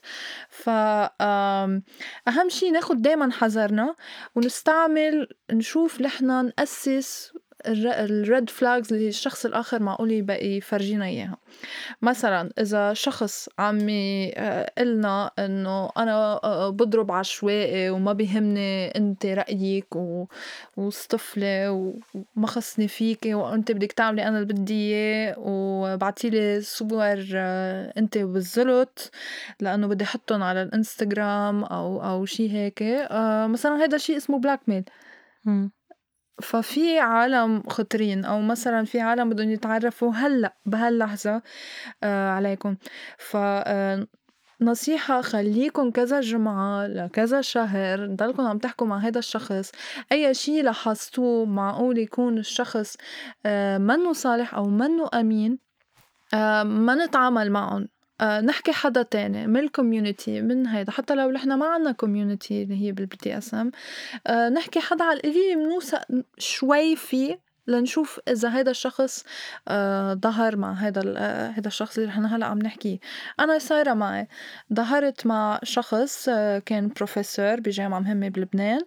ف 0.50 0.70
أهم 2.28 2.50
شي 2.50 2.72
ناخد 2.72 3.02
دايما 3.02 3.32
حذرنا 3.32 3.96
ونستعمل 4.36 5.28
نشوف 5.52 6.02
نحن 6.02 6.52
نأسس 6.58 7.34
الريد 7.68 8.50
فلاجز 8.50 8.94
اللي 8.94 9.08
الشخص 9.08 9.46
الآخر 9.46 9.82
معقول 9.82 10.12
يبقى 10.12 10.46
يفرجينا 10.48 11.06
إياها. 11.06 11.38
مثلا 12.02 12.50
إذا 12.60 12.94
شخص 12.94 13.50
عم 13.60 13.90
يقلنا 13.90 15.32
إنه 15.40 15.90
أنا 15.98 16.40
بضرب 16.70 17.12
عشوائي 17.12 17.90
وما 17.90 18.14
بيهمني 18.14 18.88
أنت 18.88 19.26
رأيك 19.26 19.96
و... 19.96 20.26
وصطفلي 20.78 21.68
وما 22.36 22.48
خصني 22.48 22.88
فيكي 22.88 23.34
وأنت 23.34 23.72
بدك 23.72 23.92
تعملي 23.92 24.28
أنا 24.28 24.40
اللي 24.40 24.54
بدي 24.54 24.74
إياه 24.74 25.36
وبعتيلي 25.38 26.62
صور 26.62 27.26
أنت 27.98 28.18
بالزلط 28.18 29.12
لأنه 29.60 29.88
بدي 29.88 30.04
أحطهم 30.04 30.44
على 30.44 30.62
الإنستغرام 30.62 31.64
أو 31.64 32.04
أو 32.04 32.26
شي 32.26 32.52
هيك 32.54 32.84
مثلا 33.50 33.76
هذا 33.76 33.96
الشيء 33.96 34.18
اسمه 34.18 34.40
بلاك 34.40 34.60
ميل 34.68 34.84
ففي 36.42 37.00
عالم 37.00 37.64
خطرين 37.70 38.26
أو 38.26 38.42
مثلًا 38.42 38.86
في 38.86 39.00
عالم 39.00 39.30
بدّن 39.30 39.50
يتعرّفوا 39.52 40.12
هلّأ 40.14 40.54
بهاللحظة 40.66 41.42
آه، 42.04 42.30
عليكم، 42.30 42.76
ف 43.18 43.38
آه، 43.38 44.08
نصيحة 44.62 45.22
خلّيكن 45.22 45.92
كذا 45.92 46.22
جمعة 46.22 46.88
لكذا 46.88 47.42
شهر 47.42 48.06
ضلكن 48.08 48.46
عم 48.46 48.58
تحكوا 48.58 48.88
مع 48.88 48.98
هيدا 48.98 49.20
الشخص، 49.20 49.72
أي 50.12 50.34
شي 50.34 50.62
لاحظتوه 50.62 51.46
معقول 51.46 51.98
يكون 51.98 52.38
الشخص 52.38 52.98
آه، 53.46 53.78
منّو 53.78 54.14
صالح 54.14 54.56
أو 54.56 54.66
منّو 54.66 55.06
أمين 55.06 55.60
ما 56.66 56.96
نتعامل 57.06 57.52
معُن. 57.52 57.88
آه، 58.22 58.42
نحكي 58.42 58.72
حدا 58.72 59.02
تاني 59.02 59.48
من 59.48 59.60
ال 59.60 59.68
community 59.68 60.42
من 60.42 60.68
هيدا. 60.68 60.92
حتى 60.92 61.16
لو 61.16 61.32
نحن 61.32 61.54
ما 61.54 61.66
عنا 61.66 61.92
community 61.92 62.64
اللي 62.64 62.82
هي 62.82 62.92
بال 62.92 63.18
BDSM 63.18 63.72
نحكي 64.54 64.80
حدا 64.80 65.04
على 65.06 65.18
القليل 65.18 65.56
بنوثق 65.56 66.02
شوي 66.38 66.96
فيه 66.96 67.45
لنشوف 67.68 68.20
إذا 68.28 68.58
هيدا 68.58 68.72
الشخص 68.72 69.24
آه، 69.68 70.14
ظهر 70.14 70.56
مع 70.58 70.74
هيدا 70.74 71.14
آه، 71.18 71.50
هيدا 71.50 71.68
الشخص 71.68 71.98
اللي 71.98 72.10
نحن 72.10 72.26
هلا 72.26 72.46
عم 72.46 72.60
نحكيه 72.60 73.00
أنا 73.40 73.58
صايرة 73.60 73.94
معي. 73.94 74.28
ظهرت 74.74 75.26
مع 75.28 75.60
شخص 75.64 76.30
آه، 76.30 76.60
كان 76.60 76.88
بروفيسور 76.88 77.60
بجامعة 77.60 78.00
مهمة 78.00 78.30
بلبنان. 78.30 78.80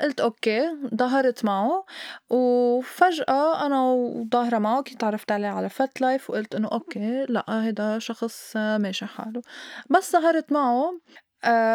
قلت 0.00 0.20
okay 0.20 0.62
ظهرت 0.94 1.44
معه. 1.44 1.84
وفجأة 2.30 3.66
أنا 3.66 3.82
وظاهرة 3.82 4.58
معه 4.58 4.82
كنت 4.82 5.00
تعرفت 5.00 5.32
عليه 5.32 5.48
على 5.48 5.68
FetLife 5.68 6.30
وقلت 6.30 6.54
إنه 6.54 6.68
أوكي 6.72 7.26
لأ 7.28 7.44
هيدا 7.48 7.98
شخص 7.98 8.56
ماشي 8.56 9.06
حاله. 9.06 9.42
بس 9.90 10.12
ظهرت 10.12 10.52
معه. 10.52 11.00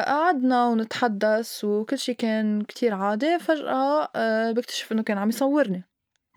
قعدنا 0.07 0.65
ونتحدث 0.67 1.63
وكل 1.63 1.97
شي 1.97 2.13
كان 2.13 2.61
كتير 2.63 2.93
عادي. 2.95 3.39
فجأة 3.39 4.09
بكتشف 4.51 4.91
إنه 4.91 5.03
كان 5.03 5.17
عم 5.17 5.29
يصورني. 5.29 5.83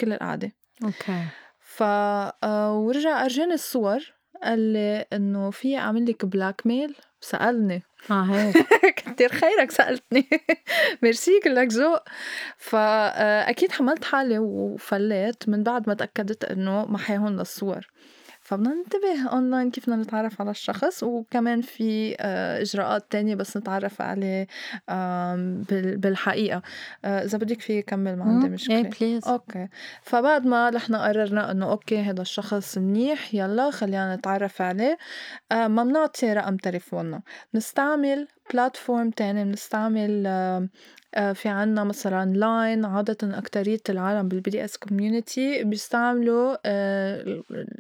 كل 0.01 0.13
القعدة. 0.13 0.53
okay. 0.85 1.25
ف 1.61 1.83
آه، 1.83 2.79
ورجع 2.79 3.25
أرجاني 3.25 3.55
الصور 3.55 3.99
قال 4.43 4.59
لي 4.59 5.07
إنه 5.13 5.51
في 5.51 5.77
عامل 5.77 6.11
لك 6.11 6.25
blackmail 6.25 6.97
سألني. 7.21 7.83
آه 8.11 8.23
هيك. 8.23 8.57
كتير 9.01 9.29
خيرك 9.33 9.71
سألتني. 9.71 10.29
ميرسي 11.03 11.41
كلك 11.45 11.73
ذوق. 11.73 12.03
فأكيد 12.57 13.71
آه، 13.71 13.75
حملت 13.75 14.05
حالي 14.05 14.39
وفليت 14.39 15.49
من 15.49 15.63
بعد 15.63 15.89
ما 15.89 15.95
تأكدت 15.95 16.45
إنه 16.45 16.87
محيتهن 16.87 17.37
للصور. 17.37 17.87
فبدنا 18.47 18.75
ننتبه 18.75 19.29
اونلاين 19.33 19.71
كيف 19.71 19.85
بدنا 19.91 20.03
نتعرف 20.03 20.41
على 20.41 20.51
الشخص 20.51 21.03
وكمان 21.03 21.61
في 21.61 22.17
آه، 22.21 22.63
إجراءات 22.63 23.07
تانية 23.11 23.35
بس 23.35 23.57
نتعرف 23.57 24.03
عليه 24.03 24.47
بالحقيقة. 25.97 26.63
آه، 27.05 27.25
إذا 27.25 27.39
بدك 27.39 27.61
في 27.61 27.83
كمل 27.83 28.17
ما 28.17 28.25
عندي 28.25 28.49
مشكله 28.49 28.77
إيه 28.77 28.91
please 29.01 29.29
okay. 29.29 29.69
فبعد 30.03 30.47
ما 30.47 30.71
نحن 30.71 30.97
قررنا 30.97 31.51
إنه 31.51 31.71
okay 31.71 31.99
هذا 31.99 32.23
الشخص 32.23 32.79
منيح 32.79 33.35
يلا 33.35 33.71
خلينا 33.71 34.17
نتعرف 34.17 34.63
عليه 34.63 34.99
آه، 35.53 35.69
ما 35.69 35.85
بنعطي 35.85 36.33
رقم 36.33 36.57
تليفوننا. 36.57 37.23
نستعمل 37.55 38.29
platform 38.53 39.11
تاني 39.11 39.45
بنستعمل 39.45 40.27
في 41.17 41.49
عنا 41.49 41.85
مثلا 41.85 42.33
LINE 42.33 42.85
عادة 42.85 43.39
أكترية 43.39 43.81
العالم 43.89 44.29
بال 44.29 44.51
BDSM 44.51 44.77
community 44.77 45.65
بيستعملوا 45.65 46.57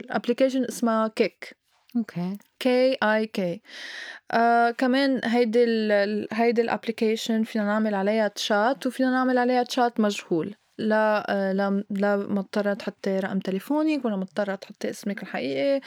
ال 0.00 0.06
application 0.06 0.62
آه، 0.62 0.68
اسمها 0.68 1.08
Kik. 1.08 1.56
okay. 1.96 2.38
K 2.58 2.96
I 3.02 3.26
K 3.26 3.60
كمان 4.78 5.20
هيدي 5.24 5.64
ال 5.64 6.28
هيدي 6.32 6.62
ال 6.62 6.69
application 6.69 7.42
فينا 7.42 7.64
نعمل 7.64 7.94
عليها 7.94 8.28
تشات 8.28 8.86
وفينا 8.86 9.10
نعمل 9.10 9.38
عليها 9.38 9.62
تشات 9.62 10.00
مجهول. 10.00 10.54
لا 10.78 11.26
لا 11.54 11.84
لا 11.90 12.16
مضطرة 12.16 12.74
تحطي 12.74 13.18
رقم 13.18 13.38
تليفونك 13.38 14.04
ولا 14.04 14.16
مضطرة 14.16 14.54
تحطي 14.54 14.90
اسمك 14.90 15.22
الحقيقي 15.22 15.80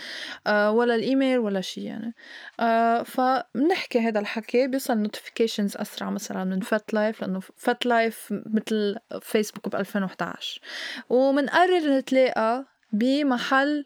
آه، 0.47 0.71
ولا 0.71 0.95
الإيميل 0.95 1.39
ولا 1.39 1.61
شي 1.61 1.83
يعني. 1.83 2.13
آه، 2.59 3.03
فبنحكي 3.03 3.99
هذا 3.99 4.19
الحكي 4.19 4.67
بيوصل 4.67 4.97
notifications 4.97 5.77
أسرع 5.77 6.09
مثلا 6.09 6.43
من 6.43 6.59
FetLife 6.59 7.21
لأنه 7.21 7.39
FetLife 7.39 8.27
مثل 8.31 8.95
فيسبوك 9.21 9.69
ب 9.69 9.75
2011 9.75 10.61
ومنقرر 11.09 11.97
نتلاقى 11.97 12.65
بمحل 12.91 13.85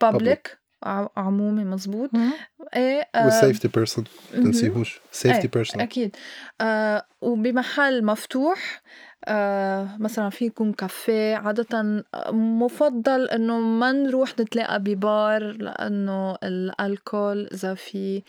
public 0.00 0.58
عمومي 1.16 1.64
مزبوط. 1.64 2.10
إيه 2.76 3.08
و 3.26 3.32
safety 3.32 3.68
person 3.68 4.04
تنسيهوش. 4.32 5.00
safety 5.12 5.48
person 5.48 5.80
أكيد. 5.80 6.16
آه 6.60 7.06
وبمحل 7.20 8.04
مفتوح 8.04 8.58
آه 8.78 9.09
مثلا 9.98 10.30
في 10.30 10.44
يكون 10.44 10.72
كافيه 10.72 11.36
عادة 11.36 12.04
مفضل 12.32 13.28
إنه 13.28 13.58
ما 13.60 13.92
نروح 13.92 14.32
نتلاقى 14.40 14.82
ببار 14.82 15.42
لأنه 15.42 16.36
الألكول 16.42 17.48
إذا 17.54 17.74
في 17.74 18.22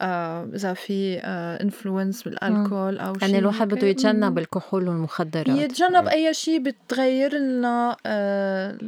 آه 0.00 0.48
إذا 0.54 0.74
في 0.74 1.18
آه 1.18 1.62
influence 1.62 2.22
بال 2.22 2.39
alcohol 2.39 2.98
أو 2.98 3.14
يعني 3.22 3.38
الواحد 3.38 3.68
بده 3.68 3.86
يتجنب 3.86 4.38
الكحول 4.38 4.88
والمخدرات. 4.88 5.48
يتجنب 5.48 6.06
أي 6.06 6.34
شيء 6.34 6.62
بتغير 6.62 7.34
لنا 7.34 7.96
آه 8.06 8.78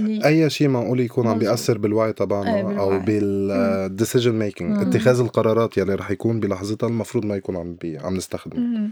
أي 0.00 0.50
شيء 0.50 0.68
معقول 0.68 1.00
يكون 1.00 1.26
عم 1.26 1.38
بيأثر 1.38 1.78
بالوعي 1.78 2.12
تبعنا 2.12 2.56
أيه 2.56 2.80
أو 2.80 2.98
بال 2.98 3.25
decision 3.25 4.32
making 4.32 4.78
اتخاذ 4.88 5.20
القرارات 5.20 5.78
يلي 5.78 5.94
رح 5.94 6.10
يكون 6.10 6.40
بلحظتها 6.40 6.88
المفروض 6.88 7.24
ما 7.24 7.36
يكون 7.36 7.56
عم 7.56 7.74
بي 7.74 7.98
عم 7.98 8.16
نستخدمه. 8.16 8.90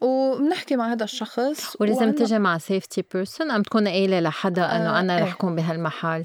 وبنحكي 0.00 0.76
مع 0.76 0.92
هذا 0.92 1.04
الشخص 1.04 1.76
ولازم 1.80 2.12
تجي 2.12 2.38
مع 2.38 2.58
safety 2.58 3.04
person 3.14 3.50
أم 3.50 3.62
تكون 3.62 3.88
قايلة 3.88 4.20
لحدا 4.20 4.64
إنه 4.76 4.96
آه 4.96 5.00
أنا 5.00 5.18
رح 5.18 5.34
اكون 5.34 5.58
إيه. 5.58 5.66
بهالمحل 5.66 6.24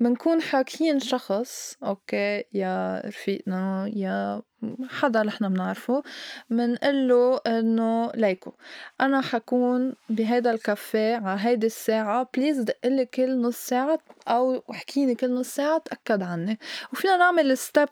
بنكون 0.00 0.42
حاكيين 0.42 1.00
شخص 1.00 1.76
okay 1.82 2.44
يا 2.54 3.02
رفيقنا 3.06 3.90
يا 3.94 4.42
حدا 4.88 5.22
نحن 5.22 5.48
بنعرفه 5.48 6.02
بنقول 6.50 7.08
له 7.08 7.40
إنه 7.46 8.12
ليكو 8.14 8.52
أنا 9.00 9.20
حكون 9.20 9.94
بهيدا 10.08 10.50
الكافيه 10.50 11.16
على 11.16 11.40
هيدي 11.40 11.66
الساعة 11.66 12.30
please 12.36 12.60
دقلي 12.60 13.06
كل 13.06 13.40
نص 13.40 13.56
ساعة 13.56 13.98
أو 14.28 14.62
احكيني 14.70 15.14
كل 15.14 15.34
نص 15.34 15.48
ساعة 15.54 15.78
تأكد 15.78 16.22
عني. 16.22 16.58
وفينا 16.92 17.16
نعمل 17.16 17.58
step 17.58 17.88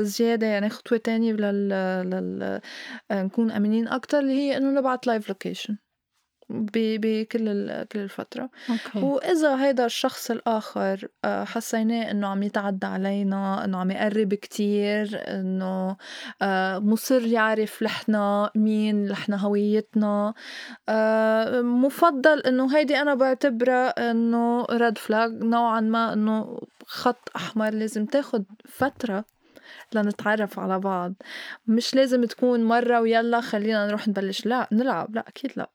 زيادة 0.00 0.46
يعني 0.46 0.68
خطوة 0.70 0.98
تانية 0.98 1.32
لل... 1.32 1.68
لل... 2.10 2.60
نكون 3.12 3.50
آمنين 3.50 3.88
أكتر 3.88 4.18
اللي 4.18 4.32
هي 4.32 4.56
إنه 4.56 4.70
نبعت 4.80 5.06
live 5.06 5.28
location 5.28 5.76
بكل 6.50 7.84
كل 7.84 7.98
الفترة. 7.98 8.50
okay. 8.70 9.06
وإذا 9.06 9.64
هيدا 9.64 9.86
الشخص 9.86 10.30
الآخر 10.30 11.08
آه، 11.24 11.44
حسيناه 11.44 12.10
إنه 12.10 12.26
عم 12.26 12.42
يتعدى 12.42 12.86
علينا 12.86 13.64
إنه 13.64 13.78
عم 13.78 13.90
يقرب 13.90 14.34
كتير 14.34 15.22
إنه 15.28 15.96
آه، 16.42 16.78
مصر 16.78 17.26
يعرف 17.26 17.82
نحنا 17.82 18.50
مين 18.54 19.06
نحنا 19.06 19.36
هويتنا. 19.36 20.34
آه، 20.88 21.60
مفضل 21.60 22.40
إنه 22.40 22.76
هيدي 22.76 23.00
أنا 23.00 23.14
بعتبرها 23.14 24.10
إنه 24.10 24.64
red 24.70 24.98
flag 24.98 25.42
نوعا 25.42 25.80
ما 25.80 26.12
إنه 26.12 26.60
خط 26.86 27.30
أحمر 27.36 27.70
لازم 27.70 28.06
تاخد 28.06 28.44
فترة 28.68 29.24
لنتعرف 29.94 30.58
على 30.58 30.78
بعض. 30.78 31.14
مش 31.66 31.94
لازم 31.94 32.24
تكون 32.24 32.64
مرة 32.64 33.00
ويلا 33.00 33.40
خلينا 33.40 33.86
نروح 33.86 34.08
نبلش. 34.08 34.46
لا 34.46 34.68
نلعب. 34.72 35.14
لا 35.14 35.24
أكيد 35.28 35.52
لا. 35.56 35.70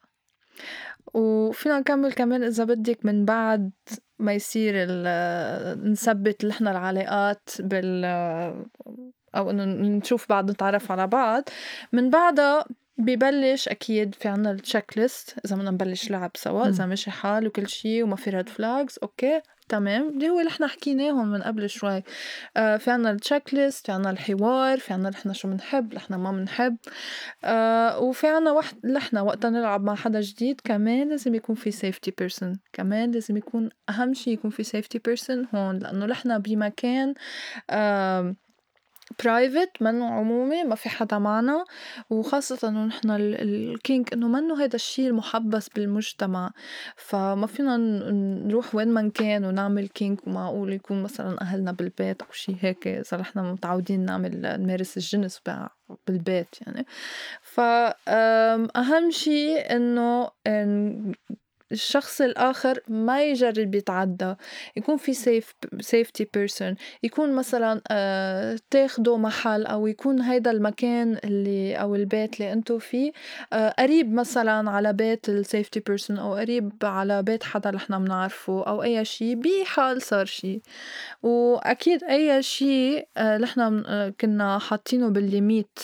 وفينا 1.14 1.80
نكمل 1.80 2.14
كمان 2.14 2.44
إذا 2.44 2.64
بدك 2.64 3.00
من 3.06 3.26
بعد 3.26 3.72
ما 4.20 4.34
يصير 4.34 4.74
ال- 4.78 5.92
نثبت 5.92 6.46
نحن 6.46 6.68
العلاقات 6.68 7.50
بال 7.60 8.06
أو 9.36 9.50
إنه 9.52 9.66
نشوف 9.66 10.30
بعض 10.30 10.52
نتعرف 10.52 10.92
على 10.92 11.08
بعض 11.08 11.44
من 11.92 12.10
بعدها 12.10 12.66
ببلش 12.98 13.68
أكيد 13.70 14.16
في 14.16 14.28
عنا 14.28 14.52
ال 14.52 14.98
checklist 14.98 15.36
إذا 15.46 15.56
بدنا 15.56 15.72
نبلش 15.72 16.12
لعب 16.12 16.32
سوا. 16.36 16.68
إذا 16.68 16.86
ماشي 16.86 17.12
حال 17.12 17.48
وكل 17.48 17.68
شي 17.68 18.04
وما 18.04 18.16
في 18.16 18.30
red 18.30 18.50
flags 18.50 19.00
okay 19.04 19.42
تمام؟ 19.70 20.10
اللي 20.10 20.30
هو 20.30 20.40
اللي 20.40 20.50
إحنا 20.50 20.68
حكيناهم 20.68 21.28
من 21.32 21.42
قبل 21.44 21.70
شوي. 21.70 22.04
آه 22.58 22.78
في 22.78 22.92
عنا 22.92 23.12
ال 23.12 23.54
checklist 23.54 23.86
في 23.86 23.92
عنا 23.92 24.10
الحوار 24.10 24.80
في 24.80 24.94
عنا 24.94 25.10
نحن 25.10 25.34
شو 25.34 25.48
بنحب 25.48 25.94
نحن 25.94 26.16
ما 26.16 26.32
بنحب 26.32 26.78
آه 27.44 28.00
وفي 28.00 28.28
عنا 28.28 28.52
وقت 28.52 28.86
نحن 28.86 29.18
وقتا 29.18 29.50
نلعب 29.50 29.84
مع 29.84 29.96
حدا 29.96 30.22
جديد 30.22 30.62
كمان 30.64 31.10
لازم 31.10 31.36
يكون 31.36 31.56
في 31.56 31.72
safety 31.72 32.14
person 32.20 32.60
كمان 32.74 33.12
لازم 33.12 33.38
يكون 33.38 33.70
أهم 33.90 34.14
شي 34.14 34.32
يكون 34.32 34.52
في 34.52 34.64
safety 34.64 35.00
person 35.00 35.48
هون 35.56 35.80
لأنه 35.80 36.06
نحن 36.06 36.40
بمكان 36.40 37.14
آه 37.70 38.36
private 39.24 39.70
منه 39.82 40.06
عمومي 40.14 40.64
ما 40.64 40.76
في 40.76 40.90
حدا 40.90 41.18
معنا. 41.18 41.66
وخاصة 42.10 42.68
إنه 42.70 42.86
نحن 42.86 43.12
ال- 43.12 43.42
ال 43.42 43.55
kink 43.55 44.08
إنه 44.14 44.28
منه 44.28 44.62
هيدا 44.64 44.76
الشيء 44.76 45.08
المحبذ 45.08 45.70
بالمجتمع. 45.70 46.52
فما 46.96 47.48
فينا 47.48 47.78
نروح 47.78 48.76
وين 48.76 48.88
ما 48.88 49.12
كان 49.16 49.46
ونعمل 49.46 49.88
kink 49.88 50.20
ومعقول 50.28 50.74
يكون 50.74 51.04
مثلا 51.04 51.42
أهلنا 51.42 51.72
بالبيت 51.72 52.22
أو 52.22 52.28
شيء 52.32 52.56
هيك 52.60 52.88
إذا 52.88 53.18
نحن 53.18 53.40
متعودين 53.40 54.06
نعمل 54.06 54.42
نمارس 54.60 54.98
الجنس 54.98 55.42
بالبيت 56.08 56.48
يعني. 56.62 56.86
فأهم 57.42 59.12
شيء 59.12 59.76
إنه 59.76 60.30
الشخص 61.72 62.22
الآخر 62.22 62.80
ما 62.88 63.24
يجرب 63.24 63.76
يتعدى 63.76 64.34
يكون 64.78 64.98
في 64.98 65.14
safe 65.14 65.54
safety 65.80 66.28
person 66.34 66.76
يكون 67.04 67.36
مثلا 67.36 67.82
آه 67.92 68.60
تاخدوا 68.70 69.18
محل 69.18 69.66
أو 69.66 69.88
يكون 69.88 70.22
هيدا 70.22 70.52
المكان 70.52 71.18
اللي 71.24 71.76
أو 71.76 71.96
البيت 71.96 72.34
اللي 72.40 72.54
أنتوا 72.54 72.80
فيه 72.80 73.12
آه 73.54 73.70
قريب 73.80 74.14
مثلا 74.14 74.72
على 74.72 74.94
بيت 74.94 75.30
ال 75.30 75.37
safety 75.37 75.80
person 75.80 76.18
أو 76.18 76.34
قريب 76.36 76.72
على 76.84 77.24
بيت 77.24 77.44
حدا 77.44 77.72
نحن 77.72 78.04
بنعرفه 78.06 78.64
أو 78.68 78.84
أي 78.84 79.06
شيء 79.06 79.36
بحال 79.36 80.02
صار 80.02 80.26
شيء 80.26 80.62
وأكيد 81.24 82.04
أي 82.04 82.44
شيء 82.44 83.08
آه 83.18 83.38
نحن 83.38 83.84
آه 83.88 84.10
كنا 84.22 84.60
حاطينه 84.60 85.10
بال 85.10 85.27
limit. 85.27 85.80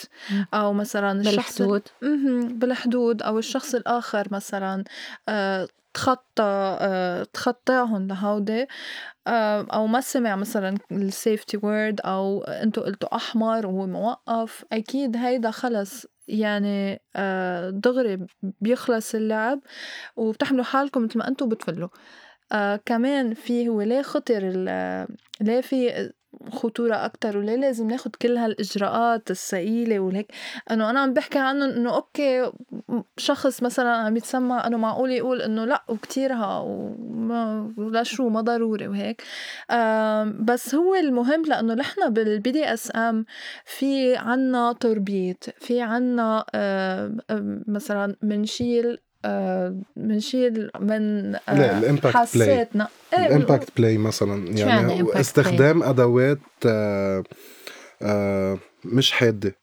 أو 0.53 0.73
مثلا 0.73 1.21
الشخص 1.21 1.61
ال- 1.61 1.67
بالحدود. 1.67 2.59
بالحدود 2.59 3.21
أو 3.21 3.37
الشخص 3.39 3.75
الآخر 3.75 4.27
مثلا 4.31 4.83
آه، 5.29 5.67
تخطى 5.93 6.77
آه، 6.81 7.23
تخطاهم 7.23 8.07
لهودي. 8.07 8.67
آه، 9.27 9.67
أو 9.73 9.87
ما 9.87 10.01
سمع 10.01 10.35
مثلا 10.35 10.77
ال 10.91 11.01
safety 11.01 11.57
word 11.63 12.01
أو 12.01 12.43
أنتوا 12.43 12.83
قلتوا 12.83 13.15
أحمر 13.15 13.67
وهو 13.67 13.87
موقف 13.87 14.65
أكيد 14.71 15.17
هيدا 15.17 15.51
خلص 15.51 16.05
يعني 16.27 17.01
آه، 17.15 17.69
دغري 17.69 18.27
بيخلص 18.61 19.15
اللعب 19.15 19.59
وبتحملوا 20.15 20.63
حالكم 20.63 21.03
مثل 21.05 21.19
ما 21.19 21.27
أنتوا 21.27 21.47
بتفلوا. 21.47 21.89
كمان 22.85 23.33
في 23.33 23.67
هو 23.69 23.81
ليه 23.81 24.01
خطر 24.01 24.39
ليه 25.41 25.61
في 25.61 26.11
خطورة 26.51 26.95
أكتر 26.95 27.37
وليه 27.37 27.55
لازم 27.55 27.87
ناخد 27.87 28.15
كل 28.15 28.37
هالإجراءات 28.37 29.31
الثقيلة 29.31 29.99
وهيك 29.99 30.31
إنه 30.71 30.89
أنا 30.89 30.99
عم 30.99 31.13
بحكي 31.13 31.39
عنه 31.39 31.65
إنه 31.65 31.95
okay 31.95 32.51
شخص 33.17 33.63
مثلا 33.63 33.89
عم 33.89 34.17
يتسمع 34.17 34.67
إنه 34.67 34.77
معقول 34.77 35.11
يقول 35.11 35.41
إنه 35.41 35.65
لأ 35.65 35.83
وكتيرها 35.87 36.59
وما 36.59 37.73
ولا 37.77 38.03
شو 38.03 38.29
ما 38.29 38.41
ضروري 38.41 38.87
وهيك. 38.87 39.23
بس 40.45 40.75
هو 40.75 40.95
المهم 40.95 41.43
لأنه 41.45 41.73
نحن 41.73 42.09
بال 42.09 42.51
BDSM 42.51 43.25
في 43.65 44.15
عنا 44.15 44.73
تربيت 44.73 45.43
في 45.59 45.81
عنا 45.81 46.45
مثلا 47.67 48.15
منشيل 48.21 48.97
آه، 49.25 49.75
منشيل 49.95 50.69
من 50.79 51.31
لا، 51.31 51.39
آه، 51.49 51.79
الإمباكت 51.79 52.17
حساتنا 52.17 52.87
إيه، 53.13 53.27
الإمباكت 53.27 53.69
بلاي 53.77 53.97
مثلا 53.97 54.47
يعني, 54.47 54.59
يعني 54.93 55.19
استخدام 55.19 55.83
أدوات 55.83 56.39
آه 56.65 57.23
آه 58.01 58.57
مش 58.85 59.11
حادة. 59.11 59.55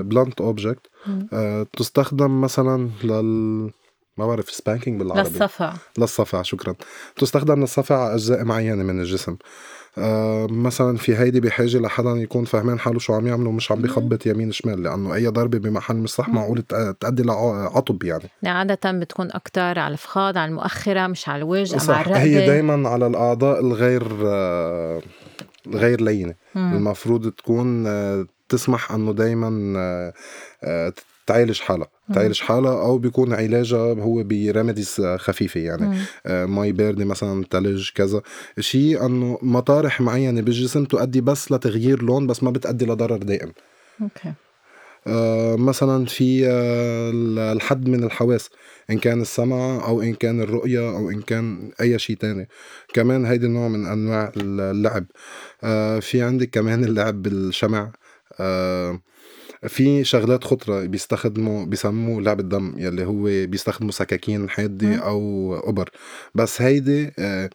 Blunt 0.00 0.40
object. 0.40 0.86
آه 1.32 1.66
تستخدم 1.76 2.40
مثلا 2.40 2.90
لل 3.04 3.70
ما 4.16 4.26
بعرف 4.26 4.50
spanking 4.50 4.98
بالعربي. 5.00 5.28
للصفع. 5.28 5.74
للصفع 5.98 6.42
شكرا. 6.42 6.74
تستخدم 7.16 7.60
للصفع 7.60 8.04
على 8.04 8.14
أجزاء 8.14 8.44
معينة 8.44 8.82
من 8.82 9.00
الجسم. 9.00 9.32
آه 9.32 9.38
مثلا 10.50 10.96
في 10.96 11.16
هيدي 11.16 11.40
بحاجة 11.40 11.78
لحدا 11.78 12.10
يكون 12.10 12.44
فهمان 12.44 12.78
حاله 12.78 12.98
شو 12.98 13.14
عم 13.14 13.26
يعمل 13.26 13.46
ومش 13.46 13.72
عم 13.72 13.82
بيخبط 13.82 14.26
يمين 14.26 14.52
شمال 14.52 14.82
لأنه 14.82 15.14
أي 15.14 15.26
ضربه 15.26 15.58
بمحل 15.58 15.96
مش 15.96 16.10
صح. 16.10 16.28
معقول 16.28 16.62
تؤدي 17.00 17.22
لعطب 17.22 18.02
يعني 18.02 18.30
عادة 18.44 18.92
بتكون 18.92 19.28
أكتر 19.32 19.78
على 19.78 19.92
الفخاذ 19.92 20.38
على 20.38 20.48
المؤخرة 20.48 21.06
مش 21.06 21.28
على 21.28 21.38
الوجه 21.38 21.74
أو 21.74 21.80
على 21.80 21.88
صح 21.88 21.98
الرقبة 21.98 22.22
هي 22.22 22.46
دايما 22.46 22.88
على 22.88 23.06
الأعضاء 23.06 23.60
الغير 23.60 24.06
آه 24.26 25.02
الغير 25.66 26.00
لينة 26.00 26.34
مم. 26.54 26.76
المفروض 26.76 27.30
تكون 27.32 27.86
آه، 27.86 28.26
تسمح 28.48 28.92
إنه 28.92 29.12
دايما 29.12 29.78
آه، 29.78 30.12
آه، 30.64 30.92
تعالج 31.26 31.60
حالها. 31.60 31.88
تعالج 32.14 32.40
حالها 32.40 32.82
أو 32.82 32.98
بيكون 32.98 33.32
علاجها 33.32 33.94
هو 33.94 34.24
بريميديز 34.24 35.00
خفيفة 35.16 35.60
يعني. 35.60 35.98
آه، 36.26 36.46
مي 36.46 36.72
باردة 36.72 37.04
مثلا 37.04 37.44
تلج 37.50 37.90
كذا. 37.94 38.22
شيء 38.60 39.06
إنه 39.06 39.38
مطارح 39.42 40.00
معينة 40.00 40.40
بالجسم 40.40 40.84
تؤدي 40.84 41.20
بس 41.20 41.52
لتغيير 41.52 42.02
لون 42.02 42.26
بس 42.26 42.42
ما 42.42 42.50
بتؤدي 42.50 42.86
لضرر 42.86 43.16
دائم. 43.16 43.52
Okay. 44.02 44.32
آه، 45.06 45.56
مثلا 45.56 46.06
في 46.06 46.46
آه، 46.46 47.10
الحد 47.52 47.88
من 47.88 48.04
الحواس 48.04 48.50
إن 48.90 48.98
كان 48.98 49.20
السمع 49.20 49.84
أو 49.88 50.02
إن 50.02 50.14
كان 50.14 50.40
الرؤية 50.40 50.90
أو 50.96 51.10
إن 51.10 51.20
كان 51.22 51.70
أي 51.80 51.98
شيء 51.98 52.16
تاني. 52.16 52.48
كمان 52.94 53.24
هيدي 53.24 53.48
نوع 53.48 53.68
من 53.68 53.86
أنواع 53.86 54.32
اللعب. 54.36 55.04
آه، 55.64 55.98
في 55.98 56.22
عندك 56.22 56.50
كمان 56.50 56.84
اللعب 56.84 57.22
بالشمع. 57.22 57.92
في 59.66 60.04
شغلات 60.04 60.44
خطرة 60.44 60.84
بيستخدموا 60.84 61.64
بيسموه 61.64 62.22
لعب 62.22 62.40
الدم 62.40 62.74
يلي 62.76 63.04
هو 63.04 63.46
بيستخدموا 63.46 63.90
سكاكين 63.92 64.50
حادة 64.50 64.86
مم. 64.86 64.98
أو 64.98 65.54
أبر 65.68 65.90
بس 66.34 66.62
هيدي 66.62 67.12
آه، 67.18 67.50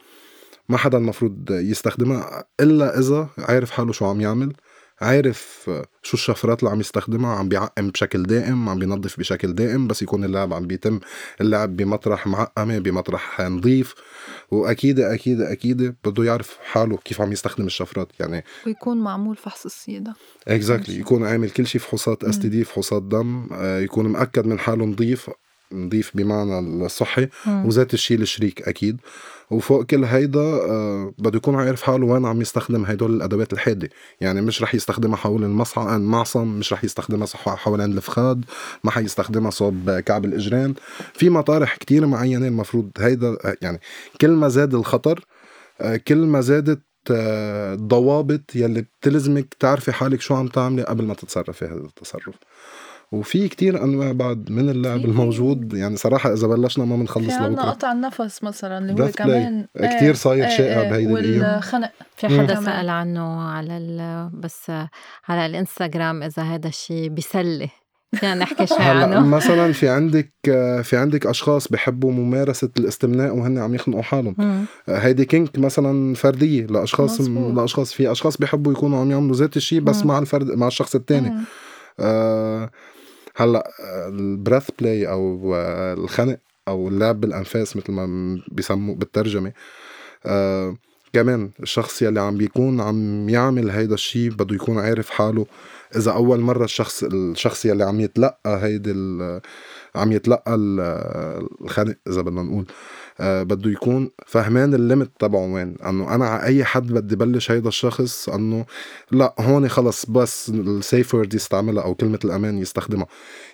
ما 0.69 0.77
حدا 0.77 0.97
المفروض 0.97 1.51
يستخدمها 1.51 2.43
إلا 2.59 2.99
إذا 2.99 3.29
عارف 3.37 3.71
حاله 3.71 3.91
شو 3.91 4.05
عم 4.05 4.21
يعمل 4.21 4.53
عارف 5.01 5.69
شو 6.03 6.17
الشفرات 6.17 6.59
اللي 6.59 6.71
عم 6.71 6.79
يستخدمها 6.79 7.35
عم 7.35 7.49
بيعقم 7.49 7.89
بشكل 7.89 8.23
دائم 8.23 8.69
عم 8.69 8.79
بينظف 8.79 9.19
بشكل 9.19 9.53
دائم 9.55 9.87
بس 9.87 10.01
يكون 10.01 10.23
اللعب 10.23 10.53
عم 10.53 10.67
بيتم 10.67 10.99
اللعب 11.41 11.77
بمطرح 11.77 12.27
معقمة 12.27 12.79
بمطرح 12.79 13.41
نظيف. 13.41 13.95
وأكيد 14.51 14.99
أكيد 14.99 15.41
أكيد 15.41 15.95
بده 16.05 16.23
يعرف 16.23 16.57
حاله 16.71 16.97
كيف 16.97 17.21
عم 17.21 17.31
يستخدم 17.31 17.65
الشفرات 17.65 18.07
يعني 18.19 18.43
ويكون 18.65 18.97
معمول 18.97 19.35
فحص 19.35 19.65
السيدة 19.65 20.13
اكزاكتلي 20.47 20.87
ماشي. 20.93 21.01
يكون 21.01 21.25
عامل 21.25 21.49
كل 21.49 21.67
شيء 21.67 21.81
فحوصات 21.81 22.23
STD 22.23 22.63
فحوصات 22.63 23.03
دم 23.03 23.47
آه، 23.51 23.79
يكون 23.79 24.07
مأكد 24.07 24.45
من 24.45 24.59
حاله 24.59 24.85
نظيف 24.85 25.29
نظيف 25.71 26.11
بمعنى 26.17 26.59
الصحي. 26.85 27.29
وذات 27.47 27.93
الشيء 27.93 28.19
الشريك 28.19 28.61
أكيد. 28.67 28.97
وفوق 29.53 29.83
كل 29.83 30.03
هيدا 30.03 30.39
آه، 30.39 31.13
بده 31.17 31.37
يكون 31.37 31.55
عارف 31.55 31.81
حاله 31.81 32.05
وين 32.05 32.25
عم 32.25 32.41
يستخدم 32.41 32.85
هدول 32.85 33.13
الأدوات 33.15 33.53
الحادة. 33.53 33.89
يعني 34.21 34.41
مش 34.41 34.61
رح 34.61 34.75
يستخدمها 34.75 35.17
حول 35.17 35.43
المصع 35.43 35.95
المعصم 35.95 36.47
مش 36.47 36.73
رح 36.73 36.83
يستخدمها 36.83 37.27
حوالين 37.45 37.91
الفخاد 37.91 38.45
ما 38.83 38.91
حيستخدمها 38.91 39.51
صوب 39.51 39.99
كعب 39.99 40.25
الإجرين. 40.25 40.73
في 41.13 41.29
مطارح 41.29 41.75
كتير 41.75 42.05
معينة 42.05 42.47
المفروض 42.47 42.89
هيدا 42.97 43.37
آه، 43.45 43.55
يعني 43.61 43.79
كل 44.21 44.31
ما 44.31 44.47
زاد 44.47 44.73
الخطر 44.75 45.25
آه، 45.81 45.95
كل 45.97 46.17
ما 46.17 46.41
زادت 46.41 46.81
آه، 47.11 47.73
الضوابط 47.73 48.55
يلي 48.55 48.81
بتلزمك 48.81 49.53
تعرفي 49.59 49.91
حالك 49.91 50.21
شو 50.21 50.35
عم 50.35 50.47
تعملي 50.47 50.83
قبل 50.83 51.05
ما 51.05 51.13
تتصرفي 51.13 51.65
هذا 51.65 51.73
التصرف. 51.73 52.35
وفي 53.13 53.47
كتير 53.47 53.83
أنواع 53.83 54.11
بعد 54.11 54.51
من 54.51 54.69
اللعب 54.69 54.99
في- 54.99 55.05
الموجود 55.05 55.73
يعني 55.73 55.95
صراحة 55.95 56.33
إذا 56.33 56.47
بلشنا 56.47 56.85
ما 56.85 56.95
في 56.95 57.01
بنخلص 57.01 57.33
عنا 57.33 57.47
لبكره 57.47 57.63
قطع 57.63 57.91
النفس 57.91 58.43
مثلا 58.43 58.77
اللي 58.77 58.93
هو 59.03 59.07
Breath 59.07 59.11
play. 59.11 59.15
كمان 59.15 59.65
كتير 59.97 60.13
صاير 60.13 60.49
شائع 60.49 60.89
بهيدي 60.89 61.13
الأيام. 61.13 61.53
والخنق 61.53 61.91
في 62.15 62.27
مم. 62.27 62.39
حدا 62.41 62.53
كمان. 62.53 62.65
سأل 62.65 62.89
عنه 62.89 63.41
على 63.41 63.77
ال 63.77 64.29
بس 64.33 64.71
على 65.27 65.45
الإنستغرام 65.45 66.23
إذا 66.23 66.43
هذا 66.43 66.67
الشيء 66.67 67.09
بيسلي 67.09 67.69
فينا 68.15 68.35
نحكي 68.35 68.67
شوي 68.67 68.77
هلأ 68.77 69.05
عنه 69.05 69.27
مثلا 69.27 69.71
في 69.73 69.89
عندك 69.89 70.33
في 70.83 70.97
عندك 70.97 71.25
أشخاص 71.25 71.67
بحبوا 71.67 72.11
ممارسة 72.11 72.69
الاستمناء 72.79 73.35
وهن 73.35 73.57
عم 73.57 73.75
يخنقوا 73.75 74.01
حالهم 74.01 74.35
مم. 74.37 74.65
هيدي 74.89 75.25
كينك 75.25 75.59
مثلا 75.59 76.13
فردية 76.15 76.65
لأشخاص 76.65 77.21
مظبوط. 77.21 77.57
لأشخاص 77.57 77.93
في 77.93 78.11
أشخاص 78.11 78.37
بيحبوا 78.37 78.71
يكونوا 78.71 78.99
عم 78.99 79.11
يعملوا 79.11 79.35
ذات 79.35 79.57
الشيء 79.57 79.79
بس 79.79 80.01
مم. 80.01 80.07
مع 80.07 80.19
الفرد 80.19 80.51
مع 80.51 80.67
الشخص 80.67 80.95
الثاني 80.95 81.29
مم. 81.29 81.43
آه 81.99 82.69
هلأ 83.35 83.71
ال 84.07 84.16
breath 84.16 84.69
play 84.79 85.07
أو 85.07 85.55
الخنق 85.93 86.37
أو 86.67 86.87
اللعب 86.87 87.21
بالأنفاس 87.21 87.77
مثل 87.77 87.91
ما 87.91 88.39
بيسموا 88.51 88.95
بالترجمة 88.95 89.53
آه 90.25 90.75
كمان 91.13 91.49
الشخص 91.63 92.01
يلي 92.01 92.19
عم 92.19 92.37
بيكون 92.37 92.81
عم 92.81 93.29
يعمل 93.29 93.69
هيدا 93.69 93.93
الشيء 93.93 94.29
بده 94.31 94.55
يكون 94.55 94.79
عارف 94.79 95.09
حاله. 95.09 95.45
إذا 95.95 96.11
أول 96.11 96.39
مرة 96.39 96.63
الشخص 96.63 97.03
الشخص 97.03 97.65
يلي 97.65 97.83
عم 97.83 97.99
يتلقى 97.99 98.63
هيدي 98.63 98.91
عم 99.95 100.11
يتلقى 100.11 100.55
ال- 100.55 100.79
الخنق 101.61 101.95
إذا 102.07 102.21
بدنا 102.21 102.43
نقول. 102.43 102.65
آه 103.19 103.43
بده 103.43 103.71
يكون 103.71 104.09
فهمان 104.27 104.73
ال 104.73 104.80
limit 104.80 105.11
تبعه 105.19 105.53
وين؟ 105.53 105.75
إنه 105.85 106.15
أنا 106.15 106.25
على 106.27 106.43
أي 106.43 106.63
حد 106.65 106.87
بدي 106.87 107.15
بلش 107.15 107.51
هيدا 107.51 107.67
الشخص 107.67 108.29
إنه 108.29 108.65
لا 109.11 109.33
هون 109.39 109.69
خلص 109.69 110.05
بس 110.05 110.49
السيف 110.49 111.15
وورد 111.15 111.33
يستعملها 111.33 111.83
أو 111.83 111.95
كلمة 111.95 112.19
الأمان 112.25 112.57
يستخدمها. 112.57 113.07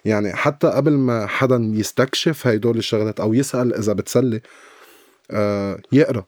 يعني 0.05 0.33
حتى 0.33 0.67
قبل 0.67 0.91
ما 0.91 1.27
حدا 1.27 1.71
يستكشف 1.73 2.47
هيدول 2.47 2.77
الشغلات 2.77 3.19
أو 3.19 3.33
يسأل 3.33 3.73
إذا 3.75 3.93
بتسلي 3.93 4.41
آه 5.31 5.79
يقرأ. 5.91 6.25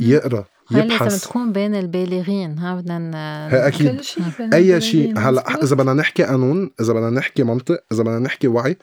يقرأ 0.00 0.44
هاي 0.70 0.80
لازم 0.80 0.94
يبحث. 0.94 1.24
تكون 1.24 1.52
بين 1.52 1.74
البالغين 1.74 2.58
ها 2.58 2.80
بدنا 2.80 3.66
أكيد. 3.68 3.96
كل 3.96 4.04
شيء 4.04 4.22
أي 4.54 4.80
شيء. 4.80 5.18
هلأ. 5.18 5.62
إذا 5.62 5.76
بدنا 5.76 5.94
نحكي 5.94 6.22
قانون 6.22 6.70
إذا 6.80 6.92
بدنا 6.92 7.10
نحكي 7.10 7.42
منطق 7.42 7.82
إذا 7.92 8.02
بدنا 8.02 8.18
نحكي 8.18 8.48
وعي 8.48 8.76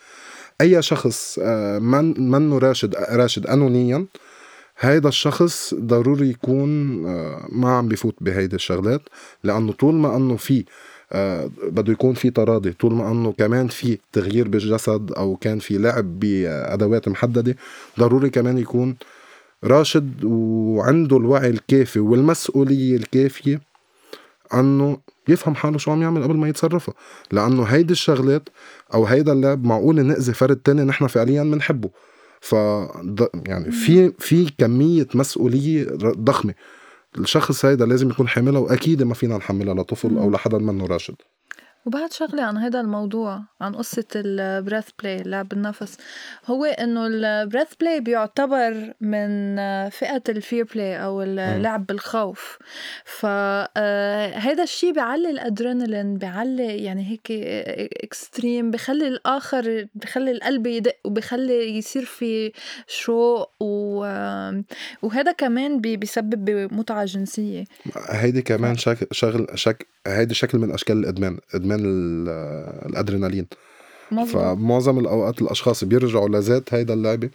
أي 0.61 0.81
شخص 0.81 1.39
آه، 1.41 1.79
من 1.79 2.29
منه 2.31 2.57
راشد 2.57 2.95
راشد 2.95 3.47
قانونيا 3.47 4.05
هيدا 4.79 5.09
الشخص 5.09 5.73
ضروري 5.73 6.29
يكون 6.29 7.05
آه، 7.05 7.47
ما 7.51 7.69
عم 7.77 7.87
بفوت 7.87 8.15
بهيدي 8.21 8.55
الشغلات 8.55 9.01
لأنه 9.43 9.71
طول 9.71 9.95
ما 9.95 10.17
أنه 10.17 10.35
في 10.35 10.65
آه، 11.11 11.49
بده 11.63 11.93
يكون 11.93 12.13
في 12.13 12.29
تراضي 12.29 12.73
طول 12.73 12.93
ما 12.93 13.11
أنه 13.11 13.31
كمان 13.31 13.67
في 13.67 13.97
تغيير 14.11 14.47
بالجسد 14.47 15.11
أو 15.17 15.35
كان 15.35 15.59
في 15.59 15.77
لعب 15.77 16.19
بأدوات 16.19 17.07
محددة 17.07 17.55
ضروري 17.99 18.29
كمان 18.29 18.57
يكون 18.57 18.95
راشد 19.63 20.23
وعنده 20.23 21.17
الوعي 21.17 21.49
الكافي 21.49 21.99
والمسؤولية 21.99 22.95
الكافية 22.95 23.61
أنه 24.53 24.97
يفهم 25.27 25.55
حاله 25.55 25.77
شو 25.77 25.91
عم 25.91 26.01
يعمل 26.01 26.23
قبل 26.23 26.37
ما 26.37 26.49
يتصرفها. 26.49 26.95
لأنه 27.31 27.63
هيدي 27.63 27.91
الشغلات 27.91 28.49
أو 28.93 29.05
هيدا 29.05 29.31
اللعب 29.31 29.65
معقول 29.65 30.05
نأذي 30.05 30.33
فرد 30.33 30.55
تاني 30.55 30.83
نحن 30.83 31.07
فعليا 31.07 31.43
بنحبه 31.43 31.89
ف 32.41 32.53
يعني 33.47 33.71
في 33.71 34.13
في 34.19 34.49
كمية 34.57 35.07
مسؤولية 35.15 35.87
ضخمة. 36.01 36.53
الشخص 37.17 37.65
هيدا 37.65 37.85
لازم 37.85 38.09
يكون 38.09 38.27
حاملها 38.27 38.59
وأكيد 38.59 39.03
ما 39.03 39.13
فينا 39.13 39.37
نحملها 39.37 39.73
لطفل 39.73 40.17
أو 40.17 40.31
لحدا 40.31 40.57
منه 40.57 40.85
راشد. 40.85 41.15
وبعد 41.87 42.13
شغلة 42.13 42.43
عن 42.43 42.57
هذا 42.57 42.81
الموضوع 42.81 43.41
عن 43.61 43.75
قصة 43.75 44.05
ال 44.15 44.25
breath 44.25 44.85
play 45.01 45.21
اللعب 45.21 45.47
بالنفس 45.49 45.97
هو 46.45 46.65
إنه 46.65 47.07
ال 47.07 47.16
breath 47.16 47.67
play 47.79 47.99
بيعتبر 47.99 48.93
من 49.01 49.55
فئة 49.89 50.23
ال 50.29 50.36
fear 50.36 50.63
play 50.75 51.03
أو 51.03 51.21
اللعب 51.21 51.85
بالخوف. 51.85 52.57
فهذا 53.05 54.63
الشيء 54.63 54.93
بيعلي 54.93 55.29
الأدرينالين 55.29 56.17
بيعلي 56.17 56.83
يعني 56.83 57.09
هيك 57.11 57.27
extreme 58.03 58.71
بخلي 58.71 59.07
الآخر 59.07 59.87
بخلي 59.95 60.31
القلب 60.31 60.67
يدق 60.67 60.95
وبخلي 61.05 61.77
يصير 61.77 62.05
في 62.05 62.51
شوق 62.87 63.51
و... 63.59 63.99
وهذا 65.01 65.31
كمان 65.31 65.81
بي- 65.81 65.97
بيسبب 65.97 66.45
بمتعة 66.45 67.05
جنسية. 67.05 67.63
هيدي 68.09 68.41
كمان 68.41 68.75
شغل 69.11 69.47
شك 69.55 69.87
هيدي 70.07 70.33
شكل 70.33 70.57
من 70.59 70.71
أشكال 70.71 70.97
الإدمان 70.97 71.37
إدمان 71.55 71.79
ال- 71.85 72.29
الأدرينالين. 72.89 73.47
مظبوط. 74.11 74.41
فمعظم 74.43 74.99
الأوقات 74.99 75.41
الأشخاص 75.41 75.83
بيرجعوا 75.83 76.29
لذات 76.29 76.73
هيدا 76.73 76.93
اللعبة 76.93 77.29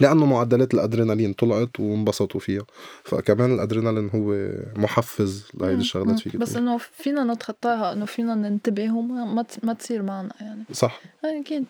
لأنه 0.00 0.26
معدلات 0.26 0.74
الأدرينالين 0.74 1.32
طلعت 1.32 1.80
وانبسطوا 1.80 2.40
فيها. 2.40 2.62
فكمان 3.04 3.54
الأدرينالين 3.54 4.10
هو 4.14 4.48
محفز 4.76 5.48
لهيدي 5.54 5.80
الشغلات 5.80 6.18
فيك 6.20 6.36
بس. 6.36 6.56
إنه 6.56 6.78
فينا 6.78 7.24
نتخطاها 7.24 7.92
إنه 7.92 8.04
فينا 8.04 8.34
ننتبه 8.34 8.92
وما 8.96 9.44
ما, 9.62 9.72
تصير 9.72 10.02
معنا 10.02 10.30
يعني. 10.40 10.62
صح. 10.72 11.00
أكيد. 11.24 11.64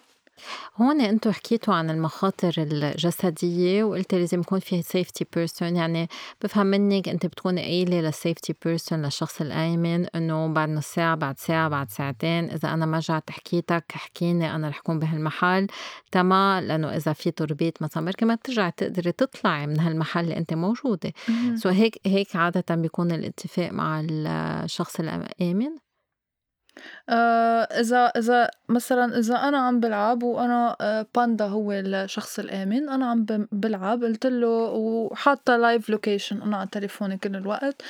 هون 0.76 1.00
أنتم 1.00 1.30
حكيتوا 1.30 1.74
عن 1.74 1.90
المخاطر 1.90 2.54
الجسدية 2.58 3.84
وقلت 3.84 4.14
لازم 4.14 4.40
يكون 4.40 4.58
في 4.58 4.82
safety 4.82 5.26
person 5.34 5.76
يعني 5.76 6.08
بفهم 6.42 6.66
منك 6.66 7.08
انت 7.08 7.26
بتكوني 7.26 7.62
قايلة 7.62 8.00
لل 8.00 8.14
safety 8.14 8.54
person 8.64 9.02
للشخص 9.02 9.40
الايمن 9.40 10.06
انه 10.06 10.48
بعد 10.48 10.68
نص 10.68 10.86
ساعة 10.86 11.14
بعد 11.14 11.38
ساعة 11.38 11.68
بعد 11.68 11.90
ساعتين 11.90 12.50
إذا 12.50 12.74
أنا 12.74 12.86
ما 12.86 12.96
رجعت 12.96 13.30
حكيتك 13.30 13.84
احكيني 13.94 14.54
أنا 14.54 14.68
رح 14.68 14.78
أكون 14.78 14.98
بهالمحل. 14.98 15.66
تمام 16.12 16.64
لأنه 16.64 16.96
إذا 16.96 17.12
في 17.12 17.30
تربيت 17.30 17.82
مثلا 17.82 18.04
بركي 18.04 18.24
ما 18.24 18.34
بترجعي 18.34 18.70
تقدري 18.70 19.12
تطلعي 19.12 19.66
من 19.66 19.80
هالمحل 19.80 20.24
اللي 20.24 20.36
أنت 20.36 20.54
موجودة. 20.54 21.12
So 21.54 21.68
هيك 21.68 22.00
هيك 22.06 22.36
عادة 22.36 22.74
بيكون 22.74 23.12
الاتفاق 23.12 23.72
مع 23.72 24.06
الشخص 24.10 25.00
الآمن. 25.00 25.87
آه 27.08 27.62
اذا 27.62 28.06
إذا 28.06 28.50
مثلا 28.68 29.18
إذا 29.18 29.34
أنا 29.36 29.58
عم 29.58 29.80
بلعب 29.80 30.22
وأنا 30.22 30.76
آه 30.80 31.06
باندا 31.14 31.44
هو 31.46 31.72
الشخص 31.72 32.38
الآمن 32.38 32.88
أنا 32.88 33.06
عم 33.10 33.26
بلعب 33.52 34.04
قلت 34.04 34.26
له 34.26 34.48
وحاطة 34.48 35.56
live 35.56 35.90
location 35.90 36.42
أنا 36.42 36.56
على 36.56 36.68
تليفوني 36.72 37.18
كل 37.18 37.36
الوقت. 37.36 37.82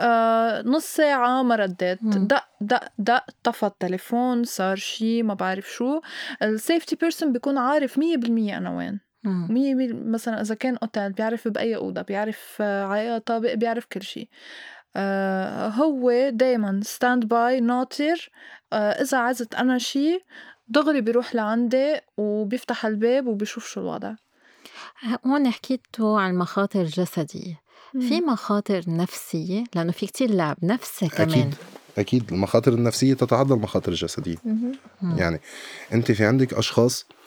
آه 0.00 0.62
نص 0.62 0.84
ساعة 0.84 1.42
ما 1.42 1.56
رديت. 1.56 1.98
دق 2.02 2.44
دق 2.60 2.84
دق 2.98 3.24
طفى 3.44 3.66
التليفون 3.66 4.44
صار 4.44 4.76
شي 4.76 5.22
ما 5.22 5.34
بعرف 5.34 5.70
شو. 5.70 6.00
ال 6.42 6.50
safety 6.50 6.96
person 6.96 7.32
بيكون 7.32 7.58
عارف 7.58 7.98
مية 7.98 8.16
بالمية 8.16 8.56
أنا 8.58 8.70
وين. 8.76 9.00
مية 9.24 9.74
مثلا 9.92 10.40
إذا 10.40 10.54
كان 10.54 10.76
أوتيل 10.82 11.12
بيعرف 11.12 11.48
بأي 11.48 11.76
أوضة 11.76 12.02
بيعرف 12.02 12.56
على 12.62 13.14
أي 13.14 13.20
طابق 13.20 13.54
بيعرف 13.54 13.84
كل 13.86 14.02
شيء 14.02 14.28
آه 14.28 14.81
هو 15.76 16.30
دايما 16.32 16.80
standby 16.84 17.60
ناطر. 17.60 18.30
آه 18.72 18.76
إذا 18.76 19.18
عزت 19.18 19.54
أنا 19.54 19.78
شيء 19.78 20.22
دغري 20.68 21.00
بيروح 21.00 21.34
لعندي 21.34 21.96
وبيفتح 22.16 22.86
الباب 22.86 23.26
وبيشوف 23.26 23.66
شو 23.66 23.80
الوضع. 23.80 24.14
هون 25.26 25.50
حكيتوا 25.50 26.20
عن 26.20 26.30
المخاطر 26.30 26.80
الجسديه 26.80 27.60
في 27.92 28.20
مخاطر 28.20 28.82
نفسية؟ 28.88 29.64
لأنه 29.74 29.92
في 29.92 30.06
كتير 30.06 30.30
لعب 30.30 30.56
نفسي 30.62 31.08
كمان. 31.08 31.30
أكيد 31.30 31.54
أكيد. 31.98 32.32
المخاطر 32.32 32.72
النفسية 32.72 33.14
تتعدى 33.14 33.54
المخاطر. 33.54 34.36
مم. 34.44 34.72
يعني 35.18 35.40
أنت 35.92 36.12
في 36.12 36.24
عندك 36.24 36.54
أشخاص 36.54 37.06
آه 37.10 37.21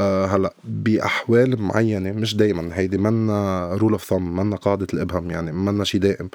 هلا 0.00 0.54
بأحوال 0.64 1.62
معينة 1.62 2.12
مش 2.12 2.36
دائما 2.36 2.78
هيدي 2.78 2.98
منا 2.98 3.68
rule 3.74 3.92
of 3.92 4.10
thumb 4.14 4.16
منا 4.16 4.56
قاعدة 4.56 4.86
الإبهام 4.94 5.30
يعني 5.30 5.52
منا 5.52 5.84
شيء 5.84 6.00
دائم 6.00 6.30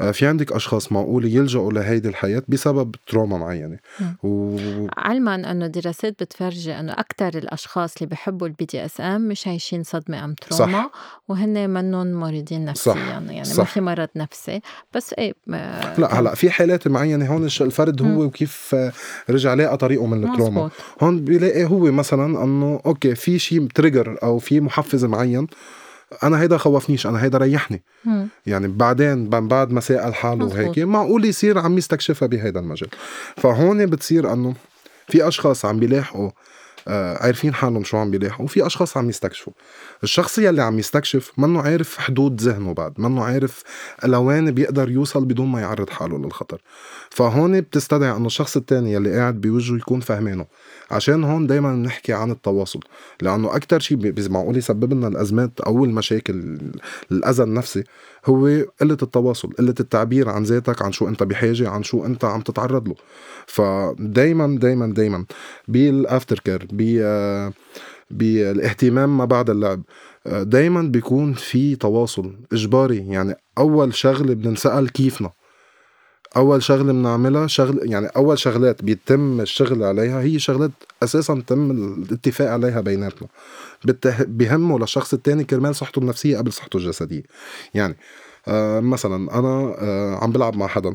آه 0.00 0.10
في 0.10 0.26
عندك 0.26 0.52
أشخاص 0.52 0.92
معقول 0.92 1.24
يلجأوا 1.24 1.72
لهيدي 1.72 2.08
الحياة 2.08 2.42
بسبب 2.48 2.94
trauma 3.06 3.38
معينة. 3.38 3.78
و... 4.22 4.56
علما 4.96 5.34
إنه 5.50 5.66
دراسات 5.66 6.22
بتفرجي 6.22 6.72
إنه 6.80 6.92
أكثر 6.92 7.28
الأشخاص 7.38 7.94
اللي 7.96 8.06
بحبوا 8.06 8.46
ال 8.46 8.64
BDSM 8.64 9.28
مش 9.28 9.46
عايشين 9.46 9.82
صدمة 9.82 10.24
أم 10.24 10.34
trauma 10.34 10.90
وهن 11.28 11.70
منهم 11.70 12.12
مريضين 12.12 12.64
نفسيا 12.64 12.92
صح. 12.92 12.98
يعني 13.08 13.36
ما 13.38 13.44
صح. 13.44 13.72
في 13.72 13.80
مرض 13.80 14.08
نفسي 14.16 14.60
بس 14.94 15.12
إيه 15.18 15.34
ما- 15.46 15.94
لا 15.98 16.20
هلا 16.20 16.34
في 16.34 16.50
حالات 16.50 16.88
معينة 16.88 17.26
هون 17.26 17.44
الفرد 17.60 18.02
هو 18.02 18.08
مم. 18.08 18.18
وكيف 18.18 18.74
آه، 18.74 18.92
رجع 19.30 19.54
لقى 19.54 19.76
طريقه 19.76 20.06
من 20.06 20.24
ال 20.24 20.31
trauma 20.31 20.70
هون 21.02 21.24
بيلاقي 21.24 21.64
هو 21.64 21.78
مثلا 21.92 22.44
إنه 22.44 22.80
okay 22.96 23.14
في 23.14 23.38
شيء 23.38 23.66
trigger 23.74 24.18
أو 24.22 24.38
في 24.38 24.60
محفز 24.60 25.04
معين 25.04 25.46
أنا 26.22 26.40
هيدا 26.40 26.56
خوفنيش 26.56 27.06
أنا 27.06 27.22
هيدا 27.22 27.38
ريحني. 27.38 27.82
مم. 28.04 28.28
يعني 28.46 28.68
بعدين 28.68 29.28
بعد 29.28 29.72
ما 29.72 29.80
سأل 29.80 30.14
حاله. 30.14 30.44
وهيك 30.44 30.78
معقول 30.78 31.24
يصير 31.24 31.58
عم 31.58 31.78
يستكشفها 31.78 32.28
بهيدا 32.28 32.60
المجال. 32.60 32.88
فهون 33.36 33.86
بتصير 33.86 34.32
إنه 34.32 34.54
في 35.08 35.28
أشخاص 35.28 35.64
عم 35.64 35.78
بيلاحقوا 35.78 36.30
آه، 36.88 37.24
عارفين 37.24 37.54
حالهم 37.54 37.84
شو 37.84 37.96
عم 37.96 38.10
بيلاحقوا 38.10 38.44
وفي 38.44 38.66
أشخاص 38.66 38.96
عم 38.96 39.08
يستكشفوا. 39.08 39.52
الشخص 40.02 40.38
يلي 40.38 40.62
عم 40.62 40.78
يستكشف 40.78 41.32
منه 41.38 41.60
عارف 41.60 41.98
حدود 41.98 42.40
ذهنه 42.40 42.74
بعد 42.74 42.92
منه 42.98 43.24
عارف 43.24 43.62
لوين 44.04 44.50
بيقدر 44.50 44.90
يوصل 44.90 45.24
بدون 45.24 45.48
ما 45.48 45.60
يعرض 45.60 45.90
حاله 45.90 46.18
للخطر. 46.18 46.60
فهون 47.10 47.60
بتستدعي 47.60 48.16
إنه 48.16 48.26
الشخص 48.26 48.56
التاني 48.56 48.92
يلي 48.92 49.16
قاعد 49.18 49.40
بوجهه 49.40 49.76
يكون 49.76 50.00
فهمانه 50.00 50.46
عشان 50.90 51.24
هون 51.24 51.46
دايما 51.46 51.74
بنحكي 51.74 52.12
عن 52.12 52.30
التواصل 52.30 52.80
لأنه 53.22 53.56
أكثر 53.56 53.80
شيء 53.80 54.30
معقول 54.30 54.56
يسبب 54.56 54.92
لنا 54.92 55.08
الأزمات 55.08 55.60
أو 55.60 55.84
المشاكل 55.84 56.58
الاذى 57.12 57.42
النفسي 57.42 57.84
هو 58.26 58.46
قلة 58.80 58.96
التواصل 59.02 59.50
قلة 59.52 59.74
التعبير 59.80 60.28
عن 60.28 60.42
ذاتك 60.42 60.82
عن 60.82 60.92
شو 60.92 61.08
أنت 61.08 61.22
بحاجة 61.22 61.68
عن 61.68 61.82
شو 61.82 62.04
أنت 62.06 62.24
عم 62.24 62.40
تتعرض 62.40 62.88
له. 62.88 62.94
فدايما 63.46 64.58
دايما 64.58 64.86
دايما 64.86 65.24
بالأفتر 65.68 66.38
كير 66.38 66.66
بالإهتمام 68.10 69.18
ما 69.18 69.24
بعد 69.24 69.50
اللعب 69.50 69.82
دايما 70.26 70.82
بيكون 70.82 71.32
في 71.32 71.76
تواصل 71.76 72.36
إجباري. 72.52 73.06
يعني 73.08 73.34
أول 73.58 73.94
شغلة 73.94 74.34
بنسال 74.34 74.92
كيفنا. 74.92 75.30
أول 76.36 76.62
شغلة 76.62 76.92
بنعملها 76.92 77.46
شغل 77.46 77.80
يعني 77.92 78.06
أول 78.06 78.38
شغلات 78.38 78.84
بيتم 78.84 79.40
الشغل 79.40 79.82
عليها 79.84 80.20
هي 80.22 80.38
شغلات 80.38 80.70
أساسا 81.02 81.42
تم 81.46 81.70
الاتفاق 81.70 82.50
عليها 82.50 82.80
بيناتنا. 82.80 83.28
بهمه 84.20 84.78
للشخص 84.78 85.14
التاني 85.14 85.44
كرمال 85.44 85.74
صحته 85.76 85.98
النفسية 85.98 86.38
قبل 86.38 86.52
صحته 86.52 86.76
الجسدية. 86.76 87.22
يعني 87.74 87.96
آه 88.48 88.80
مثلا 88.80 89.38
أنا 89.38 89.74
آه 89.78 90.18
عم 90.22 90.32
بلعب 90.32 90.56
مع 90.56 90.66
حدا 90.66 90.94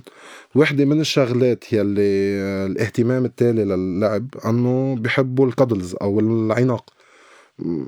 وحدة 0.55 0.85
من 0.85 0.99
الشغلات 1.01 1.73
يلي 1.73 2.01
آه 2.41 2.65
الاهتمام 2.65 3.25
التالي 3.25 3.65
للعب 3.65 4.27
أنه 4.45 4.95
بحبوا 4.95 5.47
الكادلز 5.47 5.95
أو 6.01 6.19
العناق. 6.19 6.93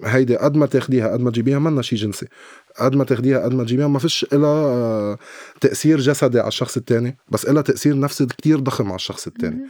هيدي 0.03 0.35
قد 0.35 0.55
ما 0.55 0.65
تاخديها 0.65 1.07
قد 1.13 1.19
ما 1.21 1.31
تجيبيها 1.31 1.59
منا 1.59 1.81
شي 1.81 1.95
جنسي. 1.95 2.27
قد 2.79 2.95
ما 2.95 3.03
تاخديها 3.03 3.39
قد 3.43 3.53
ما 3.53 3.63
تجيبيها 3.63 3.87
ما 3.87 3.99
فيش 3.99 4.25
إلها 4.33 4.49
آه، 4.49 5.17
تأثير 5.61 5.99
جسدي 5.99 6.39
على 6.39 6.47
الشخص 6.47 6.77
التاني 6.77 7.17
بس 7.29 7.45
إلها 7.45 7.61
تأثير 7.61 7.99
نفسي 7.99 8.25
كتير 8.25 8.59
ضخم 8.59 8.87
على 8.87 8.95
الشخص 8.95 9.27
التاني. 9.27 9.65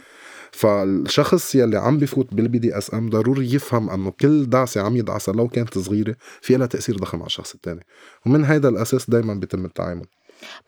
فالشخص 0.52 1.54
يلي 1.54 1.76
عم 1.76 1.98
بفوت 1.98 2.34
بال 2.34 2.58
BDSM 2.58 3.10
ضروري 3.10 3.54
يفهم 3.54 3.90
إنه 3.90 4.10
كل 4.10 4.46
دعسة 4.46 4.80
عم 4.80 4.96
يدعسها 4.96 5.34
لو 5.34 5.48
كانت 5.48 5.78
صغيرة 5.78 6.16
في 6.40 6.56
لها 6.56 6.66
تأثير 6.66 6.96
ضخم 6.96 7.18
على 7.18 7.26
الشخص 7.26 7.54
الثاني 7.54 7.86
ومن 8.26 8.44
هذا 8.44 8.68
الأساس 8.68 9.10
دائما 9.10 9.34
بيتم 9.34 9.64
التعامل. 9.64 10.06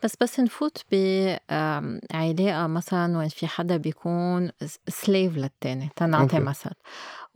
بس 0.03 0.13
بس 0.21 0.39
نفوت 0.39 0.81
بعلاقة 0.91 2.67
مثلا 2.67 3.17
وين 3.17 3.29
في 3.29 3.47
حدا 3.47 3.77
بيكون 3.77 4.51
slave 4.87 5.37
للتاني 5.37 5.89
تنعطي 5.95 6.39
مثل 6.39 6.71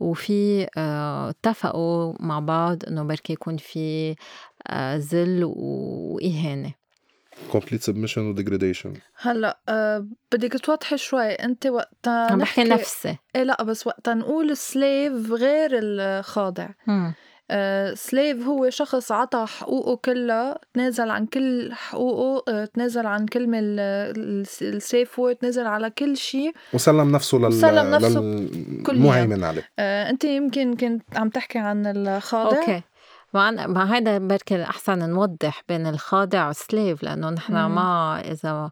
وفي 0.00 0.66
آه، 0.76 1.30
اتفقوا 1.30 2.14
مع 2.20 2.38
بعض 2.40 2.84
إنه 2.88 3.02
بركي 3.02 3.32
يكون 3.32 3.56
في 3.56 4.16
آه، 4.66 4.96
ذل 4.96 5.44
وإهانة. 5.44 6.72
Complete 7.52 7.82
submission 7.90 8.18
و 8.18 8.34
degradation. 8.34 8.98
هلأ 9.14 9.58
أه 9.68 10.06
بدك 10.32 10.52
توضحي 10.52 10.96
شوي 10.98 11.32
انت 11.32 11.66
وقتها 11.66 12.30
عم 12.32 12.38
بحكي 12.38 12.64
نفسي. 12.64 13.18
إيه 13.36 13.42
لأ 13.42 13.62
بس 13.62 13.86
وقتها 13.86 14.14
نقول 14.14 14.56
slave 14.56 15.32
غير 15.32 15.70
الخاضع 15.72 16.68
slave 17.94 18.46
هو 18.46 18.70
شخص 18.70 19.12
عطى 19.12 19.44
حقوقه 19.48 19.96
كلها 20.04 20.58
تنازل 20.74 21.10
عن 21.10 21.26
كل 21.26 21.70
حقوقه 21.72 22.52
آه، 22.52 22.64
تنازل 22.64 23.06
عن 23.06 23.26
كلمة 23.26 23.58
ال 24.62 24.73
safe 24.73 25.18
word 25.18 25.36
تنازل 25.36 25.66
على 25.66 25.90
كل 25.90 26.16
شيء. 26.16 26.52
وسلم 26.72 27.12
نفسه 27.12 27.38
لل 27.38 27.52
سلم 27.52 27.90
نفسه 27.90 28.20
للمهيمن 28.92 29.44
عليه. 29.44 29.68
آه، 29.78 30.10
انت 30.10 30.24
يمكن 30.24 30.76
كنت 30.76 31.02
عم 31.16 31.28
تحكي 31.28 31.58
عن 31.58 31.86
الخاضع. 31.86 32.58
أوكي. 32.58 32.82
مع 33.34 33.50
مع 33.50 33.84
هذا 33.84 34.18
بركي 34.18 34.62
أحسن 34.62 35.10
نوضح 35.10 35.62
بين 35.68 35.86
الخاضع 35.86 36.46
وال 36.46 36.62
slave 36.62 37.02
لأنه 37.02 37.30
نحن 37.30 37.52
ما 37.52 38.20
إذا 38.20 38.70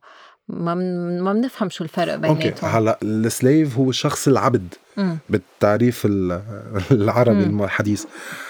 ما 0.49 0.75
ما 1.21 1.33
بنفهم 1.33 1.71
شو 1.71 1.85
الفرق 1.85 2.15
بيناتهم 2.15 2.51
أوكي. 2.53 2.67
هلأ 2.67 2.99
ال 3.03 3.15
slave 3.15 3.79
هو 3.79 3.91
الشخص 3.91 4.29
العبد 4.29 4.75
مم. 4.97 5.19
بالتعريف 5.29 6.07
العربي 6.93 7.45
مم. 7.47 7.65
الحديث. 7.65 8.05
آه 8.05 8.50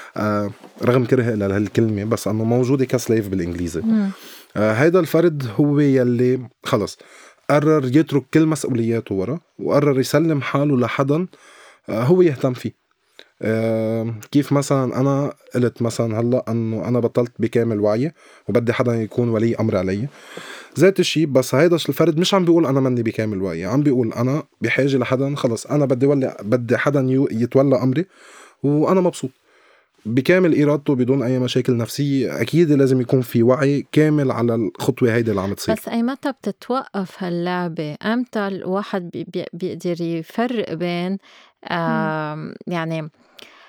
رغم 0.85 1.05
كره 1.05 1.35
لهالكلمه 1.35 2.05
بس 2.05 2.29
أنه 2.29 2.45
موجودة 2.45 2.85
ك 2.85 2.92
slave 2.92 3.29
بالإنجليزي. 3.29 3.83
آه 4.57 4.73
هيدا 4.73 5.01
الفرد 5.01 5.47
هو 5.61 5.81
يلي 5.81 6.41
خلص 6.63 6.99
قرر 7.51 7.97
يترك 7.97 8.23
كل 8.35 8.47
مسؤولياته 8.47 9.15
ورا 9.15 9.41
وقرر 9.59 10.01
يسلم 10.01 10.41
حاله 10.41 10.77
لحدا 10.79 11.27
آه 11.89 12.03
هو 12.03 12.23
يهتم 12.23 12.53
فيه. 12.53 12.73
آه 13.43 14.15
كيف 14.31 14.53
مثلا 14.53 15.01
أنا 15.01 15.33
قلت 15.55 15.83
مثلا 15.83 16.21
هلأ 16.21 16.45
أنه 16.49 16.89
أنا 16.89 17.01
بطلت 17.01 17.33
بكامل 17.39 17.81
وعي 17.81 18.13
وبدي 18.49 18.73
حدا 18.73 18.95
يكون 18.95 19.29
ولي 19.29 19.57
أمر 19.57 19.77
علي. 19.77 20.09
ذات 20.79 21.01
الشيء 21.01 21.27
بس 21.27 21.55
هيدا 21.55 21.77
الفرد 21.77 22.19
مش 22.19 22.35
عم 22.35 22.45
بيقول 22.45 22.67
أنا 22.67 22.81
مني 22.81 23.03
بكامل 23.03 23.43
وعي 23.43 23.65
عم 23.65 23.83
بيقول 23.83 24.13
أنا 24.13 24.43
بحاجة 24.61 24.97
لحدا 24.97 25.35
خلص 25.37 25.67
أنا 25.67 25.85
بدي 25.87 26.07
ولي 26.07 26.37
بدي 26.43 26.77
حدا 26.79 27.07
يتولى 27.31 27.83
أمري 27.83 28.07
وأنا 28.63 29.01
مبسوط. 29.01 29.31
بكامل 30.07 30.63
إرادته 30.63 30.95
بدون 30.95 31.23
أي 31.23 31.39
مشاكل 31.39 31.77
نفسية 31.77 32.41
أكيد 32.41 32.73
لازم 32.73 33.01
يكون 33.01 33.21
في 33.21 33.43
وعي 33.43 33.87
كامل 33.93 34.31
على 34.31 34.55
الخطوة 34.55 35.15
هيدي 35.15 35.31
اللي 35.31 35.41
عم 35.41 35.55
تصير. 35.55 35.75
بس 35.75 35.89
أي 35.89 36.03
متى 36.03 36.33
بتتوقف 36.33 37.25
هاللعبة؟ 37.25 37.97
أمتى 38.05 38.47
الواحد 38.47 39.27
بيقدر 39.53 40.01
يفرق 40.01 40.75
بين 40.75 41.19
يعني 42.67 43.11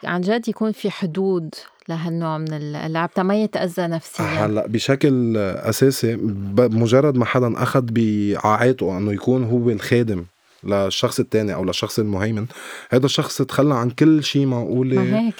عن 0.04 0.22
جد 0.22 0.50
يكون 0.50 0.72
في 0.72 0.92
حدود 0.92 1.56
لهالنوع 1.90 2.38
من 2.38 2.54
اللعب 2.54 3.10
ما 3.18 3.44
يتأذى 3.44 3.88
نفسيا؟ 3.88 4.26
هلأ 4.26 4.68
بشكل 4.68 5.38
أساسي 5.38 6.16
بمجرد 6.16 7.18
ما 7.18 7.26
حدا 7.26 7.64
أخذ 7.64 7.86
بعاعاته 7.92 8.98
إنه 8.98 9.14
يكون 9.14 9.44
هو 9.44 9.70
الخادم 9.70 10.26
للشخص 10.64 11.20
الثاني 11.20 11.54
أو 11.54 11.66
للشخص 11.66 12.00
المهيمن 12.00 12.46
هذا 12.90 13.06
الشخص 13.06 13.42
تخلى 13.42 13.76
عن 13.76 13.90
كل 13.90 14.24
شيء 14.24 14.46
معقول 14.46 14.96
ما 14.96 15.20
هيك. 15.20 15.36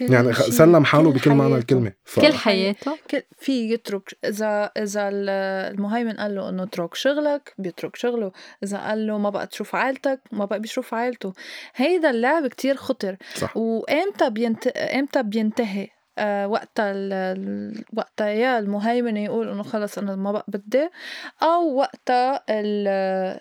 يعني 0.00 0.32
سلم 0.32 0.84
حاله 0.84 1.12
بكل 1.12 1.30
معنى 1.30 1.56
الكلمة. 1.56 1.92
ف... 2.04 2.20
كل 2.20 2.32
حياته. 2.32 2.98
كل 3.10 3.22
في 3.38 3.72
يترك 3.72 4.16
اذا 4.24 4.70
إذا 4.76 5.08
المهيمن 5.08 6.12
قال 6.12 6.34
له 6.34 6.48
إنه 6.48 6.62
اترك 6.62 6.94
شغلك 6.94 7.54
بيترك 7.58 7.96
شغله. 7.96 8.32
إذا 8.64 8.78
قال 8.78 9.06
له 9.06 9.18
ما 9.18 9.30
بقى 9.30 9.46
تشوف 9.46 9.74
عائلتك 9.74 10.20
ما 10.32 10.44
بقى 10.44 10.60
بيشوف 10.60 10.94
عائلته. 10.94 11.32
هيدا 11.76 12.10
اللعب 12.10 12.46
كتير 12.46 12.76
خطر. 12.76 13.16
صح. 13.34 13.56
وإمتى 13.56 14.30
بينت... 14.30 14.66
إمتى 14.66 15.22
بينتهي؟ 15.22 15.88
آه 16.18 16.46
وقتها 16.48 16.92
ال... 16.96 17.84
وقتها 17.96 18.28
يا 18.28 18.58
المهيمن 18.58 19.16
يقول 19.16 19.48
إنه 19.48 19.62
خلص 19.62 19.98
أنا 19.98 20.16
ما 20.16 20.32
بقى 20.32 20.44
بدي 20.48 20.88
أو 21.42 21.74
وقتها 21.74 22.44
ال 22.50 22.88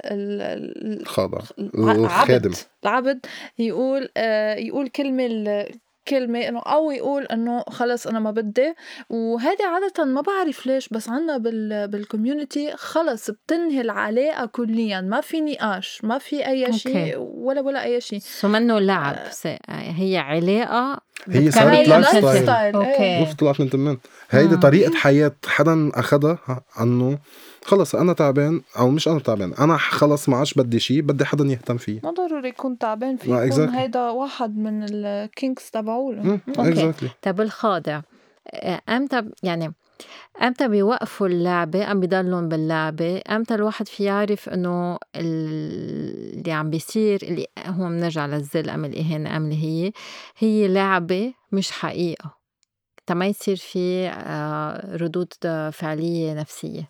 ال 0.05 1.01
الخاضع 1.01 1.39
الخادم. 1.59 2.51
العبد 2.83 3.25
يقول 3.59 4.09
آه 4.17 4.55
يقول 4.55 4.87
كلمة 4.87 5.65
كلمة 6.07 6.39
إنه 6.39 6.59
أو 6.59 6.91
يقول 6.91 7.23
إنه 7.23 7.63
خلص 7.69 8.07
أنا 8.07 8.19
ما 8.19 8.31
بدي. 8.31 8.73
وهذا 9.09 9.67
عادة 9.67 10.03
ما 10.05 10.21
بعرف 10.21 10.65
ليش 10.65 10.89
بس 10.89 11.09
عنا 11.09 11.37
بال 11.37 11.87
بالكوميونتي 11.87 12.71
خلص 12.77 13.29
بتنهي 13.31 13.81
العلاقة 13.81 14.45
كليا. 14.45 15.01
ما 15.01 15.21
في 15.21 15.41
نقاش 15.41 15.99
ما 16.03 16.17
في 16.17 16.47
أي 16.47 16.73
شيء 16.73 17.17
ولا 17.17 17.61
ولا 17.61 17.83
أي 17.83 18.01
شيء. 18.01 18.19
so 18.19 18.47
منه 18.47 18.79
لعب 18.79 19.15
آه. 19.15 19.57
هي 19.69 20.17
علاقة 20.17 21.01
هي 21.29 21.51
صارت 21.51 21.87
lifestyle 21.87 22.75
okay 22.75 23.33
طلعت 23.39 23.61
من 23.61 23.69
تمام. 23.69 23.99
هيدي 24.29 24.57
طريقة 24.57 24.95
حياة 24.95 25.35
حدا 25.47 25.91
أخدها 25.95 26.37
إنه 26.81 27.17
خلص 27.65 27.95
أنا 27.95 28.13
تعبان 28.13 28.61
أو 28.79 28.89
مش 28.89 29.07
أنا 29.07 29.19
تعبان 29.19 29.53
أنا 29.53 29.77
خلص 29.77 30.29
ما 30.29 30.37
عادش 30.37 30.53
بدي 30.53 30.79
شيء 30.79 31.01
بدي 31.01 31.25
حدا 31.25 31.43
يهتم 31.45 31.77
فيه. 31.77 31.99
ما 32.03 32.11
ضروري 32.11 32.49
يكون 32.49 32.77
تعبان 32.77 33.17
فيه 33.17 33.41
يكون 33.41 33.69
هيدا 33.69 34.09
واحد 34.09 34.57
من 34.57 34.85
ال 34.89 35.03
kinks 35.03 35.69
تبعوله. 35.73 36.39
exactly 36.57 37.09
طب 37.21 37.41
الخاضع 37.41 38.01
إمتى 38.89 39.23
يعني 39.43 39.73
إمتى 40.41 40.67
بيوقفوا 40.67 41.27
اللعبة 41.27 41.91
أم 41.91 41.99
بيضلون 41.99 42.49
باللعبة 42.49 43.21
إمتى 43.29 43.55
الواحد 43.55 43.87
في 43.87 44.03
يعرف 44.03 44.49
إنه 44.49 44.97
اللي 45.15 46.51
عم 46.51 46.69
بيصير 46.69 47.19
اللي 47.23 47.47
هو 47.65 47.87
بنرجع 47.87 48.25
للذل 48.25 48.69
أم 48.69 48.85
الإهانة 48.85 49.37
أم 49.37 49.43
اللي 49.45 49.63
هي 49.63 49.91
هي 50.37 50.67
لعبة 50.67 51.33
مش 51.51 51.71
حقيقة. 51.71 52.43
تما 53.05 53.25
يصير 53.25 53.55
في 53.55 54.07
آه، 54.07 54.95
ردود 54.95 55.33
فعلية 55.73 56.33
نفسية. 56.33 56.89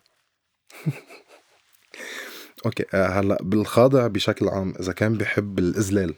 أوكي 2.66 2.84
آه، 2.94 3.06
هلأ 3.06 3.38
بالخاضع 3.42 4.06
بشكل 4.06 4.48
عام 4.48 4.74
إذا 4.80 4.92
كان 4.92 5.14
بحب 5.14 5.58
الإذلال. 5.58 6.14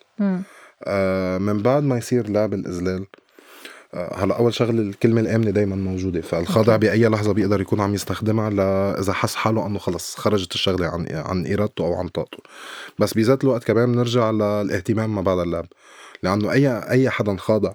آه 0.84 1.38
من 1.38 1.62
بعد 1.62 1.82
ما 1.82 1.98
يصير 1.98 2.30
لعب 2.30 2.54
الإذلال 2.54 3.07
آه، 3.94 4.24
هلأ 4.24 4.38
أول 4.38 4.54
شغلة 4.54 4.82
الكلمة 4.82 5.20
الآمنة 5.20 5.50
دائما 5.50 5.76
موجودة. 5.76 6.20
فالخاضع 6.20 6.76
بأي 6.76 7.09
لحظة 7.09 7.32
بيقدر 7.32 7.61
يكون 7.61 7.80
عم 7.80 7.94
يستخدمها 7.94 8.48
إذا 9.00 9.12
حس 9.12 9.34
حاله 9.34 9.66
إنه 9.66 9.78
خلص 9.78 10.16
خرجت 10.16 10.54
الشغلة 10.54 10.86
عن 10.86 11.07
عن 11.11 11.52
إرادته 11.52 11.84
أو 11.84 11.94
عن 11.94 12.09
طاقته. 12.09 12.38
بس 12.98 13.14
بذات 13.14 13.44
الوقت 13.44 13.64
كمان 13.64 13.92
بنرجع 13.92 14.30
للإهتمام 14.30 15.14
ما 15.14 15.22
بعد 15.22 15.38
اللعب. 15.38 15.66
لأنه 16.22 16.52
اي 16.52 16.68
أي 16.90 17.11
حدا 17.11 17.36
خاضع 17.36 17.72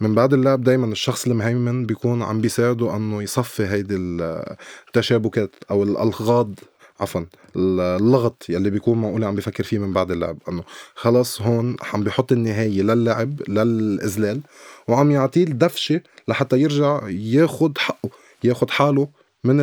من 0.00 0.14
بعد 0.14 0.34
اللعب 0.34 0.64
دايما 0.64 0.86
الشخص 0.86 1.26
المهيمن 1.26 1.86
بيكون 1.86 2.22
عم 2.22 2.40
بيساعده 2.40 2.96
إنه 2.96 3.22
يصفي 3.22 3.66
هيدي 3.66 3.96
التشابكات 3.96 5.50
أو 5.70 5.82
الألغاض 5.82 6.54
عفوا 7.00 7.20
اللغط 7.56 8.46
يلي 8.48 8.70
بيكون 8.70 9.00
معقول 9.00 9.24
عم 9.24 9.34
بيفكر 9.34 9.64
فيه 9.64 9.78
من 9.78 9.92
بعد 9.92 10.10
اللعب 10.10 10.38
إنه 10.48 10.64
خلص 10.94 11.42
هون 11.42 11.76
عم 11.92 12.04
بيحط 12.04 12.32
النهاية 12.32 12.82
للعب 12.82 13.42
للإذلال 13.48 14.40
وعم 14.88 15.10
يعطيه 15.10 15.44
الدفشة 15.44 16.00
لحتى 16.28 16.60
يرجع 16.60 17.00
ياخد 17.08 17.78
حقه 17.78 18.10
ياخد 18.44 18.70
حاله 18.70 19.08
من 19.44 19.56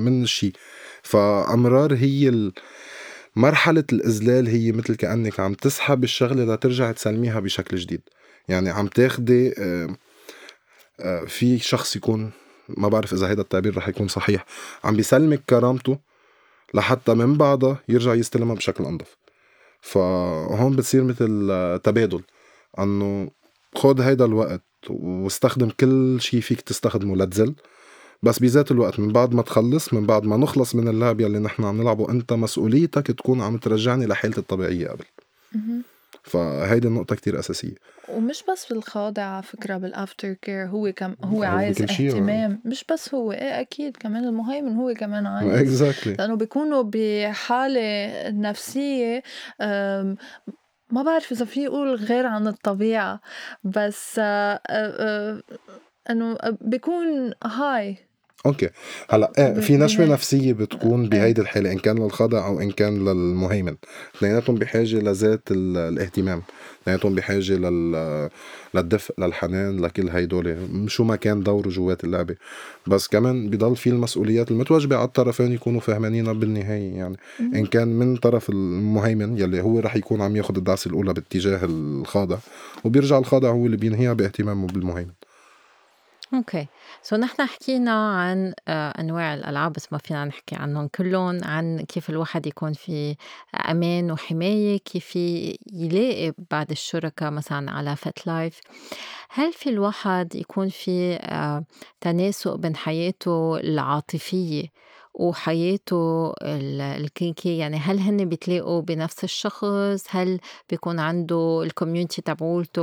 من 0.00 0.22
الشيء 0.22 0.52
فأمرار 1.02 1.94
هي 1.94 2.50
مرحلة 3.36 3.84
الإذلال 3.92 4.48
هي 4.48 4.72
مثل 4.72 4.94
كأنك 4.94 5.40
عم 5.40 5.54
تسحب 5.54 6.04
الشغلة 6.04 6.54
لترجع 6.54 6.92
تسلميها 6.92 7.40
بشكل 7.40 7.76
جديد. 7.76 8.00
يعني 8.48 8.70
عم 8.70 8.86
تاخدي 8.86 9.54
آه، 9.58 9.96
آه، 11.00 11.24
في 11.24 11.58
شخص 11.58 11.96
يكون 11.96 12.30
ما 12.68 12.88
بعرف 12.88 13.12
إذا 13.12 13.28
هيدا 13.28 13.42
التعبير 13.42 13.76
رح 13.76 13.88
يكون 13.88 14.08
صحيح 14.08 14.44
عم 14.84 14.96
بيسلمك 14.96 15.42
كرامته 15.50 15.98
لحتى 16.74 17.14
من 17.14 17.34
بعدها 17.34 17.78
يرجع 17.88 18.14
يستلمها 18.14 18.54
بشكل 18.54 18.84
أنظف. 18.84 19.16
فهون 19.80 20.76
بتصير 20.76 21.04
مثل 21.04 21.48
تبادل 21.84 22.22
إنه 22.78 23.30
خد 23.74 24.00
هيدا 24.00 24.24
الوقت 24.24 24.62
واستخدم 24.90 25.70
كل 25.70 26.20
شيء 26.20 26.40
فيك 26.40 26.60
تستخدمه 26.60 27.16
لتزل 27.16 27.54
بس 28.22 28.38
بذات 28.38 28.70
الوقت 28.70 29.00
من 29.00 29.12
بعد 29.12 29.34
ما 29.34 29.42
تخلص 29.42 29.94
من 29.94 30.06
بعد 30.06 30.24
ما 30.24 30.36
نخلص 30.36 30.74
من 30.74 30.88
اللعب 30.88 31.20
يلي 31.20 31.38
نحن 31.38 31.64
عم 31.64 31.82
نلعبه 31.82 32.10
أنت 32.10 32.32
مسؤوليتك 32.32 33.06
تكون 33.06 33.40
عم 33.42 33.56
ترجعني 33.56 34.06
لحالتي 34.06 34.40
الطبيعية 34.40 34.88
قبل. 34.88 35.04
فهيدي 36.22 36.88
النقطة 36.88 37.16
كتير 37.16 37.38
أساسية. 37.38 37.74
ومش 38.08 38.44
بس 38.50 38.72
بالخاضع 38.72 39.22
على 39.22 39.42
فكرة 39.42 39.76
بالافتر 39.76 40.32
كير 40.32 40.66
هو 40.66 40.92
كم 40.92 41.16
هو 41.24 41.42
عايز 41.42 41.82
اهتمام. 41.82 42.62
مش 42.64 42.84
بس 42.92 43.14
هو 43.14 43.32
إيه 43.32 43.60
أكيد 43.60 43.96
كمان 43.96 44.24
المهيمن 44.24 44.76
هو 44.76 44.94
كمان 44.94 45.26
عايز. 45.34 45.82
Exactly. 45.82 46.18
لأنه 46.18 46.34
بيكونوا 46.34 46.82
بحالة 46.86 48.10
نفسية 48.30 49.22
ما 50.90 51.02
بعرف 51.02 51.32
إذا 51.32 51.44
في 51.44 51.64
يقول 51.64 51.94
غير 51.94 52.26
عن 52.26 52.46
الطبيعة 52.46 53.20
بس 53.64 54.18
آه، 54.18 54.60
آه، 54.66 55.42
إنه 56.10 56.36
بيكون 56.60 57.32
هاي 57.44 57.96
أوكي. 58.46 58.68
هلأ 59.10 59.32
إيه 59.38 59.60
في 59.60 59.76
نشوة 59.76 60.06
نفسية 60.06 60.52
بتكون. 60.52 61.08
بهيدي 61.08 61.40
الحالة 61.40 61.72
إن 61.72 61.78
كان 61.78 61.98
للخضع 61.98 62.46
أو 62.46 62.60
إن 62.60 62.70
كان 62.70 63.04
للمهيمن. 63.04 63.74
اثنيناتهم 64.16 64.56
بحاجة 64.56 64.96
لذات 64.96 65.42
الاهتمام. 65.50 66.42
اثنيناتهم 66.82 67.14
بحاجة 67.14 67.52
لل 67.52 68.30
للدفء 68.74 69.14
للحنان 69.18 69.80
لكل 69.80 70.08
هيدول. 70.08 70.56
شو 70.86 71.04
ما 71.04 71.16
كان 71.16 71.42
دوره 71.42 71.68
جوات 71.68 72.04
اللعبة. 72.04 72.36
بس 72.86 73.08
كمان 73.08 73.50
بضل 73.50 73.76
في 73.76 73.90
المسؤوليات 73.90 74.50
المتوجبه 74.50 74.96
على 74.96 75.04
الطرفين 75.04 75.52
يكونوا 75.52 75.80
فهمانينها 75.80 76.32
بالنهاية 76.32 76.94
يعني. 76.94 77.16
إن 77.40 77.66
كان 77.66 77.88
من 77.88 78.16
طرف 78.16 78.50
المهيمن 78.50 79.38
يلي 79.38 79.60
هو 79.60 79.78
رح 79.78 79.96
يكون 79.96 80.20
عم 80.20 80.36
ياخذ 80.36 80.56
الدعسه 80.56 80.88
الأولى 80.88 81.12
باتجاه 81.12 81.60
الخاضع 81.62 82.38
وبيرجع 82.84 83.18
الخاضع 83.18 83.48
هو 83.50 83.66
اللي 83.66 83.76
بينهيها 83.76 84.12
باهتمامه 84.12 84.66
بالمهيمن. 84.66 85.12
okay. 86.34 86.66
so 87.02 87.16
نحن 87.16 87.46
حكينا 87.46 88.20
عن 88.20 88.54
آه، 88.68 88.90
أنواع 89.00 89.34
الألعاب 89.34 89.72
بس 89.72 89.92
ما 89.92 89.98
فينا 89.98 90.24
نحكي 90.24 90.56
عنهم 90.56 90.88
كلهم 90.88 91.44
عن 91.44 91.80
كيف 91.80 92.10
الواحد 92.10 92.46
يكون 92.46 92.72
في 92.72 93.16
أمان 93.70 94.10
وحماية 94.10 94.78
كيف 94.78 95.16
يلاقي 95.72 96.32
بعض 96.50 96.70
الشركاء 96.70 97.30
مثلا 97.30 97.70
على 97.70 97.96
FetLife 97.96 98.60
هل 99.30 99.52
في 99.52 99.68
الواحد 99.70 100.34
يكون 100.34 100.68
في 100.68 101.14
آه، 101.14 101.64
تناسق 102.00 102.54
بين 102.54 102.76
حياته 102.76 103.56
العاطفية 103.56 104.64
وحياته 105.14 106.32
الكيكي 106.42 107.58
يعني 107.58 107.76
هل 107.76 107.98
هن 107.98 108.28
بيتلاقوا 108.28 108.80
بنفس 108.80 109.24
الشخص؟ 109.24 110.04
هل 110.08 110.40
بيكون 110.70 110.98
عنده 110.98 111.62
الكوميونتي 111.62 112.22
تبعولته 112.22 112.82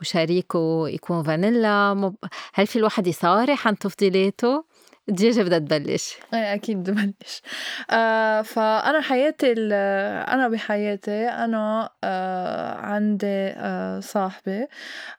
وشريكه 0.00 0.88
يكون 0.88 1.22
فانيلا؟ 1.22 2.12
هل 2.54 2.66
في 2.66 2.76
الواحد 2.76 3.06
يصارح 3.06 3.68
عن 3.68 3.78
تفضيلاته؟ 3.78 4.64
دجاجة 5.08 5.42
بدها 5.42 5.58
تبلش. 5.58 6.16
إيه 6.34 6.54
أكيد 6.54 6.78
بدي 6.78 6.92
بلش 6.92 7.42
آه 7.90 8.42
فأنا 8.42 9.00
حياتي 9.00 9.52
أنا 9.52 10.48
بحياتي 10.48 11.28
أنا 11.28 11.90
آه 12.04 12.74
عندي 12.74 13.26
آه 13.26 14.00
صاحبي 14.00 14.66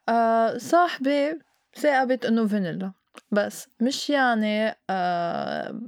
آه 0.09 0.57
صاحبي 0.57 1.39
ثاقبت 1.77 2.25
إنه 2.25 2.47
فانيلا. 2.47 2.91
بس 3.31 3.67
مش 3.81 4.09
يعني 4.09 4.75
آه 4.89 5.79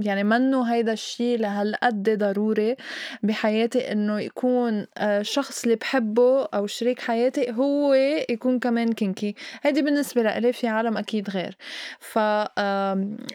يعني 0.00 0.24
منّو 0.24 0.62
هيدا 0.62 0.92
الشّي 0.92 1.36
لهالقد 1.36 2.18
ضروري 2.18 2.76
بحياتي 3.22 3.92
إنّو 3.92 4.18
يكون 4.18 4.86
آه 4.98 5.20
الشّخص 5.20 5.62
اللي 5.64 5.76
بحبّه 5.76 6.44
أو 6.44 6.66
شريك 6.66 7.00
حياتي 7.00 7.52
هوّ 7.52 7.94
يكون 8.30 8.58
كمان 8.58 8.92
kinky 8.92 9.34
هيدي 9.62 9.82
بالنسبة 9.82 10.22
لإلي 10.22 10.52
في 10.52 10.68
عالم 10.68 10.96
أكيد 10.96 11.30
غير، 11.30 11.56
فا 12.00 12.48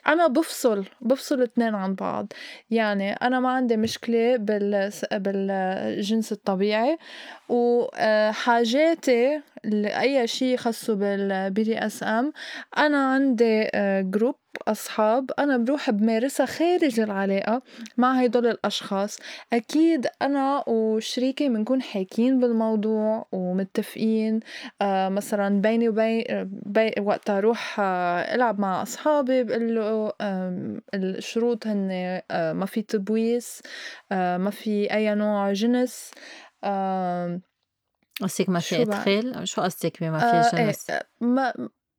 أنا 0.07 0.28
بفصل 0.28 0.86
بفصل 1.01 1.41
اتنين 1.41 1.76
عن 1.76 1.95
بعض، 1.95 2.34
يعني 2.72 3.14
أنا 3.14 3.39
ما 3.39 3.49
عندي 3.49 3.78
مشكلة 3.78 4.38
بالس 4.38 5.05
بالجنس 5.05 6.32
الطبيعي 6.32 6.97
وحاجاتي 7.49 9.36
آه، 9.36 9.41
لأي 9.64 10.28
شي 10.28 10.57
خصّو 10.57 10.95
بال 10.95 11.41
BDSM 11.41 12.32
أنا 12.78 13.14
عندي 13.14 13.53
group 14.01 14.36
آه، 14.36 14.72
أصحاب 14.72 15.32
أنا 15.39 15.58
بروح 15.58 15.89
بمارسها 15.89 16.45
خارج 16.45 16.99
العلاقة 16.99 17.62
مع 17.97 18.20
هيدول 18.22 18.47
الأشخاص، 18.47 19.20
أكيد 19.54 20.08
أنا 20.22 20.64
وشريكي 20.70 21.49
بنكون 21.49 21.82
حاكيين 21.82 22.39
بالموضوع 22.39 23.28
ومتّفقين 23.32 24.39
آه، 24.82 25.10
مسلاً 25.10 25.62
بيني 25.62 25.89
وبين 25.89 26.24
بي 26.66 26.91
وقتا 27.01 27.39
روح 27.39 27.80
ألعب 27.80 28.60
مع 28.60 28.82
أصحابي 28.82 29.43
بقلّو 29.43 30.12
الشروط 30.93 31.68
هنّي 31.68 32.22
ما 32.32 32.66
في 32.66 32.82
تبويس، 32.82 33.62
ما 34.12 34.49
في 34.49 34.93
أي 34.93 35.16
نوع 35.16 35.54
جنس. 35.54 36.12
قصدِك 38.22 38.49
ما 38.49 38.60
في 38.60 38.82
إدخال؟ 38.82 39.47
شو 39.47 39.62
قصدِك 39.62 40.04
بما 40.04 40.20
في 40.20 40.58
إيه، 40.58 40.66
جنس؟ 40.66 40.88
ما 41.22 41.54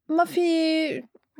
ما 0.08 0.24
في 0.24 0.40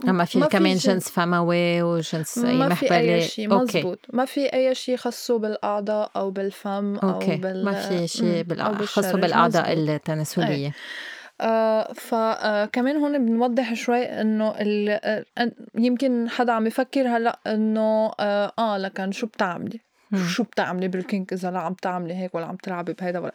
ما 0.05 0.24
في 0.24 0.47
كمان 0.47 0.76
جنس 0.76 1.09
فموي 1.09 1.82
وجنس 1.82 2.38
أي 2.38 2.59
ما 2.59 2.74
في 2.74 2.95
أي 2.95 3.20
شي 3.20 3.47
مزبوط. 3.47 3.99
ما 4.12 4.24
في 4.24 4.53
أي 4.53 4.74
شي 4.74 4.97
خصّو 4.97 5.38
بالأعضاء 5.38 6.11
أو 6.16 6.30
بالفم 6.30 6.97
okay. 6.97 7.32
أو 7.32 7.38
بال 7.38 7.64
ما 7.64 7.72
في 7.72 8.09
شي 8.09 8.45
خصّو 8.86 9.18
بالأعضاء 9.18 9.72
التناسلية. 9.72 10.72
آه 11.40 11.92
فكمان 11.92 12.97
هون 12.97 13.26
بنوضح 13.26 13.74
شوي 13.74 14.03
إنه 14.03 14.55
يمكن 15.74 16.28
حدا 16.28 16.53
عم 16.53 16.66
يفكر 16.66 17.09
هلأ 17.09 17.38
إنه 17.47 18.12
آه, 18.20 18.53
آه 18.59 18.78
لكن 18.78 19.12
شو 19.12 19.26
بتعملي؟ 19.26 19.80
شو 20.28 20.42
بتعملي 20.42 20.88
بال 20.89 21.03
kink 21.03 21.32
إذا 21.32 21.50
لا 21.50 21.59
عم 21.59 21.74
تعملي 21.74 22.14
هيك 22.14 22.34
ولا 22.34 22.46
عم 22.46 22.57
تلعبي 22.57 22.92
بهيدا 22.92 23.18
ولا؟ 23.18 23.32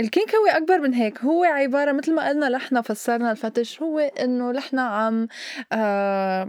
ال 0.00 0.07
kink 0.07 0.34
هو 0.34 0.46
أكبر 0.56 0.78
من 0.78 0.94
هيك. 0.94 1.20
هو 1.20 1.44
عبارة 1.44 1.92
مثل 1.92 2.14
ما 2.14 2.28
قلنا 2.28 2.46
لحنا 2.46 2.80
فسرنا 2.82 3.30
ال 3.30 3.37
fetish 3.37 3.82
هو 3.82 3.98
إنه 3.98 4.52
لحنا 4.52 4.82
عم 4.82 5.28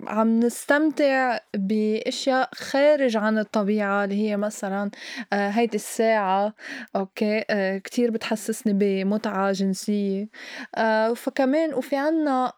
عم 0.07 0.39
نستمتع 0.39 1.39
بأشياء 1.53 2.49
خارج 2.55 3.17
عن 3.17 3.37
الطبيعة 3.37 4.03
اللي 4.03 4.29
هي 4.29 4.37
مثلا 4.37 4.91
آه 5.33 5.49
هيدي 5.49 5.75
الساعة 5.75 6.53
okay؟ 6.95 7.43
آه 7.49 7.77
كتير 7.77 8.11
بتحسسني 8.11 8.73
بمتعة 8.73 9.51
جنسية. 9.51 10.27
آه 10.75 11.13
فكمان 11.13 11.73
وفي 11.73 11.95
عنا 11.95 12.53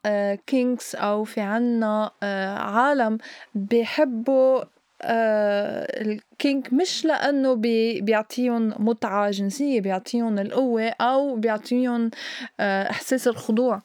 kinks 0.47 0.95
أو 0.95 1.23
في 1.23 1.41
عنا 1.41 2.11
عالم 2.59 3.17
بيحبوا 3.55 4.63
ال 5.01 5.36
kink 5.36 6.73
مش 6.73 7.05
لأنه 7.05 7.53
بي 7.53 8.01
بيعطيهم 8.01 8.73
متعة 8.79 9.31
جنسية 9.31 9.81
بيعطيهم 9.81 10.39
القوة 10.39 10.87
أو 10.89 11.35
بيعطيهم 11.35 12.11
آه، 12.59 12.89
إحساس 12.89 13.27
الخضوع. 13.27 13.81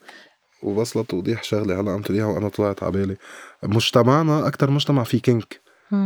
وبس 0.62 0.96
لتوضيح 0.96 1.42
شغلة 1.42 1.80
هلا 1.80 1.92
عم 1.92 2.02
تقوليها 2.02 2.24
وأنا 2.26 2.48
طلعت 2.48 2.82
على 2.82 2.92
بالي. 2.92 3.16
مجتمعنا 3.62 4.46
أكتر 4.46 4.70
مجتمع 4.70 5.02
فيه 5.04 5.20
kink 5.20 5.60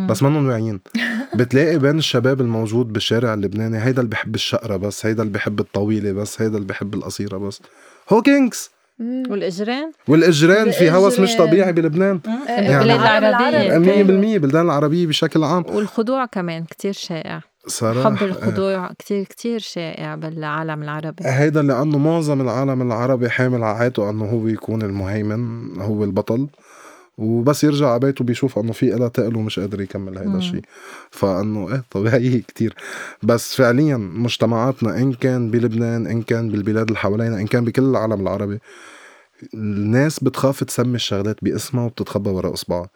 بس 0.09 0.23
منهم 0.23 0.49
واعيين. 0.49 0.81
بتلاقي 1.39 1.79
بين 1.79 1.99
الشباب 1.99 2.41
الموجود 2.41 2.93
بالشارع 2.93 3.35
اللبناني 3.35 3.79
هيدا 3.79 3.99
اللي 4.03 4.11
بحب 4.11 4.35
الشقرة 4.35 4.77
بس 4.77 5.07
هيدا 5.07 5.23
اللي 5.23 5.33
بحب 5.33 5.61
الطويلة 5.61 6.13
بس 6.13 6.43
هيدا 6.43 6.57
اللي 6.57 6.67
بحب 6.69 6.95
القصيرة 6.95 7.37
بس. 7.39 7.63
هو 8.09 8.23
kinks 8.23 8.71
والإجرين؟ 9.01 9.93
والإجرين 10.09 10.71
في 10.71 10.91
هوس 10.91 11.21
مش. 11.21 11.37
طبيعي 11.37 11.73
بلبنان. 11.73 12.21
يعني 12.49 12.79
البلاد 12.79 13.25
العربية. 13.25 14.37
100% 14.37 14.39
بلدان 14.39 14.65
العربية 14.65 15.07
بشكل 15.07 15.45
عام. 15.45 15.65
والخضوع 15.69 16.27
كمان 16.27 16.65
كتير 16.65 16.93
شائع. 16.93 17.41
صراحة 17.67 18.17
حب 18.17 18.23
الخضوع 18.23 18.93
كتير 18.99 19.25
كتير 19.25 19.61
شائع 19.61 20.15
بالعالم 20.15 20.83
العربي. 20.83 21.25
هيدا 21.27 21.63
لأنه 21.63 21.99
معظم 21.99 22.41
العالم 22.41 22.83
العربي 22.83 23.31
حامل 23.31 23.63
على 23.65 23.79
عاتقه 23.79 24.11
أنه 24.11 24.25
هو 24.25 24.49
يكون 24.49 24.83
المهيمن 24.83 25.81
هو 25.81 26.05
البطل. 26.05 26.49
وبس 27.19 27.65
يرجع 27.65 27.89
على 27.89 27.99
بيته 28.01 28.25
بيشوف 28.25 28.59
انه 28.59 28.73
في 28.73 28.95
إلها 28.95 29.09
تقل 29.09 29.37
ومش 29.37 29.61
قادر 29.61 29.81
يكمل 29.81 30.19
هيدا. 30.19 30.39
الشيء 30.39 30.63
فانه 31.11 31.73
إيه 31.73 31.85
طبيعي 31.91 32.39
كتير. 32.49 32.75
بس 33.23 33.55
فعليا 33.57 33.97
مجتمعاتنا 33.97 34.99
إن 34.99 35.13
كان 35.13 35.51
بلبنان 35.51 36.07
إن 36.07 36.23
كان 36.23 36.49
بالبلاد 36.49 36.87
اللي 36.87 36.99
حوالينا 36.99 37.41
إن 37.41 37.47
كان 37.47 37.65
بكل 37.65 37.83
العالم 37.83 38.21
العربي 38.21 38.59
الناس 39.55 40.25
بتخاف 40.25 40.65
تسمي 40.65 40.95
الشغلات 40.95 41.37
باسمها 41.45 41.85
وبتتخبى 41.85 42.31
ورا 42.31 42.53
إصبعها. 42.53 42.89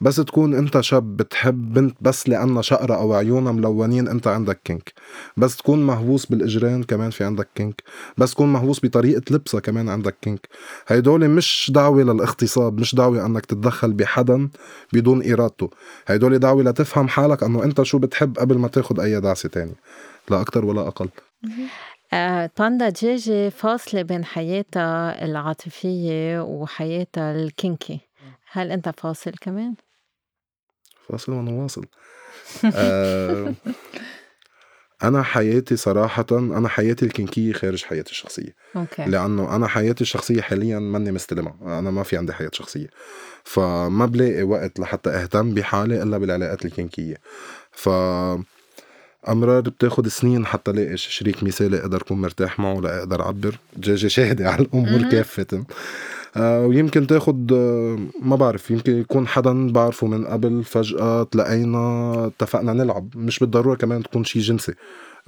بس 0.00 0.16
تكون 0.16 0.54
انت 0.54 0.80
شاب 0.80 1.16
بتحب 1.16 1.72
بنت 1.72 1.96
بس 2.00 2.28
لانها 2.28 2.62
شقرة 2.62 2.94
أو 2.94 3.14
عيونها 3.14 3.52
ملونين 3.52 4.08
انت 4.08 4.26
عندك 4.26 4.60
كينك 4.64 4.92
بس 5.36 5.56
تكون 5.56 5.86
مهووس 5.86 6.26
بالإجرين 6.26 6.82
كمان 6.82 7.10
في 7.10 7.24
عندك 7.24 7.48
kink 7.54 7.82
بس 8.18 8.34
تكون 8.34 8.52
مهووس 8.52 8.84
بطريقة 8.84 9.22
لبسها 9.30 9.60
كمان 9.60 9.88
عندك 9.88 10.16
kink 10.22 10.48
هيدول 10.88 11.28
مش 11.28 11.70
دعوة 11.74 12.02
للاغتصاب 12.02 12.80
مش 12.80 12.94
دعوة 12.94 13.26
إنك 13.26 13.46
تتدخل 13.46 13.92
بحدا 13.92 14.48
بدون 14.92 15.32
إرادته. 15.32 15.70
هيدول 16.06 16.38
دعوة 16.38 16.62
لتفهم 16.62 17.08
حالك 17.08 17.42
إنه 17.42 17.64
أنت 17.64 17.82
شو 17.82 17.98
بتحب 17.98 18.38
قبل 18.38 18.58
ما 18.58 18.68
تاخد 18.68 19.00
أي 19.00 19.20
دعسة 19.20 19.48
تانية. 19.48 19.74
لا 20.30 20.40
أكتر 20.40 20.64
ولا 20.64 20.88
أقل. 20.88 21.08
آه، 22.12 22.50
باندا 22.58 22.90
جيجي 22.90 23.50
فاصلة 23.50 24.02
بين 24.02 24.24
حياتها 24.24 25.24
العاطفية 25.24 26.40
وحياتها 26.42 27.32
ال 27.32 27.43
kinky 27.43 28.00
هل 28.50 28.72
أنت 28.72 28.88
فاصل 28.88 29.30
كمان؟ 29.40 29.74
فاصل 31.08 31.32
ونواصل 31.32 31.84
آه 32.74 33.54
أنا 35.02 35.22
حياتي 35.22 35.76
صراحة 35.76 36.26
أنا 36.32 36.68
حياتي 36.68 37.04
الكينكية 37.04 37.52
خارج 37.52 37.84
حياتي 37.84 38.10
الشخصية. 38.10 38.54
أوكي. 38.76 39.04
لأنه 39.04 39.56
أنا 39.56 39.66
حياتي 39.66 40.00
الشخصية 40.00 40.40
حاليا 40.40 40.78
ماني 40.78 41.12
مستلمها. 41.12 41.56
أنا 41.62 41.90
ما 41.90 42.02
في 42.02 42.16
عندي 42.16 42.32
حياة 42.32 42.50
شخصية. 42.52 42.86
فما 43.44 44.06
بلاقي 44.06 44.42
وقت 44.42 44.80
لحتى 44.80 45.10
أهتم 45.10 45.54
بحالي 45.54 46.02
إلا 46.02 46.18
بالعلاقات 46.18 46.64
الكينكية. 46.64 47.16
ف 47.72 47.88
أمرار 49.28 49.60
بتاخد 49.60 50.08
سنين 50.08 50.46
حتى 50.46 50.70
الاقي 50.70 50.96
شريك 50.96 51.42
مثالي 51.42 51.80
أقدر 51.80 52.00
أكون 52.00 52.20
مرتاح 52.20 52.58
معه 52.58 52.80
لاقدر 52.80 53.22
أعبر. 53.22 53.58
جاجي 53.76 54.08
شاهدة 54.08 54.50
على 54.50 54.62
الأمور. 54.62 55.10
كافة. 55.10 55.64
ويمكن 56.36 57.06
تاخد 57.06 57.52
آه 57.52 57.98
ما 58.22 58.36
بعرف 58.36 58.70
يمكن 58.70 59.00
يكون 59.00 59.26
حدا 59.26 59.72
بعرفه 59.72 60.06
من 60.06 60.26
قبل 60.26 60.64
فجأة 60.64 61.22
تلاقينا 61.22 62.26
اتفقنا 62.26 62.72
نلعب. 62.72 63.16
مش 63.16 63.38
بالضرورة 63.38 63.74
كمان 63.74 64.02
تكون 64.02 64.24
شي 64.24 64.38
جنسي. 64.38 64.74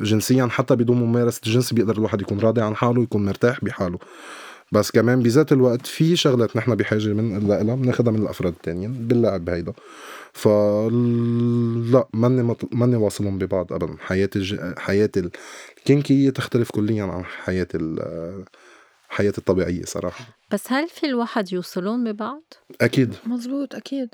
جنسيا 0.00 0.46
حتى 0.46 0.76
بدون 0.76 0.96
ممارسة 0.96 1.40
الجنس 1.46 1.72
بيقدر 1.72 1.96
الواحد 1.96 2.20
يكون 2.20 2.40
راضي 2.40 2.60
عن 2.60 2.76
حاله 2.76 3.00
ويكون 3.00 3.24
مرتاح 3.24 3.64
بحاله. 3.64 3.98
بس 4.72 4.90
كمان 4.90 5.22
بذات 5.22 5.52
الوقت 5.52 5.86
في 5.86 6.16
شغلات 6.16 6.56
نحن 6.56 6.74
بحاجة 6.74 7.08
من 7.08 7.48
لها 7.48 7.74
بناخدها 7.74 8.12
من 8.12 8.22
الأفراد 8.22 8.52
التانيين 8.52 8.92
باللعب 8.92 9.50
هيدا. 9.50 9.72
فلا 10.32 12.08
ماني 12.14 12.42
مط... 12.42 12.74
ماني 12.74 12.96
واصلهم 12.96 13.38
ببعض 13.38 13.72
ابدا. 13.72 13.96
حياتي 14.00 14.38
الج... 14.38 14.60
حياتي 14.78 15.30
الكينكية 15.78 16.30
تختلف 16.30 16.70
كليا 16.70 17.04
عن 17.04 17.24
حياتي 17.24 17.76
ال... 17.76 18.44
حياتي 19.08 19.38
الطبيعية 19.38 19.84
صراحة. 19.84 20.39
بس 20.52 20.72
هل 20.72 20.88
في 20.88 21.06
الواحد 21.06 21.52
يوصلون 21.52 22.12
ببعض؟ 22.12 22.42
أكيد. 22.80 23.14
مزبوط 23.26 23.74
أكيد. 23.74 24.08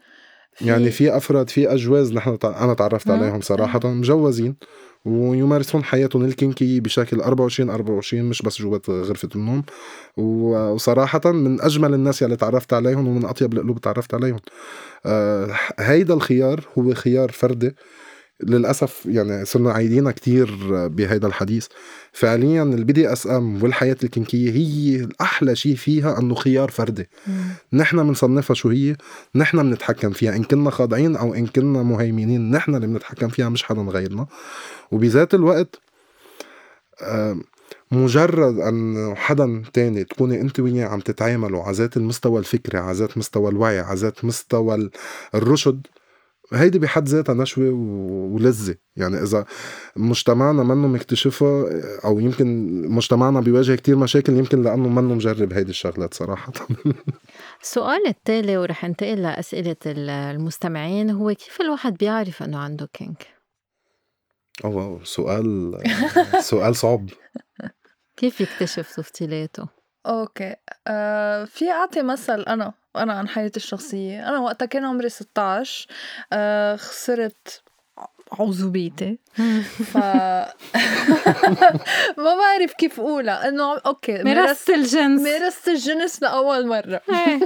يعني 0.60 0.90
في 0.90 1.16
أفراد 1.16 1.50
في 1.50 1.72
أجواز 1.72 2.12
نحن 2.12 2.38
تع- 2.38 2.64
أنا 2.64 2.74
تعرفت 2.74 3.08
مم. 3.08 3.14
عليهم 3.14 3.40
صراحة 3.40 3.80
مجوزين 3.84 4.56
ويمارسون 5.04 5.84
حياتهم 5.84 6.24
الكينكي 6.24 6.80
بشكل 6.80 7.20
24 7.20 7.70
24 7.70 8.24
مش 8.24 8.42
بس 8.42 8.58
جوات 8.62 8.90
غرفة 8.90 9.28
النوم. 9.36 9.62
و- 10.16 10.70
وصراحة 10.72 11.20
من 11.32 11.60
أجمل 11.60 11.94
الناس 11.94 12.22
يلي 12.22 12.36
تعرفت 12.36 12.72
عليهم 12.72 13.08
ومن 13.08 13.24
أطيب 13.24 13.52
القلوب 13.52 13.80
تعرفت 13.80 14.14
عليهم. 14.14 14.38
آه، 15.06 15.50
هيدا 15.78 16.14
الخيار 16.14 16.64
هو 16.78 16.94
خيار 16.94 17.32
فردي. 17.32 17.74
للأسف 18.42 19.06
يعني 19.06 19.44
صرنا 19.44 19.72
عايدينها 19.72 20.12
كتير 20.12 20.50
بهيدا 20.88 21.26
الحديث. 21.28 21.66
فعليا 22.12 22.62
ال 22.62 22.92
BDSM 22.92 23.62
والحياة 23.62 23.96
ال 24.04 24.11
kink 24.11 24.37
ية 24.37 24.50
هي 24.50 24.96
الأحلى 25.04 25.56
شيء 25.56 25.74
فيها 25.74 26.18
إنه 26.18 26.34
خيار 26.34 26.70
فردي. 26.70 27.08
نحن 27.72 28.02
بنصنفها 28.02 28.54
شو 28.54 28.68
هي؟ 28.68 28.96
نحن 29.34 29.62
بنتحكم 29.62 30.10
فيها. 30.10 30.36
إن 30.36 30.44
كنا 30.44 30.70
خاضعين 30.70 31.16
أو 31.16 31.34
إن 31.34 31.46
كنا 31.46 31.82
مهيمنين 31.82 32.50
نحن 32.50 32.74
اللي 32.74 32.86
بنتحكم 32.86 33.28
فيها 33.28 33.48
مش 33.48 33.62
حدا 33.64 33.80
غيرنا. 33.82 34.26
وبذات 34.90 35.34
الوقت 35.34 35.80
مجرد 37.92 38.58
أن 38.58 39.12
حدا 39.16 39.62
تاني 39.72 40.04
تكوني 40.04 40.40
أنت 40.40 40.60
وياه 40.60 40.86
عم 40.86 41.00
تتعاملوا 41.00 41.62
على 41.62 41.76
ذات 41.76 41.96
المستوى 41.96 42.38
الفكري 42.38 42.78
على 42.78 42.96
ذات 42.96 43.18
مستوى 43.18 43.50
الوعي 43.50 43.80
على 43.80 43.98
ذات 43.98 44.24
مستوى 44.24 44.74
ال- 44.74 44.90
الرشد 45.34 45.86
هيدي 46.52 46.78
بحد 46.78 47.08
ذاتها 47.08 47.34
نشوة 47.34 47.70
ولذة. 48.34 48.74
يعني 48.96 49.22
إذا 49.22 49.44
مجتمعنا 49.96 50.62
منه 50.62 50.88
مكتشفها 50.88 51.64
أو 52.04 52.18
يمكن 52.18 52.46
مجتمعنا 52.88 53.40
بيواجه 53.40 53.74
كتير 53.74 53.96
مشاكل 53.96 54.32
يمكن 54.32 54.62
لأنه 54.62 54.88
منه 54.88 55.14
مجرب 55.14 55.52
هيدي 55.52 55.70
الشغلات 55.70 56.14
صراحة. 56.14 56.52
السؤال 57.62 58.06
التالي 58.06 58.56
ورح 58.56 58.84
انتقل 58.84 59.22
لأسئلة 59.22 59.76
ال- 59.86 60.10
المستمعين 60.10 61.10
هو 61.10 61.34
كيف 61.34 61.60
الواحد 61.60 61.96
بيعرف 61.96 62.42
أنه 62.42 62.58
عنده 62.58 62.88
كينك؟ 62.92 63.26
أوه 64.64 65.00
سؤال 65.04 65.78
سؤال 66.40 66.76
صعب. 66.76 67.10
كيف 68.16 68.40
يكتشف 68.40 68.94
تفصيلاته؟ 68.96 69.68
أوكي. 70.06 70.54
آه 70.86 71.44
في 71.44 71.70
أعطي 71.70 72.02
مثل 72.02 72.40
أنا. 72.42 72.72
أنا 72.98 73.12
عن 73.12 73.28
حياتي 73.28 73.56
الشخصية. 73.56 74.28
أنا 74.28 74.38
وقتها 74.38 74.66
كان 74.66 74.84
عمري 74.84 75.08
16 75.08 75.86
آه 76.32 76.76
خسرت 76.76 77.62
عزوبيتي 78.32 79.18
ف 79.92 79.96
ما 82.24 82.34
بعرف 82.36 82.72
كيف 82.78 83.00
أقولها. 83.00 83.48
إنه 83.48 83.78
أوكي 83.78 84.22
مرست 84.22 84.70
الجنس. 84.70 85.22
مارست 85.22 85.68
الجنس 85.68 86.22
لأول 86.22 86.66
مرة. 86.66 87.00
إيه. 87.10 87.40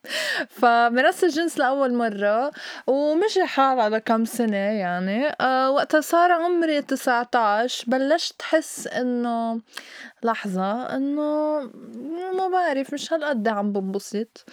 فمارست 0.60 1.24
الجنس 1.24 1.58
لأول 1.58 1.94
مرة 1.94 2.50
ومشي 2.86 3.44
حال 3.44 3.80
على 3.80 4.00
كم 4.00 4.24
سنة 4.24 4.56
يعني. 4.56 5.26
أه 5.40 5.70
وقتها 5.70 6.00
صار 6.00 6.32
عمري 6.32 6.82
19 6.82 7.84
بلشت 7.90 8.42
حس 8.42 8.86
إنه 8.86 9.60
لحظة 10.22 10.96
إنه 10.96 11.60
ما 12.38 12.48
بعرف 12.52 12.94
مش 12.94 13.12
هالقد 13.12 13.48
عم 13.48 13.72
بنبسط. 13.72 14.44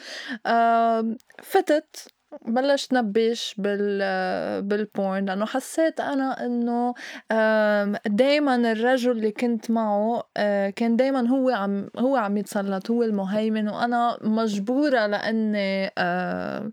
أه 0.45 1.15
فتت. 1.43 2.14
بلشت 2.45 2.93
نبش 2.93 3.55
بال 3.57 4.61
بالبورن 4.61 5.25
لأنه 5.25 5.45
حسيت 5.45 5.99
أنا 5.99 6.45
إنه 6.45 6.93
دائما 8.05 8.55
الرجل 8.71 9.11
اللي 9.11 9.31
كنت 9.31 9.71
معه 9.71 10.23
آه، 10.37 10.69
كان 10.69 10.95
دائما 10.95 11.29
هو 11.29 11.49
عم 11.49 11.87
هو 11.97 12.15
عم 12.15 12.37
يتسلط 12.37 12.91
هو 12.91 13.03
المهيمن 13.03 13.69
وأنا 13.69 14.17
مجبورة 14.21 15.05
لأني 15.05 15.91
آه، 15.97 16.71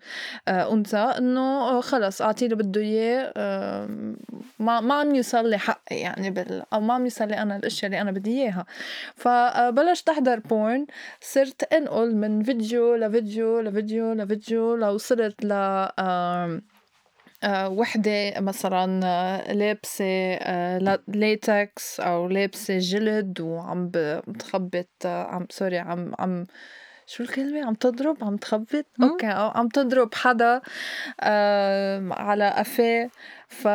آه، 0.48 0.72
أنثى 0.72 0.96
إنه 0.98 1.80
خلص 1.80 2.22
اعطيه 2.22 2.46
اللي 2.46 2.56
بده 2.56 2.80
إياه 2.80 3.32
آه، 3.36 3.88
ما 4.58 4.80
ما 4.80 4.94
عم 4.94 5.14
يوصل 5.14 5.50
لي 5.50 5.58
حقي 5.58 5.96
يعني 5.96 6.30
بال 6.30 6.62
أو 6.72 6.80
ما 6.80 6.94
عم 6.94 7.04
يوصل 7.04 7.28
لي 7.28 7.38
أنا 7.42 7.56
الأشياء 7.56 7.86
اللي 7.86 8.00
أنا 8.00 8.10
بدي 8.10 8.42
إياها. 8.42 8.66
فبلشت 9.16 10.08
أحضر 10.08 10.38
porn 10.38 10.86
صرت 11.20 11.72
أنقل 11.72 12.16
من 12.16 12.42
فيديو 12.42 12.94
لفيديو 12.94 13.60
لفيديو 13.60 14.12
لفيديو 14.12 14.74
لوصلت 14.76 15.44
ل 15.44 15.51
آه، 17.44 17.68
وحدة 17.68 18.40
مثلا 18.40 19.00
آه، 19.04 19.52
لابسة 19.52 20.34
آه، 20.34 20.98
ليتكس 21.08 22.00
أو 22.00 22.28
لابسة 22.28 22.78
جلد 22.78 23.40
وعم 23.40 23.90
بتخبط 24.28 25.06
عم 25.06 25.46
sorry 25.50 25.78
عم 25.78 26.12
عم 26.18 26.46
شو 27.06 27.22
الكلمة؟ 27.22 27.66
عم 27.66 27.74
تضرب؟ 27.74 28.24
عم 28.24 28.36
تخبط؟ 28.36 28.86
مم. 28.98 29.08
okay 29.08 29.26
أو 29.26 29.48
عم 29.48 29.68
تضرب 29.68 30.14
حدا 30.14 30.60
على 32.12 32.50
قفاه. 32.50 33.10
ف 33.52 33.68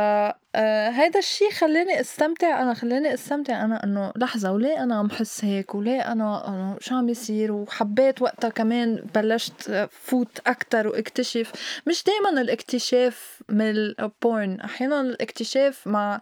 آه، 0.55 0.89
هيدا 0.89 1.19
الشي 1.19 1.51
خلاني 1.51 1.99
استمتع 2.01 2.61
أنا 2.61 2.73
خلاني 2.73 3.13
استمتع 3.13 3.65
أنا 3.65 3.83
إنه 3.83 4.11
لحظة 4.15 4.51
وليه 4.51 4.83
أنا 4.83 4.95
عم 4.95 5.09
حس 5.09 5.45
هيك؟ 5.45 5.75
وليه 5.75 6.11
أنا 6.11 6.47
أنا 6.47 6.77
شو 6.79 6.95
عم 6.95 7.09
يصير؟ 7.09 7.51
وحبيت 7.51 8.21
وقتها 8.21 8.49
كمان 8.49 9.03
بلشت 9.15 9.89
فوت 9.91 10.39
أكثر 10.47 10.87
واكتشف. 10.87 11.51
مش 11.87 12.03
دائما 12.03 12.41
الاكتشاف 12.41 13.41
من 13.49 13.69
ال 13.69 13.87
porn 13.87 14.59
أحيانا 14.59 15.01
الاكتشاف 15.01 15.87
مع 15.87 16.21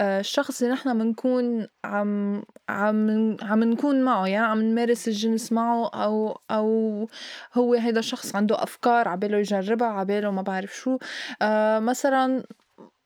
آه، 0.00 0.20
الشخص 0.20 0.62
اللي 0.62 0.74
نحن 0.74 0.98
بنكون 0.98 1.68
عم 1.84 2.42
عم 2.68 3.36
عم 3.42 3.64
نكون 3.64 4.02
معه 4.02 4.26
يعني 4.26 4.46
عم 4.46 4.62
نمارس 4.62 5.08
الجنس 5.08 5.52
معه 5.52 5.88
أو 5.88 6.40
أو 6.50 7.08
هو 7.54 7.74
هيدا 7.74 8.00
الشخص 8.00 8.36
عنده 8.36 8.62
أفكار 8.62 9.08
عباله 9.08 9.38
يجربها 9.38 9.88
عباله 9.88 10.30
ما 10.30 10.42
بعرف 10.42 10.76
شو. 10.76 10.98
آه 11.42 11.78
مثلا 11.78 12.44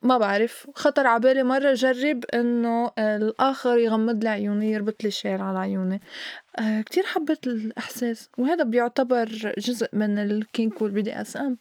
ما 0.01 0.17
بعرف. 0.17 0.67
خطر 0.75 1.07
على 1.07 1.19
بالي 1.19 1.43
مرة 1.43 1.73
جرب 1.73 2.25
إنه 2.33 2.91
الآخر 2.97 3.77
يغمض 3.77 4.23
لي 4.23 4.29
عيوني 4.29 4.71
يربط 4.71 5.03
لي 5.03 5.11
شال 5.11 5.41
على 5.41 5.59
عيوني. 5.59 6.01
آه 6.59 6.81
كتير 6.81 7.03
حبيت 7.03 7.47
الإحساس 7.47 8.29
وهذا 8.37 8.63
بيعتبر 8.63 9.53
جزء 9.57 9.87
من 9.93 10.19
ال 10.19 10.81
kink 10.81 11.01
وال 11.01 11.21
BDS. 11.21 11.37
أم 11.37 11.57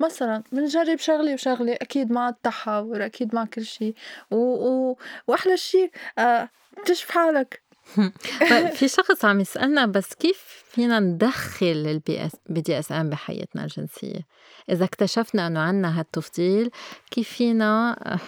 مثلا 0.00 0.42
بنجرب 0.52 0.98
شغلة 0.98 1.34
وشغلة 1.34 1.72
أكيد 1.72 2.12
مع 2.12 2.28
التحاور 2.28 3.04
أكيد 3.06 3.34
مع 3.34 3.44
كل 3.44 3.64
شي 3.64 3.94
و... 4.30 4.36
و... 4.36 4.96
وأحلى 5.26 5.56
شي 5.56 5.90
آه 6.18 6.48
تكتشف 6.76 7.10
حالك. 7.10 7.62
طيب 8.50 8.68
في 8.68 8.88
شخص 8.88 9.24
عم 9.24 9.40
يسألنا 9.40 9.86
بس 9.86 10.14
كيف 10.14 10.64
فينا 10.70 11.00
ندخل 11.00 11.66
ال 11.66 12.26
BS 12.26 12.32
BDSM 12.48 13.10
بحياتنا 13.10 13.62
الجنسية؟ 13.62 14.26
إذا 14.70 14.84
اكتشفنا 14.84 15.46
إنه 15.46 15.60
عنا 15.60 16.00
هالتفضيل 16.00 16.70
كيف 17.10 17.28
فينا 17.28 17.96
آه، 18.14 18.18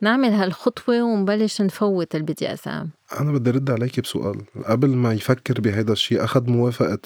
نعمل 0.00 0.28
هالخطوة 0.28 1.02
ونبلش 1.02 1.62
نفوت 1.62 2.14
ال 2.14 2.32
BDSM 2.32 2.90
أنا 3.20 3.32
بدي 3.32 3.50
أرد 3.50 3.70
عليك 3.70 4.00
بسؤال. 4.00 4.40
قبل 4.66 4.88
ما 4.88 5.12
يفكر 5.12 5.60
بهذا 5.60 5.92
الشيء 5.92 6.24
أخذ 6.24 6.50
موافقة 6.50 6.98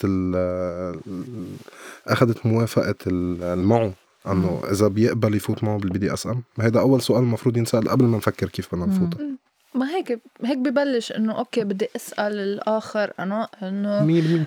أخذت 2.07 2.47
موافقة 2.47 2.95
المعه 3.07 3.93
إنه 4.27 4.63
إذا 4.71 4.89
بيقبل 4.89 5.35
يفوت 5.35 5.65
معه 5.65 5.79
بال 5.79 5.99
BDSM 5.99 6.43
هذا 6.61 6.81
أول 6.81 7.03
سؤال 7.03 7.23
المفروض 7.23 7.57
ينسأل 7.57 7.89
قبل 7.89 8.05
ما 8.05 8.17
نفكر 8.17 8.49
كيف 8.49 8.75
بدنا 8.75 8.87
نفوت 8.87 9.21
ما 9.79 9.91
هيك 9.97 10.21
هيك 10.45 10.59
ببلش 10.59 11.13
إنه 11.13 11.39
okay 11.39 11.65
بدي 11.65 11.89
أسأل 11.97 12.33
الآخر 12.33 13.13
أنا 13.21 13.49
إنه 13.63 13.89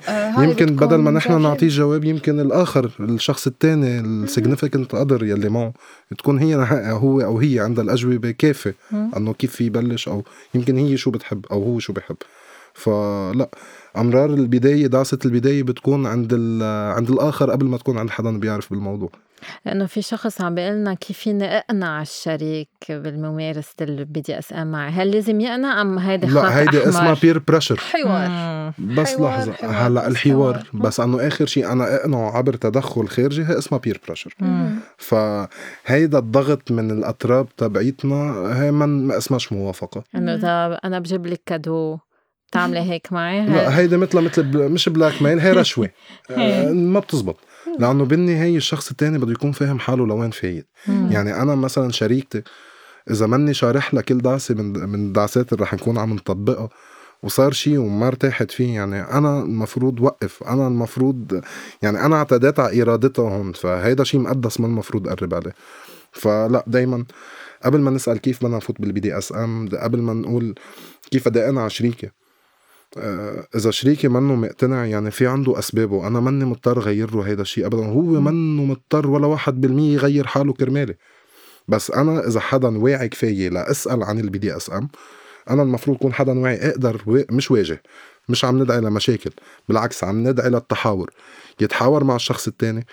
آه 0.10 0.44
يمكن 0.44 0.76
بدل 0.76 0.96
ما 0.96 1.12
نحن 1.12 1.42
نعطيه 1.42 1.68
جواب 1.68 2.04
يمكن 2.04 2.40
الآخر 2.40 2.92
الشخص 3.00 3.48
الثاني 3.48 4.00
ال 4.00 4.08
significant 4.08 4.96
other 4.96 5.24
يلي 5.24 5.50
معه 5.50 5.74
تكون 6.18 6.40
هي 6.40 6.56
هو 6.92 7.22
أو 7.22 7.40
هي 7.40 7.60
عندها 7.60 7.84
الأجوبة 7.84 8.32
كافيه 8.32 8.76
إنه 8.94 9.34
كيف 9.34 9.56
في 9.56 9.66
يبلش 9.66 10.08
أو 10.08 10.24
يمكن 10.56 10.78
هي 10.78 10.98
شو 10.98 11.12
بتحب 11.12 11.46
أو 11.52 11.64
هو 11.64 11.80
شو 11.80 11.94
بحب. 11.94 12.18
فلا 12.74 13.50
أمرار 13.98 14.34
البداية 14.34 14.88
دعسه 14.88 15.20
البداية 15.26 15.64
بتكون 15.64 16.06
عند 16.06 16.34
عند 16.98 17.10
الآخر 17.10 17.52
قبل 17.52 17.66
ما 17.66 17.78
تكون 17.78 17.98
عند 17.98 18.10
حدا 18.10 18.40
بيعرف 18.40 18.70
بالموضوع. 18.70 19.10
لأنه 19.66 19.86
في 19.86 20.02
شخص 20.02 20.42
عم 20.42 20.56
بيقلنا 20.56 20.94
كيف 20.94 21.18
فيني 21.18 21.58
أقنع 21.58 22.02
الشريك 22.02 22.70
بالممارسة 22.90 23.74
ال 23.82 24.22
BDSM 24.22 24.72
معي 24.72 24.92
هل 24.92 25.12
لازم 25.12 25.42
يقنع 25.42 25.82
أم 25.82 26.00
هيدي 26.00 26.28
لا 26.28 26.60
هيدي 26.60 26.90
اسمها 26.90 27.14
peer 27.22 27.40
pressure 27.40 27.78
حوار. 27.78 28.74
بس 28.80 29.16
حوار 29.16 29.30
لحظة 29.30 29.54
حوار 29.54 29.72
هلأ 29.88 30.08
الحوار 30.08 30.64
بس 30.74 31.00
إنه 31.00 31.28
آخر 31.28 31.46
شيء 31.46 31.72
أنا 31.72 31.96
أقنعه 31.96 32.38
عبر 32.38 32.54
تدخل 32.54 33.08
خارجي 33.08 33.44
هي 33.46 33.58
اسمها 33.58 33.80
peer 33.80 34.02
pressure 34.08 34.36
فهيدا 34.98 36.18
الضغط 36.20 36.72
من 36.72 36.92
الاطراف 36.92 37.48
تبعيتنا 37.58 38.32
هي 38.64 38.72
ما 38.72 39.18
اسمهاش 39.18 39.54
موافقة. 39.54 40.04
إنه 40.16 40.36
إذا 40.36 40.80
أنا 40.84 41.00
بجيب 41.00 41.26
لك 41.26 41.42
cadeau 41.46 41.98
بتعملي 42.48 42.80
هيك 42.80 43.14
معي؟ 43.14 43.46
لا 43.46 43.78
هيدي 43.78 43.98
مثل 43.98 44.22
مثل 44.22 44.58
مش 44.58 44.90
blackmail 44.90 45.40
هي 45.40 45.52
رشوة. 45.52 45.90
آه، 46.32 46.72
ما 46.72 47.00
بتزبط. 47.00 47.38
لأنه 47.80 48.06
بالنهاية 48.06 48.58
الشخص 48.58 48.90
التاني 48.90 49.18
بده 49.18 49.32
يكون 49.32 49.52
فاهم 49.52 49.80
حاله 49.80 50.08
لوين 50.08 50.32
فايت 50.32 50.68
يعني 50.88 51.42
أنا 51.42 51.56
مثلا 51.56 51.92
شريكتي 51.92 52.42
إذا 53.12 53.28
ماني 53.28 53.54
شارح 53.54 53.94
لها 53.94 54.02
كل 54.04 54.18
دعسة 54.18 54.56
من 54.56 54.90
من 54.90 55.08
الدعسات 55.08 55.54
اللي 55.54 55.64
رح 55.64 55.74
نكون 55.74 55.98
عم 55.98 56.14
نطبقها 56.14 56.70
وصار 57.24 57.52
شيء 57.52 57.78
وما 57.78 58.08
ارتاحت 58.08 58.52
فيه 58.52 58.76
يعني 58.76 59.02
أنا 59.02 59.42
المفروض 59.42 60.00
وقف. 60.00 60.44
أنا 60.44 60.68
المفروض 60.68 61.42
يعني 61.82 62.06
أنا 62.06 62.16
اعتديت 62.16 62.60
على 62.60 62.82
إرادتها 62.82 63.30
هون 63.30 63.52
فهيدا 63.52 64.04
شيء 64.04 64.20
مقدس 64.20 64.60
ما 64.60 64.68
المفروض 64.68 65.08
أقرب 65.08 65.34
عليه. 65.34 65.54
فلا 66.12 66.64
دايما 66.68 67.06
قبل 67.66 67.80
ما 67.82 67.92
نسأل 67.92 68.18
كيف 68.18 68.44
بدنا 68.44 68.58
نفوت 68.58 68.82
بال 68.82 69.00
BDSM 69.00 69.70
قبل 69.82 70.02
ما 70.02 70.14
نقول 70.14 70.56
كيف 71.12 71.28
بدي 71.28 71.46
أقنع 71.46 71.68
شريكي 71.68 72.10
إذا 73.56 73.72
شريكي 73.72 74.08
منه 74.08 74.36
مقتنع 74.36 74.86
يعني 74.86 75.12
في 75.12 75.28
عنده 75.28 75.60
أسبابه. 75.60 76.08
أنا 76.08 76.20
ماني 76.20 76.46
مضطر 76.46 76.80
غير 76.80 77.16
له 77.16 77.22
هيدا 77.22 77.42
الشيء 77.42 77.66
ابدا. 77.66 77.86
هو 77.86 78.02
منه 78.02 78.64
مضطر 78.64 79.08
ولا 79.08 79.28
واحد 79.28 79.62
بالمية 79.62 79.94
يغير 79.94 80.28
حاله 80.28 80.54
كرمالي. 80.54 80.96
بس 81.68 81.92
أنا 81.92 82.28
إذا 82.28 82.40
حدا 82.40 82.78
واعي 82.78 83.10
كفاية 83.10 83.50
لأسأل 83.50 84.04
عن 84.04 84.20
ال 84.20 84.38
BDSM 84.38 84.90
أنا 85.50 85.64
المفروض 85.64 85.98
اكون 85.98 86.14
حدا 86.14 86.40
واعي 86.40 86.70
أقدر 86.70 87.02
و... 87.08 87.22
مش 87.32 87.52
واجه. 87.52 87.84
مش 88.30 88.46
عم 88.46 88.64
ندعي 88.64 88.82
لمشاكل. 88.82 89.32
بالعكس 89.70 90.04
عم 90.04 90.28
ندعي 90.28 90.50
للتحاور. 90.50 91.10
يتحاور 91.62 92.04
مع 92.04 92.16
الشخص 92.16 92.48
التاني. 92.48 92.86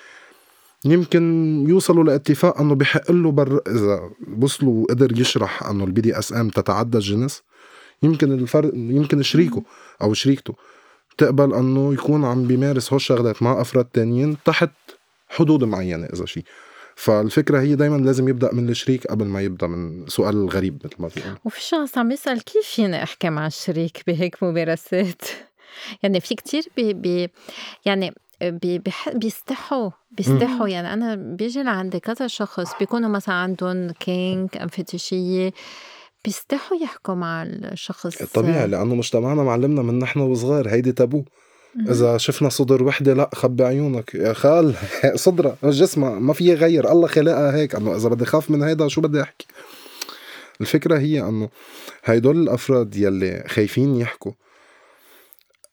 يمكن 0.84 1.22
يوصلوا 1.68 2.04
لاتفاق 2.04 2.60
إنه 2.60 2.74
بحق 2.74 3.10
له 3.10 3.30
بر 3.30 3.60
إذا 3.66 4.10
وصلوا 4.40 4.82
وقدر 4.82 5.20
يشرح 5.20 5.62
إنه 5.62 5.84
ال 5.84 6.00
BDSM 6.00 6.48
تتعدى 6.48 6.98
الجنس. 6.98 7.42
يمكن 8.02 8.32
الفرق 8.32 8.74
يمكن 8.74 9.22
شريكه 9.22 9.62
أو 10.02 10.14
شريكته 10.14 10.54
تقبل 11.18 11.54
أنه 11.54 11.94
يكون 11.94 12.24
عم 12.24 12.46
بيمارس 12.46 12.92
هالشغلات 12.92 13.42
مع 13.42 13.60
أفراد 13.60 13.84
تانيين 13.84 14.36
تحت 14.44 14.70
حدود 15.28 15.64
معينة 15.64 16.06
إذا 16.06 16.26
شيء 16.26 16.44
فالفكرة 16.96 17.60
هي 17.60 17.74
دايما 17.74 17.96
لازم 17.96 18.28
يبدأ 18.28 18.54
من 18.54 18.68
الشريك 18.68 19.06
قبل 19.06 19.24
ما 19.24 19.40
يبدأ 19.40 19.66
من 19.66 20.06
سؤال 20.06 20.36
الغريب 20.36 20.78
مثل 20.84 20.94
ما 20.98 21.08
بيقول 21.16 21.38
وفي 21.44 21.62
شخص 21.62 21.98
عم 21.98 22.10
يسأل 22.10 22.44
كيف 22.44 22.66
فيني 22.66 23.02
أحكي 23.02 23.30
مع 23.30 23.46
الشريك 23.46 24.02
بهيك 24.06 24.42
ممارسات؟ 24.42 25.22
يعني 26.02 26.20
في 26.20 26.34
كتير 26.34 26.62
بي, 26.76 26.94
بي 26.94 27.30
يعني 27.86 28.14
بي 28.42 28.82
بيستحوا 29.14 29.90
بيستحوا. 30.10 30.68
يعني 30.68 30.92
أنا 30.92 31.14
بيجي 31.14 31.62
لعندي 31.62 32.00
كذا 32.00 32.26
شخص 32.26 32.78
بيكونوا 32.78 33.08
مثلا 33.08 33.34
عندهم 33.34 33.90
kink 33.90 34.56
أم 34.56 34.68
فتشية 34.68 35.52
بيستحوا 36.24 36.76
يحكوا 36.76 37.14
مع 37.14 37.42
الشخص 37.42 38.22
طبيعي 38.22 38.66
لأنه 38.66 38.94
مجتمعنا 38.94 39.42
معلمنا 39.42 39.82
من 39.82 39.98
نحن 39.98 40.20
وصغار 40.20 40.68
هيدي 40.68 40.92
تابو. 40.92 41.24
إذا 41.88 42.16
شفنا 42.18 42.48
صدر 42.48 42.82
وحدة 42.82 43.14
لأ 43.14 43.30
خبي 43.34 43.64
عيونك. 43.64 44.14
يا 44.14 44.32
خال 44.32 44.74
صدرها 45.14 45.56
جسمها 45.64 46.18
ما 46.18 46.32
فيها 46.32 46.54
غير. 46.54 46.92
الله 46.92 47.08
خلقها 47.08 47.54
هيك. 47.56 47.74
انه 47.74 47.96
إذا 47.96 48.08
بدي 48.08 48.24
خاف 48.24 48.50
من 48.50 48.62
هيدا 48.62 48.88
شو 48.88 49.00
بدي 49.00 49.22
أحكي؟ 49.22 49.46
الفكرة 50.60 50.98
هي 50.98 51.20
إنه 51.20 51.48
هيدول 52.04 52.42
الأفراد 52.42 52.96
يلي 52.96 53.44
خايفين 53.48 53.96
يحكوا 53.96 54.32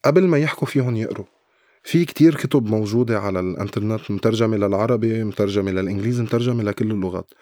قبل 0.06 0.28
ما 0.28 0.38
يحكوا 0.38 0.68
فيهم 0.68 0.96
يقروا. 0.96 1.26
في 1.84 2.06
كتير 2.06 2.36
كتب 2.36 2.66
موجودة 2.66 3.20
على 3.20 3.40
الإنترنت 3.40 4.12
مترجمة 4.12 4.58
للعربي 4.58 5.24
مترجمة 5.24 5.72
للإنجليزي 5.72 6.24
مترجمة 6.24 6.64
لكل 6.64 6.92
اللغات. 6.92 7.34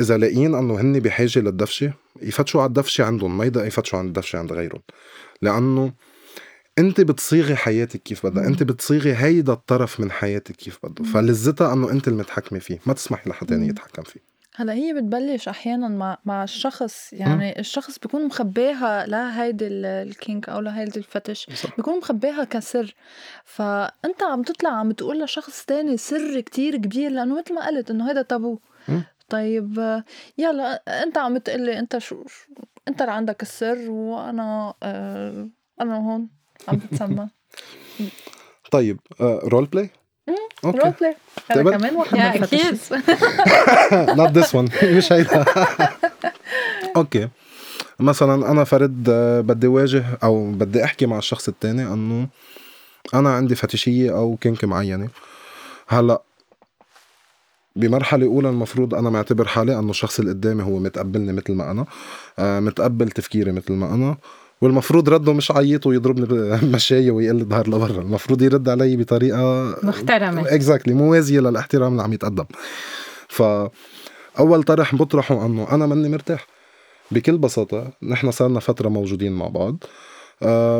إذا 0.00 0.18
لاقيين 0.18 0.54
إنه 0.54 0.80
هن 0.80 1.00
بحاجة 1.00 1.38
للدفشة 1.38 1.92
يفتشوا 2.22 2.60
على 2.60 2.68
الدفشة 2.68 3.04
عندهم 3.04 3.38
ما 3.38 3.44
يدق 3.44 3.66
يفتشوا 3.66 3.98
عن 3.98 4.06
الدفشة 4.06 4.38
عند 4.38 4.52
غيرهم. 4.52 4.82
لأنه 5.42 5.92
أنت 6.78 7.00
بتصيغي 7.00 7.56
حياتك 7.56 8.02
كيف 8.02 8.26
بدها 8.26 8.46
أنت 8.46 8.62
بتصيغي 8.62 9.14
هيدا 9.14 9.52
الطرف 9.52 10.00
من 10.00 10.10
حياتك 10.10 10.56
كيف 10.56 10.78
بده 10.82 11.04
فلذتها 11.04 11.72
أنه 11.72 11.90
أنت 11.90 12.08
المتحكمة 12.08 12.58
فيه 12.58 12.78
ما 12.86 12.92
تسمحي 12.92 13.30
لحد 13.30 13.46
تاني 13.46 13.68
يتحكم 13.68 14.02
فيه. 14.02 14.20
هلا 14.56 14.72
هي 14.72 14.92
بتبلش 14.92 15.48
أحيانا 15.48 15.88
مع 15.88 16.18
مع 16.24 16.44
الشخص 16.44 17.12
يعني 17.12 17.50
م. 17.50 17.54
الشخص 17.58 17.98
بيكون 17.98 18.26
مخباها 18.26 19.06
لهيدي 19.06 19.66
ال 19.66 19.82
kink 19.82 20.48
أو 20.48 20.60
لهيدي 20.60 20.98
ال 20.98 21.05
fetish 21.05 21.46
بيكون 21.76 21.98
مخباها 21.98 22.44
كسر. 22.44 22.94
فأنت 23.44 24.22
عم 24.22 24.42
تطلع 24.42 24.70
عم 24.70 24.92
تقول 24.92 25.22
لشخص 25.22 25.64
تاني 25.64 25.96
سر 25.96 26.40
كتير 26.40 26.76
كبير 26.76 27.10
لأنه 27.10 27.38
مثل 27.38 27.54
ما 27.54 27.66
قلت 27.66 27.90
إنه 27.90 28.10
هذا 28.10 28.22
تابو. 28.22 28.58
طيب 29.28 30.02
يلا 30.38 30.82
انت 31.02 31.18
عم 31.18 31.38
تقلي 31.38 31.78
انت 31.78 31.98
شو, 31.98 32.24
شو 32.26 32.46
انت 32.88 33.00
اللي 33.00 33.12
عندك 33.12 33.42
السر 33.42 33.90
وأنا 33.90 34.74
آه 34.82 35.48
أنا 35.80 35.96
هون 35.96 36.28
عم 36.68 36.76
بتسمى. 36.76 37.28
طيب 38.72 38.98
role 39.20 39.64
play 39.64 39.90
Okay. 40.64 40.78
Role 40.78 40.90
play 40.90 41.16
أنا 41.50 41.76
كمان 41.76 41.96
واحد 41.96 42.42
أكيد 42.42 42.78
not 44.18 44.30
this 44.30 44.54
one 44.54 44.68
مش 44.82 45.12
هيدا. 45.12 45.44
Okay. 46.96 47.28
مثلا 48.00 48.50
أنا 48.50 48.64
فرد 48.64 49.08
آه، 49.08 49.40
بدي 49.40 49.66
واجه 49.66 50.04
أو 50.22 50.52
بدي 50.52 50.84
أحكي 50.84 51.06
مع 51.06 51.18
الشخص 51.18 51.48
الثاني 51.48 51.82
إنه 51.82 52.28
أنا 53.14 53.34
عندي 53.34 53.54
فتشيه 53.54 54.16
أو 54.16 54.36
kink 54.36 54.64
معينة. 54.64 55.08
هلأ 55.88 56.22
بمرحلة 57.76 58.26
أولى 58.26 58.48
المفروض 58.48 58.94
أنا 58.94 59.10
معتبر 59.10 59.44
حالي 59.44 59.78
أنه 59.78 59.90
الشخص 59.90 60.18
اللي 60.18 60.30
قدامي 60.30 60.62
هو 60.62 60.78
متقبلني 60.78 61.32
مثل 61.32 61.52
ما 61.54 61.70
أنا 61.70 61.84
آه، 62.38 62.60
متقبل 62.60 63.10
تفكيري 63.10 63.52
مثل 63.52 63.72
ما 63.72 63.94
أنا 63.94 64.16
والمفروض 64.60 65.08
رده 65.08 65.32
مش 65.32 65.50
عيط 65.50 65.86
ويضربني 65.86 66.26
بمشاية 66.26 67.10
ويقل 67.14 67.44
ظهر 67.44 67.68
لبرا. 67.68 68.02
المفروض 68.02 68.42
يرد 68.42 68.68
علي 68.68 68.96
بطريقة 68.96 69.76
محترمة. 69.82 70.54
exactly 70.54 70.94
موازية 70.94 71.40
للاحترام 71.40 71.92
اللي 71.92 72.02
عم 72.02 72.12
يتقدم. 72.12 72.44
ف 73.28 73.42
أول 74.38 74.62
طرح 74.62 74.94
بطرحه 74.94 75.46
أنه 75.46 75.66
أنا 75.72 75.86
ماني 75.86 76.08
مرتاح. 76.08 76.46
بكل 77.10 77.38
بساطة 77.38 77.92
نحن 78.02 78.30
صارنا 78.30 78.60
فترة 78.60 78.88
موجودين 78.88 79.32
مع 79.32 79.48
بعض. 79.48 79.84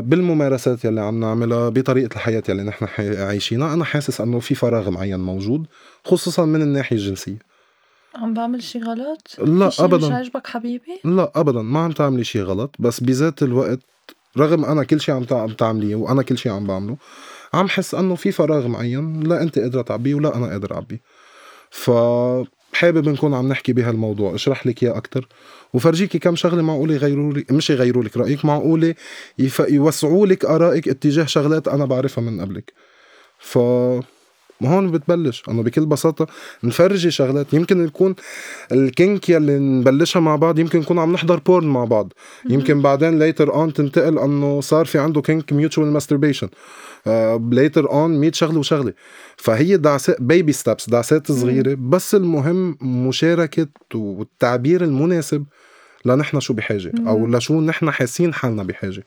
بالممارسات 0.01 0.85
يلي 0.85 1.01
عم 1.01 1.20
نعملها 1.20 1.68
بطريقة 1.68 2.14
الحياة 2.14 2.43
يلي 2.48 2.62
نحن 2.62 2.86
عايشينها 3.18 3.74
أنا 3.74 3.85
حاسس 3.85 4.20
أنه 4.20 4.40
في 4.40 4.55
فراغ 4.55 4.90
معين 4.90 5.20
موجود 5.20 5.66
خصوصا 6.05 6.44
من 6.44 6.62
الناحية 6.62 6.97
الجنسية 6.97 7.39
عم 8.14 8.35
بعمل 8.35 8.62
شي 8.62 8.78
غلط؟ 8.78 9.36
لا 9.39 9.70
شي 9.70 9.85
أبدا 9.85 10.06
مش 10.06 10.12
عاجبك 10.12 10.47
حبيبي؟ 10.47 11.01
لا 11.05 11.32
أبدا 11.35 11.62
ما 11.62 11.81
عم 11.81 11.93
تعملي 11.93 12.24
شي 12.24 12.43
غلط 12.43 12.76
بس 12.78 13.01
بذات 13.01 13.43
الوقت 13.43 13.81
رغم 14.39 14.64
أنا 14.64 14.85
كل 14.85 15.01
شي 15.01 15.12
عم 15.12 15.26
عم 15.31 15.48
تعمليه 15.48 15.94
وأنا 15.94 16.22
كل 16.22 16.39
شي 16.39 16.48
عم 16.48 16.66
بعمله 16.66 16.97
عم 17.55 17.68
حس 17.68 17.94
أنه 17.94 18.14
في 18.14 18.32
فراغ 18.32 18.68
معين 18.68 19.20
لا 19.20 19.43
أنت 19.43 19.59
قادرة 19.59 19.82
تعبيه 19.82 20.14
ولا 20.14 20.36
أنا 20.36 20.47
قادر 20.47 20.74
أعبيه 20.74 21.01
ف 21.70 21.90
حابب 22.74 23.09
نكون 23.09 23.34
عم 23.34 23.48
نحكي 23.48 23.72
بهالموضوع. 23.72 24.34
اشرح 24.34 24.66
لك 24.66 24.82
إياه 24.82 24.96
أكثر 24.96 25.26
وفرجيكي 25.74 26.18
كم 26.18 26.36
شغلة 26.36 26.62
معقولة 26.62 26.94
يغيروا 26.94 27.32
لك 27.32 27.52
مش 27.52 27.70
يغيروا 27.70 28.05
لك 28.05 28.16
رأيك 28.16 28.44
معقولة؟ 28.44 28.94
يف... 29.38 29.62
يوسعوا 29.68 30.26
لك 30.26 30.44
آرائك 30.44 30.88
اتجاه 30.88 31.24
شغلات 31.24 31.68
أنا 31.68 31.84
بعرفها 31.84 32.24
من 32.24 32.40
قبلك. 32.40 32.72
ف 33.38 33.59
هون 34.62 34.90
بتبلش. 34.90 35.42
انه 35.48 35.62
بكل 35.62 35.86
بساطة 35.86 36.26
نفرجي 36.64 37.10
شغلات. 37.10 37.55
يمكن 37.55 37.84
يكون 37.84 38.14
ال 38.72 38.84
kink 38.84 39.28
يلي 39.28 39.59
نبلشها 39.59 40.20
مع 40.20 40.36
بعض 40.36 40.59
يمكن 40.59 40.78
نكون 40.78 40.98
عم 40.98 41.12
نحضر 41.12 41.38
porn 41.38 41.66
مع 41.66 41.84
بعض. 41.84 42.12
يمكن 42.51 42.82
بعدين 42.82 43.18
later 43.18 43.55
on 43.55 43.72
تنتقل 43.72 44.18
إنه 44.18 44.60
صار 44.60 44.84
في 44.84 44.98
عنده 44.98 45.20
kink 45.20 45.52
mutual 45.52 45.92
masturbation 45.92 46.48
Later 47.51 47.90
on 47.90 48.20
100 48.20 48.32
شغله 48.32 48.59
وشغله 48.59 48.93
فهي 49.36 49.76
دعسات 49.76 50.22
baby 50.22 50.52
steps 50.52 50.90
دعسات 50.90 51.32
صغيره 51.32 51.76
بس 51.78 52.14
المهم 52.14 52.78
مشاركة 52.82 53.68
والتعبير 53.94 54.85
المناسب 54.85 55.44
لنحن 56.05 56.40
شو 56.40 56.55
بحاجة 56.55 56.93
أو 57.06 57.26
لشو 57.26 57.60
نحن 57.60 57.90
حاسين 57.90 58.35
حالنا 58.35 58.62
بحاجة. 58.62 59.05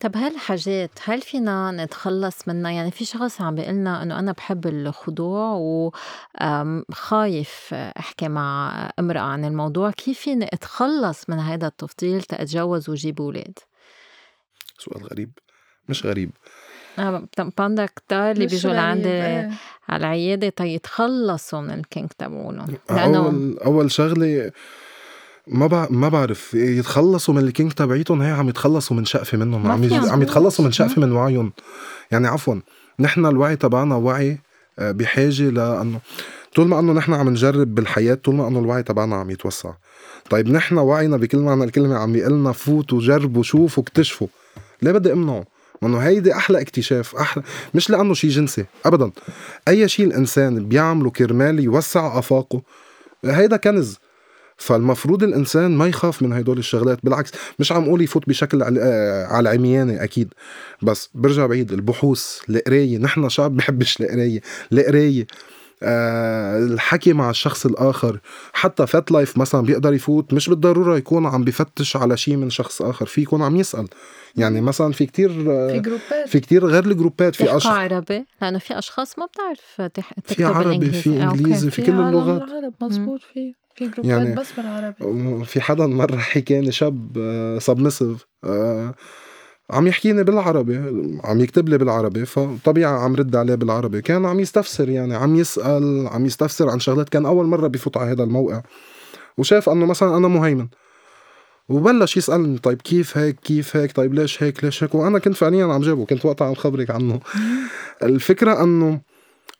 طب 0.00 0.16
هالحاجات 0.16 0.90
هل 1.04 1.20
فينا 1.20 1.84
نتخلص 1.84 2.48
منها؟ 2.48 2.70
يعني 2.70 2.90
في 2.90 3.04
شخص 3.04 3.40
عم 3.40 3.54
بيقلنا 3.54 4.02
إنه 4.02 4.18
أنا 4.18 4.32
بحب 4.32 4.66
الخضوع 4.66 5.52
وخايف 6.40 7.74
أحكي 7.74 8.28
مع 8.28 8.90
امرأة 8.98 9.20
عن 9.20 9.44
الموضوع. 9.44 9.90
كيف 9.90 10.18
فيني 10.18 10.48
أتخلص 10.52 11.30
من 11.30 11.38
هذا 11.38 11.66
التفضيل 11.66 12.22
تأتجوز 12.22 12.90
وجيب 12.90 13.20
أولاد؟ 13.20 13.58
سؤال 14.78 15.04
غريب. 15.04 15.30
مش 15.88 16.06
غريب. 16.06 16.30
آه، 16.30 16.65
باندا 17.58 17.86
كتار 17.86 18.30
اللي 18.30 18.46
بيجوا 18.46 18.72
لعندي. 18.72 19.08
على 19.88 20.00
العيادة 20.00 20.48
تيتخلصوا 20.48 21.60
من 21.60 21.70
الكينك 21.70 22.12
تبعولهم 22.12 22.66
لأنه 22.90 23.18
أول 23.18 23.58
أول 23.64 23.90
شغلة 23.90 24.52
ما 25.46 25.66
بع... 25.66 25.86
ما 25.90 26.08
بعرف 26.08 26.54
يتخلصوا 26.54 27.34
من 27.34 27.40
الكينج 27.42 27.72
تبعيتهم 27.72 28.22
هي 28.22 28.30
عم 28.30 28.48
يتخلصوا 28.48 28.96
من 28.96 29.04
شقفة 29.04 29.38
منهم 29.38 29.72
عم 29.72 29.84
ي... 29.84 29.94
عم 29.94 30.22
يتخلصوا 30.22 30.64
من 30.64 30.72
شقفة 30.72 31.00
من 31.00 31.12
وعيهم. 31.12 31.52
يعني 32.10 32.26
عفوا 32.26 32.54
نحن 33.00 33.26
الوعي 33.26 33.56
تبعنا 33.56 33.96
وعي 33.96 34.38
آه، 34.78 34.90
بحاجة 34.90 35.42
لأنه 35.42 36.00
طول 36.54 36.68
ما 36.68 36.78
أنه 36.78 36.92
نحن 36.92 37.12
عم 37.14 37.28
نجرب 37.28 37.74
بالحياة 37.74 38.14
طول 38.14 38.34
ما 38.34 38.48
أنه 38.48 38.58
الوعي 38.58 38.82
تبعنا 38.82 39.16
عم 39.16 39.30
يتوسع. 39.30 39.72
طيب 40.30 40.48
نحن 40.48 40.78
وعينا 40.78 41.16
بكل 41.16 41.38
معنى 41.38 41.64
الكلمة 41.64 41.96
عم 41.96 42.16
يقلنا 42.16 42.52
فوتوا 42.52 43.00
جربوا 43.00 43.42
شوفوا 43.42 43.82
اكتشفوا. 43.82 44.28
ليه 44.82 44.92
بدي 44.92 45.12
أمنعه؟ 45.12 45.44
ما 45.82 45.88
انه 45.88 45.98
هيدي 45.98 46.34
أحلى 46.34 46.60
اكتشاف 46.60 47.16
أحلى 47.16 47.42
مش 47.74 47.90
لأنه 47.90 48.14
شيء 48.14 48.30
جنسي 48.30 48.64
ابدا. 48.84 49.10
أي 49.68 49.88
شيء 49.88 50.06
الإنسان 50.06 50.68
بيعمله 50.68 51.10
كرمال 51.10 51.60
يوسع 51.60 52.18
آفاقه 52.18 52.62
هيدا 53.24 53.56
كنز. 53.56 53.98
فالمفروض 54.58 55.22
الإنسان 55.22 55.76
ما 55.76 55.86
يخاف 55.86 56.22
من 56.22 56.32
هدول 56.32 56.58
الشغلات 56.58 56.98
بالعكس 57.02 57.30
مش 57.58 57.72
عم 57.72 57.84
أقول 57.84 58.02
يفوت 58.02 58.28
بشكل 58.28 58.62
على 58.62 59.40
العميانه 59.40 60.04
أكيد. 60.04 60.34
بس 60.82 61.10
برجع 61.14 61.46
بعيد 61.46 61.72
البحوث 61.72 62.38
القراية 62.50 62.98
نحن 62.98 63.28
شعب 63.28 63.56
بحبش 63.56 64.00
القراية 64.00 64.40
القراية 64.72 65.26
أه 65.82 66.58
الحكي 66.58 67.12
مع 67.12 67.30
الشخص 67.30 67.66
الآخر. 67.66 68.20
حتى 68.52 68.86
فات 68.86 69.12
لايف 69.12 69.38
مثلا 69.38 69.60
بيقدر 69.60 69.92
يفوت 69.94 70.32
مش 70.32 70.48
بالضرورة 70.48 70.96
يكون 70.96 71.26
عم 71.26 71.44
بفتش 71.44 71.96
على 71.96 72.16
شيء 72.16 72.36
من 72.36 72.50
شخص 72.50 72.82
آخر 72.82 73.06
في 73.06 73.22
يكون 73.22 73.42
عم 73.42 73.56
يسأل. 73.56 73.88
يعني 74.36 74.60
مثلا 74.60 74.92
في 74.92 75.06
كتير 75.06 75.28
في 75.28 75.80
جروبات. 75.80 76.28
في 76.28 76.40
كتير 76.40 76.66
غير 76.66 76.84
الجروبات 76.84 77.34
في 77.34 77.56
اشخاص 77.56 77.66
عربي؟ 77.66 78.26
لأنه 78.42 78.58
في 78.58 78.78
أشخاص 78.78 79.18
ما 79.18 79.26
بتعرف 79.26 79.90
تكتب 79.92 80.34
في 80.36 80.44
عربي 80.44 80.90
في 80.90 81.22
إنجليزي 81.22 81.70
في, 81.70 81.82
في 81.82 81.90
كل 81.90 82.00
اللغات. 82.00 82.42
العرب 82.42 82.74
مزبوط 82.82 83.20
في 83.20 83.54
في 83.74 83.84
جروبات 83.84 84.04
يعني 84.04 84.34
بس 84.34 84.52
بالعربي. 84.56 85.44
في 85.44 85.60
حدا 85.60 85.86
مرة 85.86 86.16
حكاني 86.16 86.72
شاب 86.72 87.16
سبمسيف 87.60 88.26
آه، 88.44 88.94
عم 89.70 89.86
يحكيني 89.86 90.24
بالعربي 90.24 90.76
عم 91.24 91.40
يكتب 91.40 91.68
لي 91.68 91.78
بالعربي 91.78 92.26
فطبيعي 92.26 92.92
عم 92.92 93.16
رد 93.16 93.36
عليه 93.36 93.54
بالعربي. 93.54 94.02
كان 94.02 94.26
عم 94.26 94.40
يستفسر 94.40 94.88
يعني 94.88 95.14
عم 95.14 95.36
يسأل 95.36 96.08
عم 96.12 96.26
يستفسر 96.26 96.68
عن 96.68 96.80
شغلات 96.80 97.08
كان 97.08 97.26
أول 97.26 97.46
مرة 97.46 97.66
بفوت 97.66 97.96
على 97.96 98.10
هذا 98.10 98.22
الموقع. 98.22 98.62
وشاف 99.38 99.68
أنه 99.68 99.86
مثلا 99.86 100.16
أنا 100.16 100.28
مهيمن. 100.28 100.68
وبلش 101.68 102.16
يسالني 102.16 102.58
طيب 102.58 102.82
كيف 102.82 103.18
هيك 103.18 103.40
كيف 103.40 103.76
هيك 103.76 103.92
طيب 103.92 104.14
ليش 104.14 104.42
هيك 104.42 104.64
ليش 104.64 104.84
هيك؟ 104.84 104.94
وأنا 104.94 105.18
كنت 105.18 105.34
فعليا 105.34 105.64
عم 105.64 105.82
جاوبه 105.82 106.04
كنت 106.04 106.24
وقتها 106.24 106.46
عم 106.46 106.54
خبرك 106.54 106.90
عنه. 106.90 107.20
الفكرة 108.02 108.62
إنه 108.62 109.00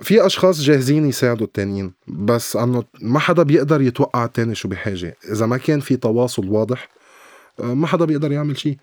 في 0.00 0.26
أشخاص 0.26 0.60
جاهزين 0.60 1.08
يساعدوا 1.08 1.46
التانيين 1.46 1.92
بس 2.08 2.56
إنه 2.56 2.84
ما 3.00 3.18
حدا 3.18 3.42
بيقدر 3.42 3.80
يتوقع 3.80 4.24
التاني 4.24 4.54
شو 4.54 4.68
بحاجة. 4.68 5.16
إذا 5.32 5.46
ما 5.46 5.56
كان 5.56 5.80
في 5.80 5.96
تواصل 5.96 6.48
واضح 6.48 6.88
آه، 7.60 7.74
ما 7.74 7.86
حدا 7.86 8.04
بيقدر 8.04 8.32
يعمل 8.32 8.58
شيء. 8.58 8.76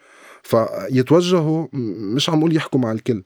فيتوجهوا 0.44 1.68
مش 2.16 2.30
عم 2.30 2.40
أقول 2.40 2.56
يحكوا 2.56 2.80
مع 2.80 2.92
الكل. 2.92 3.24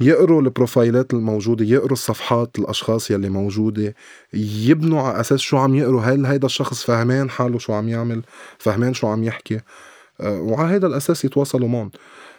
يقروا 0.00 0.42
البروفايلات 0.42 1.14
الموجودة 1.14 1.64
يقروا 1.64 1.92
الصفحات 1.92 2.58
الأشخاص 2.58 3.10
يلي 3.10 3.28
موجودة 3.28 3.94
يبنوا 4.34 5.02
على 5.02 5.20
أساس 5.20 5.40
شو 5.40 5.56
عم 5.56 5.74
يقروا. 5.74 6.00
هل 6.02 6.26
هيدا 6.26 6.46
الشخص 6.46 6.82
فهمان 6.84 7.30
حاله 7.30 7.58
شو 7.58 7.72
عم 7.72 7.88
يعمل 7.88 8.22
فهمان 8.58 8.94
شو 8.94 9.06
عم 9.06 9.24
يحكي؟ 9.24 9.60
آه، 10.20 10.40
وعلى 10.40 10.74
هيدا 10.74 10.86
الأساس 10.86 11.24
يتواصلوا 11.24 11.68
معهم 11.68 11.90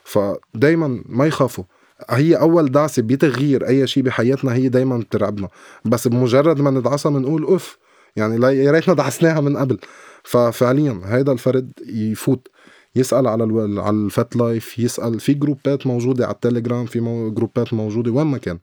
فدايما 0.04 1.04
ما 1.06 1.26
يخافوا. 1.26 1.64
هي 2.10 2.36
أول 2.36 2.72
دعسة 2.72 3.02
بتغيير 3.02 3.68
أي 3.68 3.88
شيء 3.88 4.04
بحياتنا 4.04 4.54
هي 4.54 4.70
دايما 4.70 4.98
بترعبنا. 4.98 5.48
بس 5.86 6.08
بمجرد 6.08 6.62
ما 6.62 6.72
ندعسها 6.72 7.12
بنقول 7.12 7.44
أوف 7.44 7.78
يعني 8.16 8.46
يا 8.66 8.72
ريتنا 8.72 8.94
دعسناها 8.94 9.42
من 9.42 9.58
قبل. 9.58 9.78
ففعليا 10.24 11.02
هيدا 11.06 11.32
الفرد 11.32 11.72
يفوت. 11.88 12.48
يسأل 12.96 13.28
على 13.28 13.44
ألو... 13.44 13.82
على 13.82 13.98
ال 13.98 14.36
FetLife 14.36 14.80
يسأل 14.80 15.20
في 15.20 15.34
groups 15.34 15.88
موجودة 15.88 16.26
على 16.26 16.36
التليجرام 16.36 16.86
في 16.86 17.00
مو... 17.00 17.32
جروبات 17.34 17.74
موجودة 17.74 18.12
وين 18.12 18.28
ما 18.28 18.38
كان. 18.38 18.60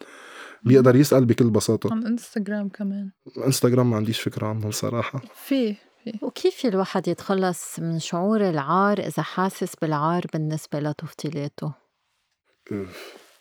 بيقدر 0.65 0.97
يسأل 0.97 1.25
بكل 1.25 1.51
بساطة. 1.51 1.93
على 1.93 2.07
إنستغرام 2.07 2.69
كمان. 2.69 3.11
إنستغرام 3.47 3.91
ما 3.91 3.97
عنديش 3.97 4.21
فكرة 4.21 4.47
عنهم 4.47 4.71
صراحة 4.71 5.23
في 5.35 5.77
وكيف 6.23 6.67
الواحد 6.67 7.09
يتخلص 7.09 7.81
من 7.81 7.99
شعور 7.99 8.51
العار 8.51 8.99
إذا 8.99 9.23
حاسس 9.23 9.77
بالعار 9.83 10.27
بالنسبة 10.33 10.81
لتفضيلاته 10.81 11.75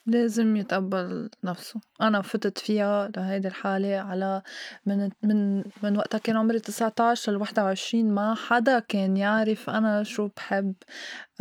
لازم 0.07 0.56
يتقبل 0.56 1.30
نفسه. 1.44 1.82
أنا 2.02 2.22
فتت 2.22 2.57
فيها 2.57 3.07
لهيدي 3.18 3.48
الحالة 3.48 3.98
على 3.98 4.41
من 4.86 5.10
من 5.23 5.64
من 5.84 5.98
وقتها 5.98 6.18
كان 6.18 6.38
عمري 6.38 6.60
19 6.60 7.32
ل 7.32 7.36
21 7.38 8.11
ما 8.14 8.36
حدا 8.36 8.80
كان 8.80 9.18
يعرف 9.18 9.69
أنا 9.69 10.03
شو 10.03 10.27
بحب. 10.38 10.73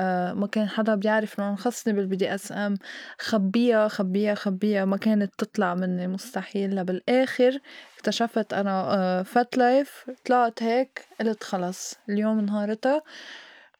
آه 0.00 0.32
ما 0.32 0.46
كان 0.46 0.68
حدا 0.68 0.94
بيعرف 0.94 1.40
إنه 1.40 1.56
خصني 1.56 2.34
SM. 2.34 2.76
خبيها 3.20 3.88
خبيها 3.88 4.34
خبيها. 4.34 4.84
ما 4.84 4.96
كانت 4.96 5.32
تطلع 5.38 5.74
مني 5.74 6.06
مستحيل. 6.08 6.76
لبالآخر 6.76 7.58
اكتشفت 7.96 8.52
أنا 8.52 8.94
آه 8.94 9.22
FetLife 9.22 10.10
طلعت 10.26 10.62
هيك 10.62 11.08
قلت 11.20 11.44
خلص. 11.44 11.94
اليوم 12.08 12.40
نهارتها 12.40 13.02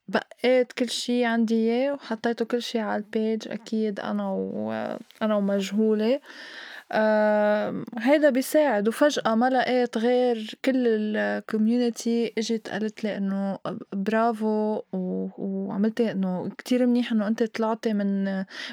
بقيت 0.07 0.73
كل 0.73 0.89
شي 0.89 1.25
عندي 1.25 1.55
إياه 1.55 1.93
وحطيته 1.93 2.45
كل 2.45 2.61
شي 2.61 2.79
على 2.79 3.03
ال 3.03 3.12
page 3.12 3.47
أكيد 3.47 3.99
أنا 3.99 4.29
و 4.31 4.71
أنا 5.21 5.35
ومجهولة. 5.35 6.19
هيدا 6.91 8.29
بيساعد. 8.29 8.87
وفجأة 8.87 9.35
ما 9.35 9.49
لقيت 9.49 9.97
غير 9.97 10.55
كل 10.65 10.87
ال 10.87 11.02
community 11.02 12.33
إجت 12.37 12.69
قالت 12.69 13.03
لي 13.03 13.17
إنه 13.17 13.59
برافو 13.93 14.81
وعملتي 15.37 16.11
إنه 16.11 16.49
كتير 16.57 16.85
منيح 16.85 17.11
إنه 17.11 17.27
أنت 17.27 17.43
طلعتي 17.43 17.93
من 17.93 18.25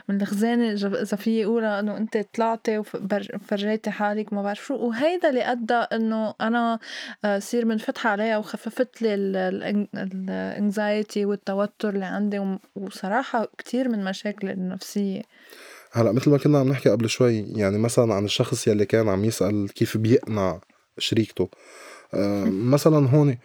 من 0.09 0.23
الخزانة 0.23 0.73
اذا 0.73 1.17
في 1.17 1.45
اقولها 1.45 1.81
إنه 1.81 1.97
أنت 1.97 2.19
طلعتي 2.35 2.79
وفرجيتي 2.79 3.91
حالك 3.91 4.33
ما 4.33 4.43
بعرف 4.43 4.65
شو. 4.65 4.75
وهيدا 4.77 5.29
اللي 5.29 5.53
أدى 5.53 5.75
إنه 5.75 6.35
أنا 6.41 6.79
آه، 7.25 7.39
صير 7.39 7.65
منفتحة 7.65 8.11
عليها 8.11 8.39
وخففت 8.39 9.03
لي 9.03 9.15
ال 9.15 9.41
anxiety 9.41 11.25
والتوتر 11.25 11.89
اللي 11.89 12.05
عندي. 12.05 12.59
وصراحة 12.77 13.49
كتير 13.59 13.89
من 13.89 14.05
مشاكلي 14.05 14.53
النفسية. 14.53 15.23
هلا 15.95 16.13
مثل 16.13 16.31
ما 16.31 16.39
كنا 16.39 16.59
عم 16.59 16.69
نحكي 16.69 16.89
قبل 16.89 17.09
شوي 17.09 17.39
يعني 17.39 17.79
مثلا 17.79 18.15
عن 18.15 18.25
الشخص 18.25 18.69
يلي 18.69 18.87
كان 18.87 19.09
عم 19.09 19.25
يسأل 19.25 19.69
كيف 19.69 19.97
بيقنع 19.97 20.61
شريكته. 20.99 21.49
آه 22.15 22.45
مثلا 22.45 23.09
هون 23.09 23.39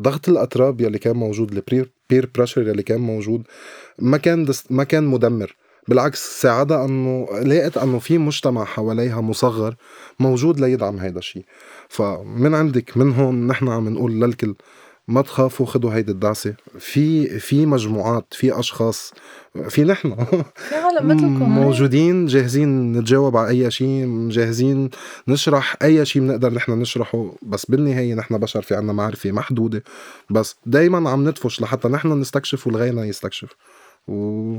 ضغط 0.00 0.28
الأتراب 0.28 0.80
يلي 0.80 0.98
كان 0.98 1.16
موجود 1.16 1.52
ال 1.52 1.68
peer 1.68 2.30
pressure 2.34 2.68
يلي 2.68 2.82
كان 2.82 3.00
موجود 3.00 3.42
ما 3.98 4.16
كان 4.16 4.46
ما 4.70 4.84
كان 4.84 5.04
مدمر. 5.04 5.56
بالعكس 5.88 6.40
ساعدها 6.40 6.84
أنه 6.84 7.28
لقيت 7.42 7.76
أنه 7.76 7.98
في 7.98 8.18
مجتمع 8.18 8.64
حواليها 8.64 9.20
مصغر 9.20 9.74
موجود 10.20 10.60
ليدعم 10.60 10.98
هيدا 10.98 11.18
الشيء 11.18 11.44
فمن 11.88 12.54
عندك 12.54 12.96
من 12.96 13.12
هون 13.12 13.46
نحن 13.46 13.68
عم 13.68 13.88
نقول 13.88 14.20
للكل 14.20 14.54
ما 15.08 15.22
تخافوا 15.22 15.66
خدوا 15.66 15.94
هيدي 15.94 16.12
الدعسة. 16.12 16.54
في 16.78 17.38
في 17.38 17.66
مجموعات 17.66 18.34
في 18.34 18.58
أشخاص 18.58 19.12
في 19.68 19.84
نحن. 19.84 20.24
في 20.54 20.74
عالم 20.74 21.08
مثلكم. 21.08 21.50
موجودين 21.50 22.26
جاهزين 22.26 22.92
نتجاوب 22.92 23.36
على 23.36 23.48
أي 23.48 23.70
شيء 23.70 24.28
جاهزين 24.28 24.90
نشرح 25.28 25.76
أي 25.82 26.04
شيء 26.04 26.22
بنقدر 26.22 26.52
نحن 26.52 26.72
نشرحه. 26.72 27.32
بس 27.42 27.66
بالنهاية 27.66 28.14
نحن 28.14 28.38
بشر 28.38 28.62
في 28.62 28.74
عنا 28.74 28.92
معرفة 28.92 29.32
محدودة. 29.32 29.82
بس 30.30 30.56
دايما 30.66 31.10
عم 31.10 31.28
ندفش 31.28 31.60
لحتى 31.60 31.88
نحن 31.88 32.20
نستكشف 32.20 32.66
والغيرنا 32.66 33.04
يستكشف. 33.04 33.48
و 34.08 34.58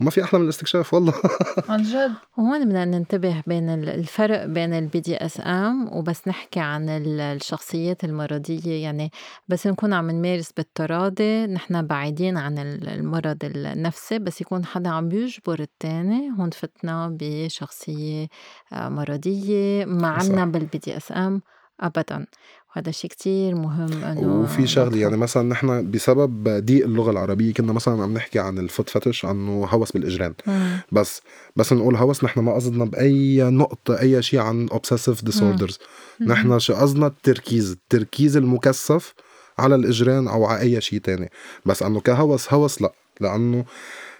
وما 0.00 0.10
في 0.10 0.24
أحلى 0.24 0.38
من 0.38 0.44
الاستكشاف 0.44 0.94
والله. 0.94 1.14
عن 1.68 1.82
جد. 1.82 2.12
وهون 2.36 2.64
بدنا 2.64 2.84
ننتبه 2.84 3.42
بين 3.46 3.70
الفرق 3.70 4.44
بين 4.44 4.74
ال 4.74 5.00
BDSM 5.00 5.96
وبس 5.96 6.28
نحكي 6.28 6.60
عن 6.60 6.88
الشخصيات 6.88 8.04
المرضية. 8.04 8.82
يعني 8.82 9.10
بس 9.48 9.66
نكون 9.66 9.92
عم 9.92 10.10
نمارس 10.10 10.52
بالتراضي 10.52 11.46
نحن 11.46 11.86
بعيدين 11.86 12.36
عن 12.36 12.58
المرض 12.58 13.38
النفسي. 13.44 14.18
بس 14.18 14.40
يكون 14.40 14.64
حدا 14.64 14.90
عم 14.90 15.08
بيجبر 15.08 15.60
التاني 15.60 16.30
هون 16.38 16.50
فتنا 16.50 17.16
بشخصية 17.20 18.28
آه، 18.72 18.88
مرضية. 18.88 19.84
ما 19.84 20.08
عنا 20.08 20.46
بال 20.46 20.78
BDSM 20.78 21.42
ابدا. 21.80 22.26
هذا 22.76 22.90
شيء 22.90 23.10
كتير 23.10 23.54
مهم 23.54 24.04
إنه 24.04 24.40
وفي 24.40 24.66
شغلة 24.66 24.98
يعني 24.98 25.16
مثلا 25.16 25.42
نحن 25.48 25.90
بسبب 25.90 26.48
ضيق 26.48 26.84
اللغة 26.84 27.10
العربية 27.10 27.52
كنا 27.52 27.72
مثلا 27.72 28.02
عم 28.02 28.14
نحكي 28.14 28.38
عن 28.38 28.58
ال 28.58 28.64
foot 28.64 28.90
fetish 28.90 29.24
انه 29.24 29.64
هوس 29.70 29.92
بالاجرين 29.92 30.34
مم. 30.46 30.80
بس 30.92 31.22
بس 31.56 31.72
نقول 31.72 31.96
هوس 31.96 32.24
نحن 32.24 32.40
ما 32.40 32.54
قصدنا 32.54 32.84
بأي 32.84 33.42
نقطة 33.42 34.00
أي 34.00 34.22
شيء 34.22 34.40
عن 34.40 34.68
obsessive 34.68 35.24
disorders 35.24 35.78
نحن 36.20 36.58
شو 36.58 36.74
قصدنا؟ 36.74 37.06
التركيز 37.06 37.70
التركيز 37.70 38.36
المكثف 38.36 39.14
على 39.58 39.74
الاجرين 39.74 40.28
أو 40.28 40.44
على 40.44 40.60
أي 40.60 40.80
شيء 40.80 40.98
تاني. 40.98 41.30
بس 41.66 41.82
أنه 41.82 42.00
كهوس 42.00 42.52
هوس 42.52 42.82
لا. 42.82 42.92
لأنه 43.20 43.64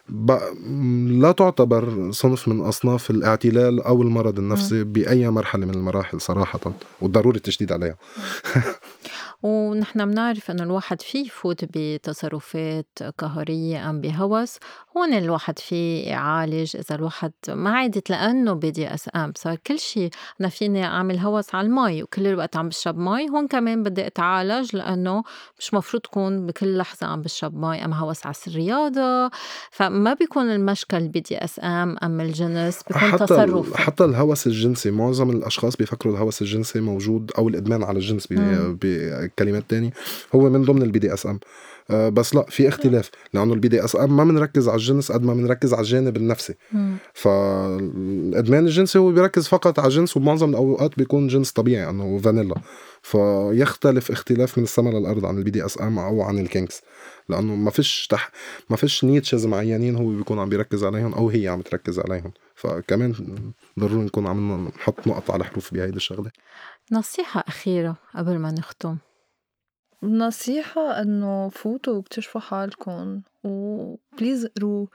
لا 0.08 1.32
تعتبر 1.32 2.10
صنف 2.10 2.48
من 2.48 2.60
أصناف 2.60 3.10
الاعتلال 3.10 3.82
أو 3.82 4.02
المرض 4.02 4.38
النفسي 4.38 4.84
بأي 4.84 5.30
مرحلة 5.30 5.66
من 5.66 5.74
المراحل 5.74 6.20
صراحة 6.20 6.60
وضروري 7.00 7.36
التشديد 7.36 7.72
عليها. 7.72 7.96
ونحن 9.42 10.10
بنعرف 10.10 10.50
إنه 10.50 10.62
الواحد 10.62 11.02
فيه 11.02 11.26
يفوت 11.26 11.64
بتصرفات 11.64 12.98
قهرية 13.18 13.90
أم 13.90 14.00
بهوس 14.00 14.58
هون 14.96 15.14
الواحد 15.14 15.58
فيه 15.58 16.08
يعالج 16.08 16.76
إذا 16.76 16.94
الواحد 16.94 17.32
ما 17.48 17.70
عادت 17.70 18.10
لأنه 18.10 18.52
BDSM 18.52 19.32
صار 19.36 19.56
كل 19.66 19.78
شيء 19.78 20.10
أنا 20.40 20.48
فيني 20.48 20.84
أعمل 20.84 21.18
هوس 21.18 21.54
على 21.54 21.66
المي 21.66 22.02
وكل 22.02 22.26
الوقت 22.26 22.56
عم 22.56 22.68
بشرب 22.68 22.98
مي 22.98 23.28
هون 23.30 23.46
كمان 23.46 23.82
بدي 23.82 24.06
أتعالج 24.06 24.76
لأنه 24.76 25.22
مش 25.58 25.74
مفروض 25.74 26.02
تكون 26.02 26.46
بكل 26.46 26.76
لحظة 26.76 27.06
عم 27.06 27.22
بشرب 27.22 27.56
مي 27.56 27.84
ام 27.84 27.92
هوس 27.92 28.26
على 28.26 28.34
الرياضة 28.46 29.30
فما 29.70 30.14
بيكون 30.14 30.50
المشكل 30.50 31.08
BDSM 31.08 31.96
ام 32.02 32.20
الجنس 32.20 32.82
بيكون 32.82 33.10
حتى 33.10 33.26
تصرف 33.26 33.74
حتى 33.74 34.04
الهوس 34.04 34.46
الجنسي 34.46 34.90
معظم 34.90 35.30
الأشخاص 35.30 35.76
بيفكروا 35.76 36.14
الهوس 36.14 36.42
الجنسي 36.42 36.80
موجود 36.80 37.32
أو 37.38 37.48
الإدمان 37.48 37.82
على 37.82 37.98
الجنس 37.98 38.26
كلمات 39.38 39.64
تانية. 39.68 39.90
هو 40.34 40.50
من 40.50 40.62
ضمن 40.62 40.82
ال 40.82 40.98
BDSM 40.98 41.34
آه، 41.34 41.40
بس 41.90 42.34
لا 42.34 42.46
في 42.48 42.68
اختلاف. 42.68 43.10
لأنه 43.32 43.54
ال 43.54 43.68
BDSM 43.68 44.16
ما 44.16 44.24
بنركز 44.24 44.68
على 44.68 44.76
الجنس 44.76 45.12
قد 45.12 45.22
ما 45.22 45.34
بنركز 45.34 45.74
على 45.74 45.80
الجانب 45.80 46.16
النفسي. 46.16 46.54
فالأدمان 47.14 48.64
الجنسي 48.64 48.98
هو 48.98 49.12
بيركز 49.12 49.48
فقط 49.48 49.78
على 49.78 49.88
الجنس 49.88 50.16
وبمعظم 50.16 50.50
الأوقات 50.50 50.96
بيكون 50.96 51.26
جنس 51.26 51.52
طبيعي 51.52 51.90
إنه 51.90 52.18
فانيلا. 52.18 52.54
فيختلف 53.02 54.10
اختلاف 54.10 54.58
من 54.58 54.64
السماء 54.64 54.94
للأرض 54.94 55.26
عن 55.26 55.38
ال 55.38 55.50
BDSM 55.50 55.98
أو 55.98 56.22
عن 56.22 56.38
ال 56.38 56.44
kinks. 56.44 56.82
لأنه 57.28 57.54
ما 57.54 57.70
فيش 57.70 58.06
تح... 58.06 58.30
ما 58.70 58.76
فيش 58.76 59.04
niches 59.04 59.46
معينين 59.46 59.96
هو 59.96 60.06
بيكون 60.06 60.38
عم 60.38 60.48
بيركز 60.48 60.84
عليهم 60.84 61.14
أو 61.14 61.28
هي 61.28 61.48
عم 61.48 61.60
تركز 61.60 61.98
عليهم. 61.98 62.32
فكمان 62.54 63.14
ضروري 63.80 64.04
نكون 64.04 64.26
عم 64.26 64.68
نحط 64.68 65.06
نقط 65.06 65.30
على 65.30 65.44
حروف 65.44 65.74
بهيدي 65.74 65.96
الشغلة. 65.96 66.30
نصيحة 66.92 67.44
أخيرة 67.48 67.96
قبل 68.16 68.38
ما 68.38 68.50
نختم. 68.50 68.96
نصيحة 70.02 71.02
إنه 71.02 71.48
فوتوا 71.48 71.94
واكتشفوا 71.96 72.40
حالكم 72.40 73.22
و 73.44 73.59
please 73.59 74.44
اقروا 74.44 74.86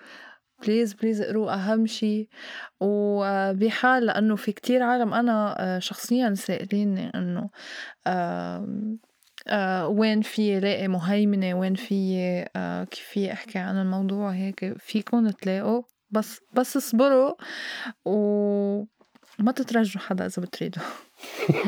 please 0.68 0.94
please 0.94 1.22
اقروا 1.22 1.54
أهم 1.54 1.86
شي. 1.86 2.30
وبحال 2.80 4.06
لأنه 4.06 4.36
في 4.36 4.52
كتير 4.52 4.84
عالم 4.84 5.14
أنا 5.14 5.80
شخصيا 5.80 6.34
سائليني 6.34 7.12
إنه 7.16 7.50
وين 9.88 10.22
في 10.22 10.60
لاقي 10.60 10.88
مهيمنة 10.88 11.54
وين 11.54 11.76
في 11.76 12.16
كيف 12.92 13.06
في 13.06 13.34
أحكي 13.34 13.60
عن 13.60 13.78
الموضوع 13.82 14.30
هيك 14.30 14.78
فيكن 14.78 15.34
تلاقوا. 15.42 15.84
بس 16.10 16.40
بس 16.54 16.78
اصبروا 16.78 17.34
وما 18.06 19.52
تترجوا 19.56 20.02
حدا 20.02 20.26
إذا 20.26 20.42
بتريدوا. 20.42 20.84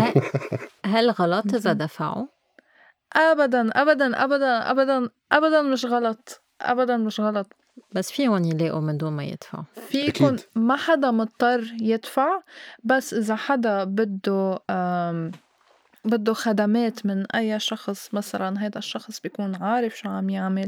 هل 0.85 1.10
غلط 1.10 1.53
إذا 1.53 1.73
دفعوا؟ 1.73 2.26
ابدا 3.15 3.69
ابدا 3.81 4.23
ابدا 4.23 4.72
ابدا 4.72 5.10
ابدا 5.31 5.61
مش 5.61 5.85
غلط. 5.85 6.44
ابدا 6.61 6.98
مش 6.98 7.19
غلط. 7.19 7.53
بس 7.95 8.11
فيهم 8.11 8.44
يلاقوا 8.44 8.81
من 8.81 8.98
دون 8.98 9.14
ما 9.14 9.23
يدفعوا 9.23 9.64
فيكم 9.90 10.35
ما 10.56 10.76
حدا 10.76 11.11
مضطر 11.11 11.73
يدفع 11.81 12.41
بس 12.84 13.14
إذا 13.14 13.35
حدا 13.35 13.84
بده 13.84 14.60
بده 16.06 16.34
خدمات 16.34 17.06
من 17.06 17.31
أي 17.31 17.60
شخص 17.60 18.14
مثلا 18.14 18.60
هذا 18.60 18.77
الشخص 18.77 19.19
بيكون 19.19 19.56
عارف 19.56 19.98
شو 19.98 20.10
عم 20.10 20.30
يعمل 20.30 20.68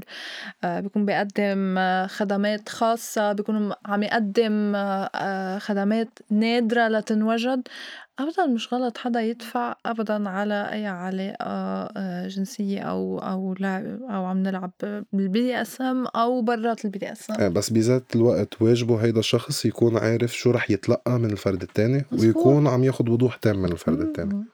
آه، 0.64 0.80
بيكون 0.80 1.06
بيقدم 1.06 1.78
آه، 1.78 2.08
خدمات 2.08 2.70
خاصة 2.70 3.34
بيكون 3.34 3.74
عم 3.86 4.04
يقدم 4.04 4.74
آه، 4.76 5.58
خدمات 5.58 6.20
نادرة 6.30 6.88
لتنوجد. 6.88 7.68
أبدا 8.20 8.46
مش 8.46 8.74
غلط 8.74 8.98
حدا 8.98 9.22
يدفع 9.22 9.76
أبدا 9.86 10.30
على 10.30 10.70
أي 10.72 10.88
علاقة 10.88 12.28
جنسية 12.28 12.82
أو 12.82 13.20
أو 13.20 13.54
لعب 13.60 14.02
أو 14.02 14.26
عم 14.26 14.44
نلعب 14.44 14.72
بال 15.14 15.42
BDSM 15.42 16.08
أو 16.08 16.42
برات 16.42 16.86
ال 16.86 17.00
BDSM. 17.00 17.54
بس 17.54 17.70
بذات 17.70 18.16
الوقت 18.16 18.62
واجبه 18.62 19.04
هيدا 19.04 19.20
الشخص 19.20 19.66
يكون 19.66 19.98
عارف 19.98 20.36
شو 20.36 20.52
رح 20.52 20.72
يتلقى 20.72 21.20
من 21.20 21.32
الفرد 21.32 21.62
التاني 21.62 22.06
ويكون 22.12 22.68
عم 22.68 22.84
ياخد 22.84 23.10
وضوح 23.10 23.36
تام 23.36 23.58
من 23.58 23.72
الفرد 23.72 24.00
التاني. 24.02 24.46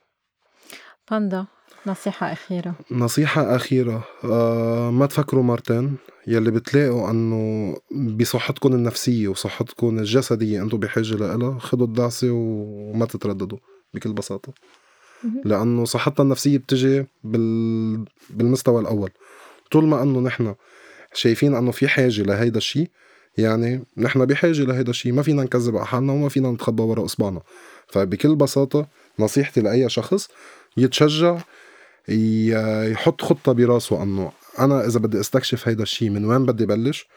باندا. 1.12 1.46
نصيحة 1.88 2.32
أخيرة. 2.32 2.74
نصيحة 2.91 3.56
أخيرة. 3.56 4.03
آه 4.24 4.91
ما 4.91 5.06
تفكروا 5.06 5.44
مرتين. 5.44 5.95
يلي 6.28 6.52
بتلاقوا 6.52 7.10
أنه 7.10 7.76
بصحتكم 7.91 8.74
النفسية 8.74 9.28
وصحتكم 9.28 9.99
الجسدية 9.99 10.62
أنتم 10.62 10.78
بحاجة 10.78 11.16
لها 11.16 11.60
خدوا 11.60 11.88
الدعسة 11.88 12.28
وما 12.32 13.06
تترددوا 13.06 13.58
بكل 13.94 14.14
بساطة. 14.14 14.53
لأنه 15.45 15.86
صحتنا 15.86 16.24
النفسية 16.24 16.58
بتجي 16.58 17.06
بال... 17.24 18.06
بالمستوى 18.30 18.82
الأول. 18.82 19.10
طول 19.72 19.86
ما 19.86 20.03
أنه 20.03 20.20
نحن 20.20 20.56
شايفين 21.14 21.56
أنه 21.56 21.72
في 21.72 21.88
حاجة 21.88 22.22
لهيدا 22.22 22.58
الشيء 22.58 22.90
يعني 23.38 23.84
نحن 23.98 24.26
بحاجة 24.26 24.64
لهيدا 24.64 24.90
الشيء 24.90 25.12
ما 25.12 25.22
فينا 25.22 25.44
نكذب 25.44 25.78
على 25.78 25.86
حالنا 25.86 26.14
وما 26.14 26.30
فينا 26.30 26.52
نتخبى 26.52 26.84
ورا 26.84 27.06
إصبعنا 27.06 27.41
فبكل 27.88 28.36
بساطة 28.36 28.88
نصيحتي 29.20 29.62
لأي 29.62 29.90
شخص 29.90 30.30
يتشجع 30.78 31.38
يحط 32.07 33.22
خطة 33.22 33.52
براسه 33.52 34.03
انه 34.03 34.32
أنا 34.60 34.86
إذا 34.86 34.99
بدي 34.99 35.19
أستكشف 35.19 35.68
هيدا 35.68 35.84
الشيء 35.84 36.10
من 36.10 36.26
وين 36.26 36.45
بدي 36.45 36.65
بلش؟ 36.65 37.07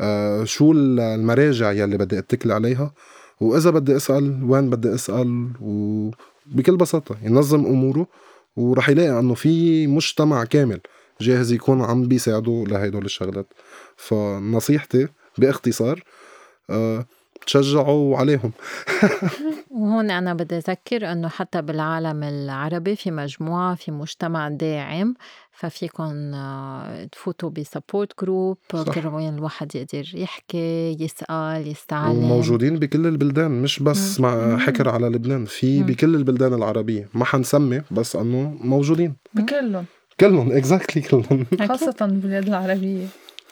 آه 0.00 0.44
شو 0.44 0.72
المراجع 0.72 1.72
يلي 1.72 1.96
بدي 1.98 2.18
أتكل 2.18 2.52
عليها؟ 2.52 2.92
وإذا 3.40 3.70
بدي 3.70 3.96
أسأل 3.96 4.44
وين 4.44 4.70
بدي 4.70 4.94
أسأل؟ 4.94 5.50
وبكل 5.60 6.76
بساطة 6.76 7.16
ينظم 7.22 7.66
أموره 7.66 8.06
ورح 8.56 8.88
يلاقي 8.88 9.18
إنه 9.18 9.34
في 9.34 9.86
مجتمع 9.86 10.44
كامل 10.44 10.80
جاهز 11.20 11.52
يكون 11.52 11.82
عم 11.82 12.08
بيساعده 12.08 12.64
لهيدول 12.68 13.04
الشغلات. 13.04 13.46
فنصيحتي 13.96 15.08
بإختصار 15.38 16.02
أه 16.70 17.06
تشجعوا 17.46 18.16
عليهم. 18.16 18.52
وهون 19.70 20.10
أنا 20.10 20.34
بدي 20.34 20.56
أذكر 20.56 21.12
إنه 21.12 21.28
حتى 21.28 21.62
بالعالم 21.62 22.22
العربي 22.22 22.96
في 22.96 23.10
مجموعة 23.10 23.74
في 23.74 23.90
مجتمع 23.90 24.48
داعم 24.48 25.14
ففيكم 25.52 26.34
آه، 26.34 27.04
تفوتوا 27.04 27.50
ب 27.50 27.59
support 27.59 28.20
group 28.20 28.56
كرمال 28.94 29.34
الواحد 29.34 29.76
يقدر 29.76 30.10
يحكي 30.14 30.96
يسأل 31.00 31.68
يستعلم. 31.68 32.18
وموجودين 32.18 32.78
بكل 32.78 33.06
البلدان 33.06 33.62
مش 33.62 33.80
بس 33.80 34.20
مع 34.20 34.58
حكر 34.58 34.88
على 34.88 35.06
لبنان 35.06 35.44
في 35.44 35.82
بكل 35.82 36.14
البلدان 36.14 36.54
العربية. 36.54 37.08
ما 37.14 37.24
حنسمي 37.24 37.82
بس 37.90 38.16
إنه 38.16 38.56
موجودين. 38.60 39.14
بكلهم. 39.34 39.84
كلهم 40.20 40.52
exactly 40.52 41.02
كلهم. 41.02 41.46
خاصة 41.68 41.96
بالبلاد 42.00 42.48
العربية. 42.48 43.06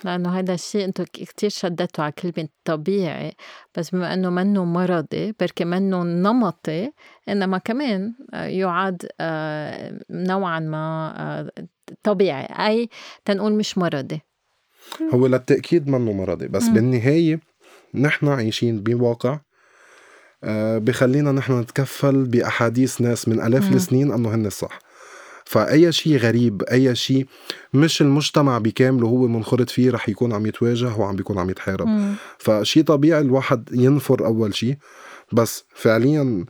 لأنه 0.04 0.38
هذا 0.38 0.54
الشيء 0.54 0.84
أنتم 0.84 1.04
كتير 1.04 1.50
شددتوا 1.50 2.04
على 2.04 2.12
كلمة 2.12 2.48
طبيعي 2.64 3.32
بس 3.76 3.90
بما 3.90 4.14
أنه 4.14 4.30
منه 4.30 4.64
مرضي 4.64 5.34
بركي 5.40 5.64
منه 5.64 6.02
نمطي 6.02 6.92
إنما 7.28 7.58
كمان 7.58 8.14
آه، 8.34 8.44
يعاد 8.44 9.06
آه، 9.20 10.00
نوعا 10.10 10.60
ما 10.60 11.14
آه، 11.16 11.52
طبيعي 12.02 12.44
أي 12.44 12.88
تنقول 13.24 13.52
مش 13.52 13.78
مرضي. 13.78 14.20
هو 15.14 15.26
للتأكيد 15.26 15.88
منه 15.88 16.12
مرضي 16.12 16.48
بس 16.48 16.64
م. 16.64 16.74
بالنهاية 16.74 17.40
نحن 17.94 18.28
عايشين 18.28 18.82
بواقع 18.82 19.38
بخلينا 20.78 21.32
نحن 21.32 21.60
نتكفل 21.60 22.24
بأحاديث 22.24 23.00
ناس 23.00 23.28
من 23.28 23.40
ألاف 23.40 23.72
السنين 23.72 24.12
أنه 24.12 24.34
هن 24.34 24.46
الصح 24.46 24.78
فأي 25.52 25.92
شيء 25.92 26.16
غريب 26.16 26.62
أي 26.62 26.94
شيء 26.94 27.26
مش 27.74 28.02
المجتمع 28.02 28.58
بكامله 28.58 29.08
هو 29.08 29.28
منخرط 29.28 29.70
فيه 29.70 29.90
رح 29.90 30.08
يكون 30.08 30.32
عم 30.32 30.46
يتواجه 30.46 30.96
وعم 30.96 31.16
بيكون 31.16 31.38
عم 31.38 31.50
يتحارب. 31.50 31.88
فشيء 32.38 32.82
طبيعي 32.84 33.20
الواحد 33.20 33.68
ينفر 33.72 34.26
أول 34.26 34.54
شيء. 34.54 34.76
بس 35.32 35.64
فعليا 35.74 36.44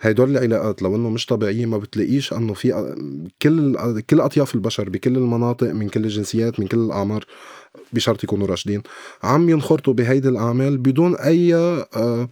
هيدول 0.00 0.30
العلاقات 0.30 0.82
لو 0.82 0.96
إنه 0.96 1.10
مش 1.10 1.26
طبيعية 1.26 1.66
ما 1.66 1.78
بتلاقيش 1.78 2.32
إنه 2.32 2.54
في 2.54 2.94
كل 3.42 3.76
كل 4.10 4.20
أطياف 4.20 4.54
البشر 4.54 4.88
بكل 4.90 5.16
المناطق 5.16 5.72
من 5.72 5.88
كل 5.88 6.04
الجنسيات 6.04 6.60
من 6.60 6.66
كل 6.66 6.78
الأعمار 6.78 7.24
بشرط 7.92 8.24
يكونوا 8.24 8.46
راشدين 8.46 8.82
عم 9.22 9.48
ينخرطوا 9.50 9.94
بهيدي 9.94 10.28
الأعمال 10.28 10.78
بدون 10.78 11.16
أي 11.16 11.54
آه 11.54 12.28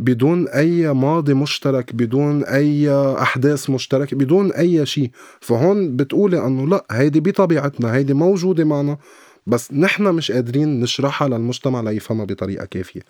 بدون 0.00 0.48
أي 0.48 0.92
ماضي 0.92 1.34
مشترك 1.34 1.94
بدون 1.94 2.44
أي 2.44 2.90
أحداث 3.22 3.70
مشتركه 3.70 4.16
بدون 4.16 4.52
أي 4.52 4.86
شيء. 4.86 5.10
فهون 5.40 5.96
بتقولي 5.96 6.46
إنه 6.46 6.66
لا 6.66 6.84
هيدي 6.90 7.20
بطبيعتنا 7.20 7.94
هيدي 7.94 8.14
موجودة 8.14 8.64
معنا 8.64 8.98
بس 9.46 9.72
نحن 9.72 10.02
مش 10.02 10.32
قادرين 10.32 10.80
نشرحها 10.80 11.28
للمجتمع 11.28 11.80
ليفهمها 11.80 12.24
بطريقة 12.24 12.64
كافية. 12.64 13.00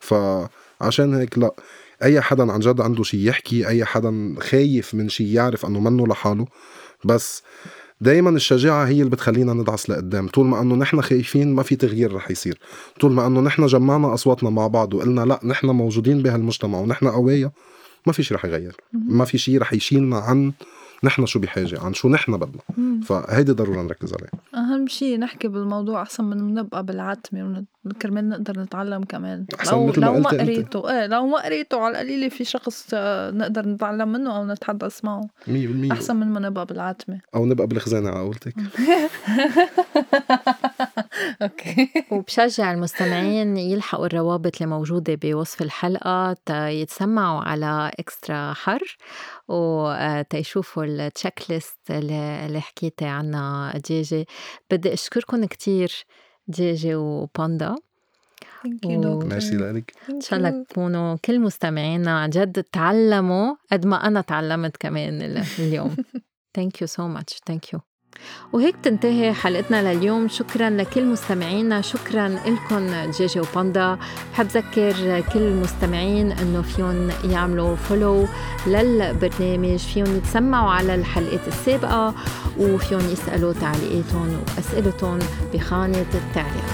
فعشان 0.00 1.14
هيك 1.14 1.38
لا 1.38 1.54
أي 2.02 2.20
حدا 2.20 2.52
عن 2.52 2.60
جد 2.60 2.80
عنده 2.80 3.02
شيء 3.02 3.20
يحكي 3.20 3.68
أي 3.68 3.84
حدا 3.84 4.34
خايف 4.38 4.94
من 4.94 5.08
شيء 5.08 5.26
يعرف 5.26 5.66
إنه 5.66 5.80
منه 5.80 6.06
لحاله. 6.06 6.46
بس 7.04 7.42
دايما 8.00 8.30
الشجاعة 8.30 8.84
هي 8.84 8.98
اللي 8.98 9.10
بتخلينا 9.10 9.52
ندعس 9.52 9.90
لقدام. 9.90 10.28
طول 10.28 10.46
ما 10.46 10.60
أنه 10.60 10.74
نحن 10.74 11.00
خايفين 11.00 11.54
ما 11.54 11.62
في 11.62 11.76
تغيير 11.76 12.14
رح 12.14 12.30
يصير. 12.30 12.58
طول 13.00 13.12
ما 13.12 13.26
أنه 13.26 13.40
نحن 13.40 13.66
جمعنا 13.66 14.14
أصواتنا 14.14 14.50
مع 14.50 14.66
بعض 14.66 14.94
وقلنا 14.94 15.20
لا 15.20 15.40
نحن 15.44 15.66
موجودين 15.66 16.22
بهالمجتمع 16.22 16.78
ونحن 16.78 17.08
قوية 17.08 17.52
ما 18.06 18.12
في 18.12 18.22
شيء 18.22 18.36
رح 18.36 18.44
يغير. 18.44 18.76
ما 18.92 19.24
في 19.24 19.38
شيء 19.38 19.58
رح 19.60 19.72
يشيلنا 19.72 20.18
عن 20.18 20.52
نحن 21.04 21.26
شو 21.26 21.38
بحاجة؟ 21.38 21.80
عن 21.80 21.94
شو 21.94 22.08
نحن 22.08 22.36
بدنا؟ 22.36 22.62
فهيدي 23.02 23.52
ضروري 23.52 23.82
نركز 23.82 24.14
عليه 24.14 24.30
أهم 24.54 24.86
شيء 24.86 25.18
نحكي 25.18 25.48
بالموضوع 25.48 26.02
أحسن 26.02 26.24
من 26.24 26.54
نبقى 26.54 26.84
بالعتمة 26.84 27.64
كرمال 27.92 28.28
نقدر 28.28 28.60
نتعلم 28.60 29.04
كمان. 29.04 29.46
أحسن 29.60 29.76
لو 29.76 29.86
مثل 29.86 30.00
ما 30.00 30.06
لو 30.06 30.18
ما 30.18 30.30
قريته. 30.30 30.90
إيه 30.90 31.06
لو 31.06 31.26
ما 31.26 31.44
قريته 31.44 31.80
على 31.80 31.92
القليلة 31.92 32.28
في 32.28 32.44
شخص 32.44 32.90
آه، 32.94 33.30
نقدر 33.30 33.68
نتعلم 33.68 34.12
منه 34.12 34.36
أو 34.36 34.46
نتحدث 34.46 35.04
معه. 35.04 35.28
100% 35.46 35.92
أحسن 35.92 36.16
من 36.16 36.26
ما 36.26 36.40
نبقى 36.40 36.66
بالعتمة. 36.66 37.20
أو 37.34 37.46
نبقى 37.46 37.66
بالخزانة 37.66 38.10
على 38.10 38.20
قولتك. 38.20 38.54
أوكي. 41.42 41.88
وبشجع 42.10 42.72
المستمعين 42.72 43.56
يلحقوا 43.56 44.06
الروابط 44.06 44.56
اللي 44.56 44.66
موجودة 44.66 45.18
بوصف 45.22 45.62
الحلقة 45.62 46.36
يتسمعوا 46.50 47.40
على 47.40 47.90
إكسترا 47.98 48.52
حر. 48.52 48.96
وتيشوفوا 49.48 50.84
ال 50.84 51.50
checklist 51.50 51.78
اللي 51.90 52.60
حكيتي 52.60 53.04
عنها 53.04 53.78
دجاجة 53.78 54.26
بدي 54.70 54.92
أشكركم 54.92 55.44
كتير 55.44 56.04
دجاجة 56.48 56.98
وباندا 56.98 57.74
ميرسي 59.26 59.56
لك 59.56 59.92
ان 60.10 60.20
شاء 60.20 60.38
الله 60.38 60.64
تكونوا 60.64 61.16
كل 61.24 61.40
مستمعينا 61.40 62.20
عن 62.20 62.30
جد 62.30 62.62
تعلموا 62.62 63.54
قد 63.72 63.86
ما 63.86 64.06
أنا 64.06 64.20
تعلمت 64.20 64.76
كمان 64.76 65.42
اليوم. 65.58 65.96
thank 66.54 66.80
you 66.80 66.86
so 66.86 67.08
much 67.08 67.40
thank 67.46 67.72
you 67.72 67.80
وهيك 68.52 68.76
تنتهي 68.82 69.32
حلقتنا 69.32 69.94
لليوم. 69.94 70.28
شكرا 70.28 70.70
لكل 70.70 71.04
مستمعينا. 71.04 71.80
شكرا 71.80 72.28
لكم 72.28 73.10
جيجي 73.10 73.40
وباندا. 73.40 73.98
بحب 74.32 74.46
ذكر 74.46 75.20
كل 75.32 75.40
المستمعين 75.40 76.32
إنه 76.32 76.62
فيهم 76.62 77.10
يعملوا 77.30 77.76
follow 77.76 78.28
للبرنامج 78.66 79.76
فيهم 79.76 80.16
يتسمعوا 80.16 80.70
على 80.70 80.94
الحلقات 80.94 81.48
السابقة 81.48 82.14
وفيهم 82.58 83.10
يسألوا 83.12 83.52
تعليقاتهم 83.52 84.40
وأسئلتهم 84.56 85.18
بخانة 85.54 86.06
التعليق. 86.14 86.64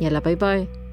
يلا 0.00 0.18
باي 0.18 0.34
باي 0.34 0.83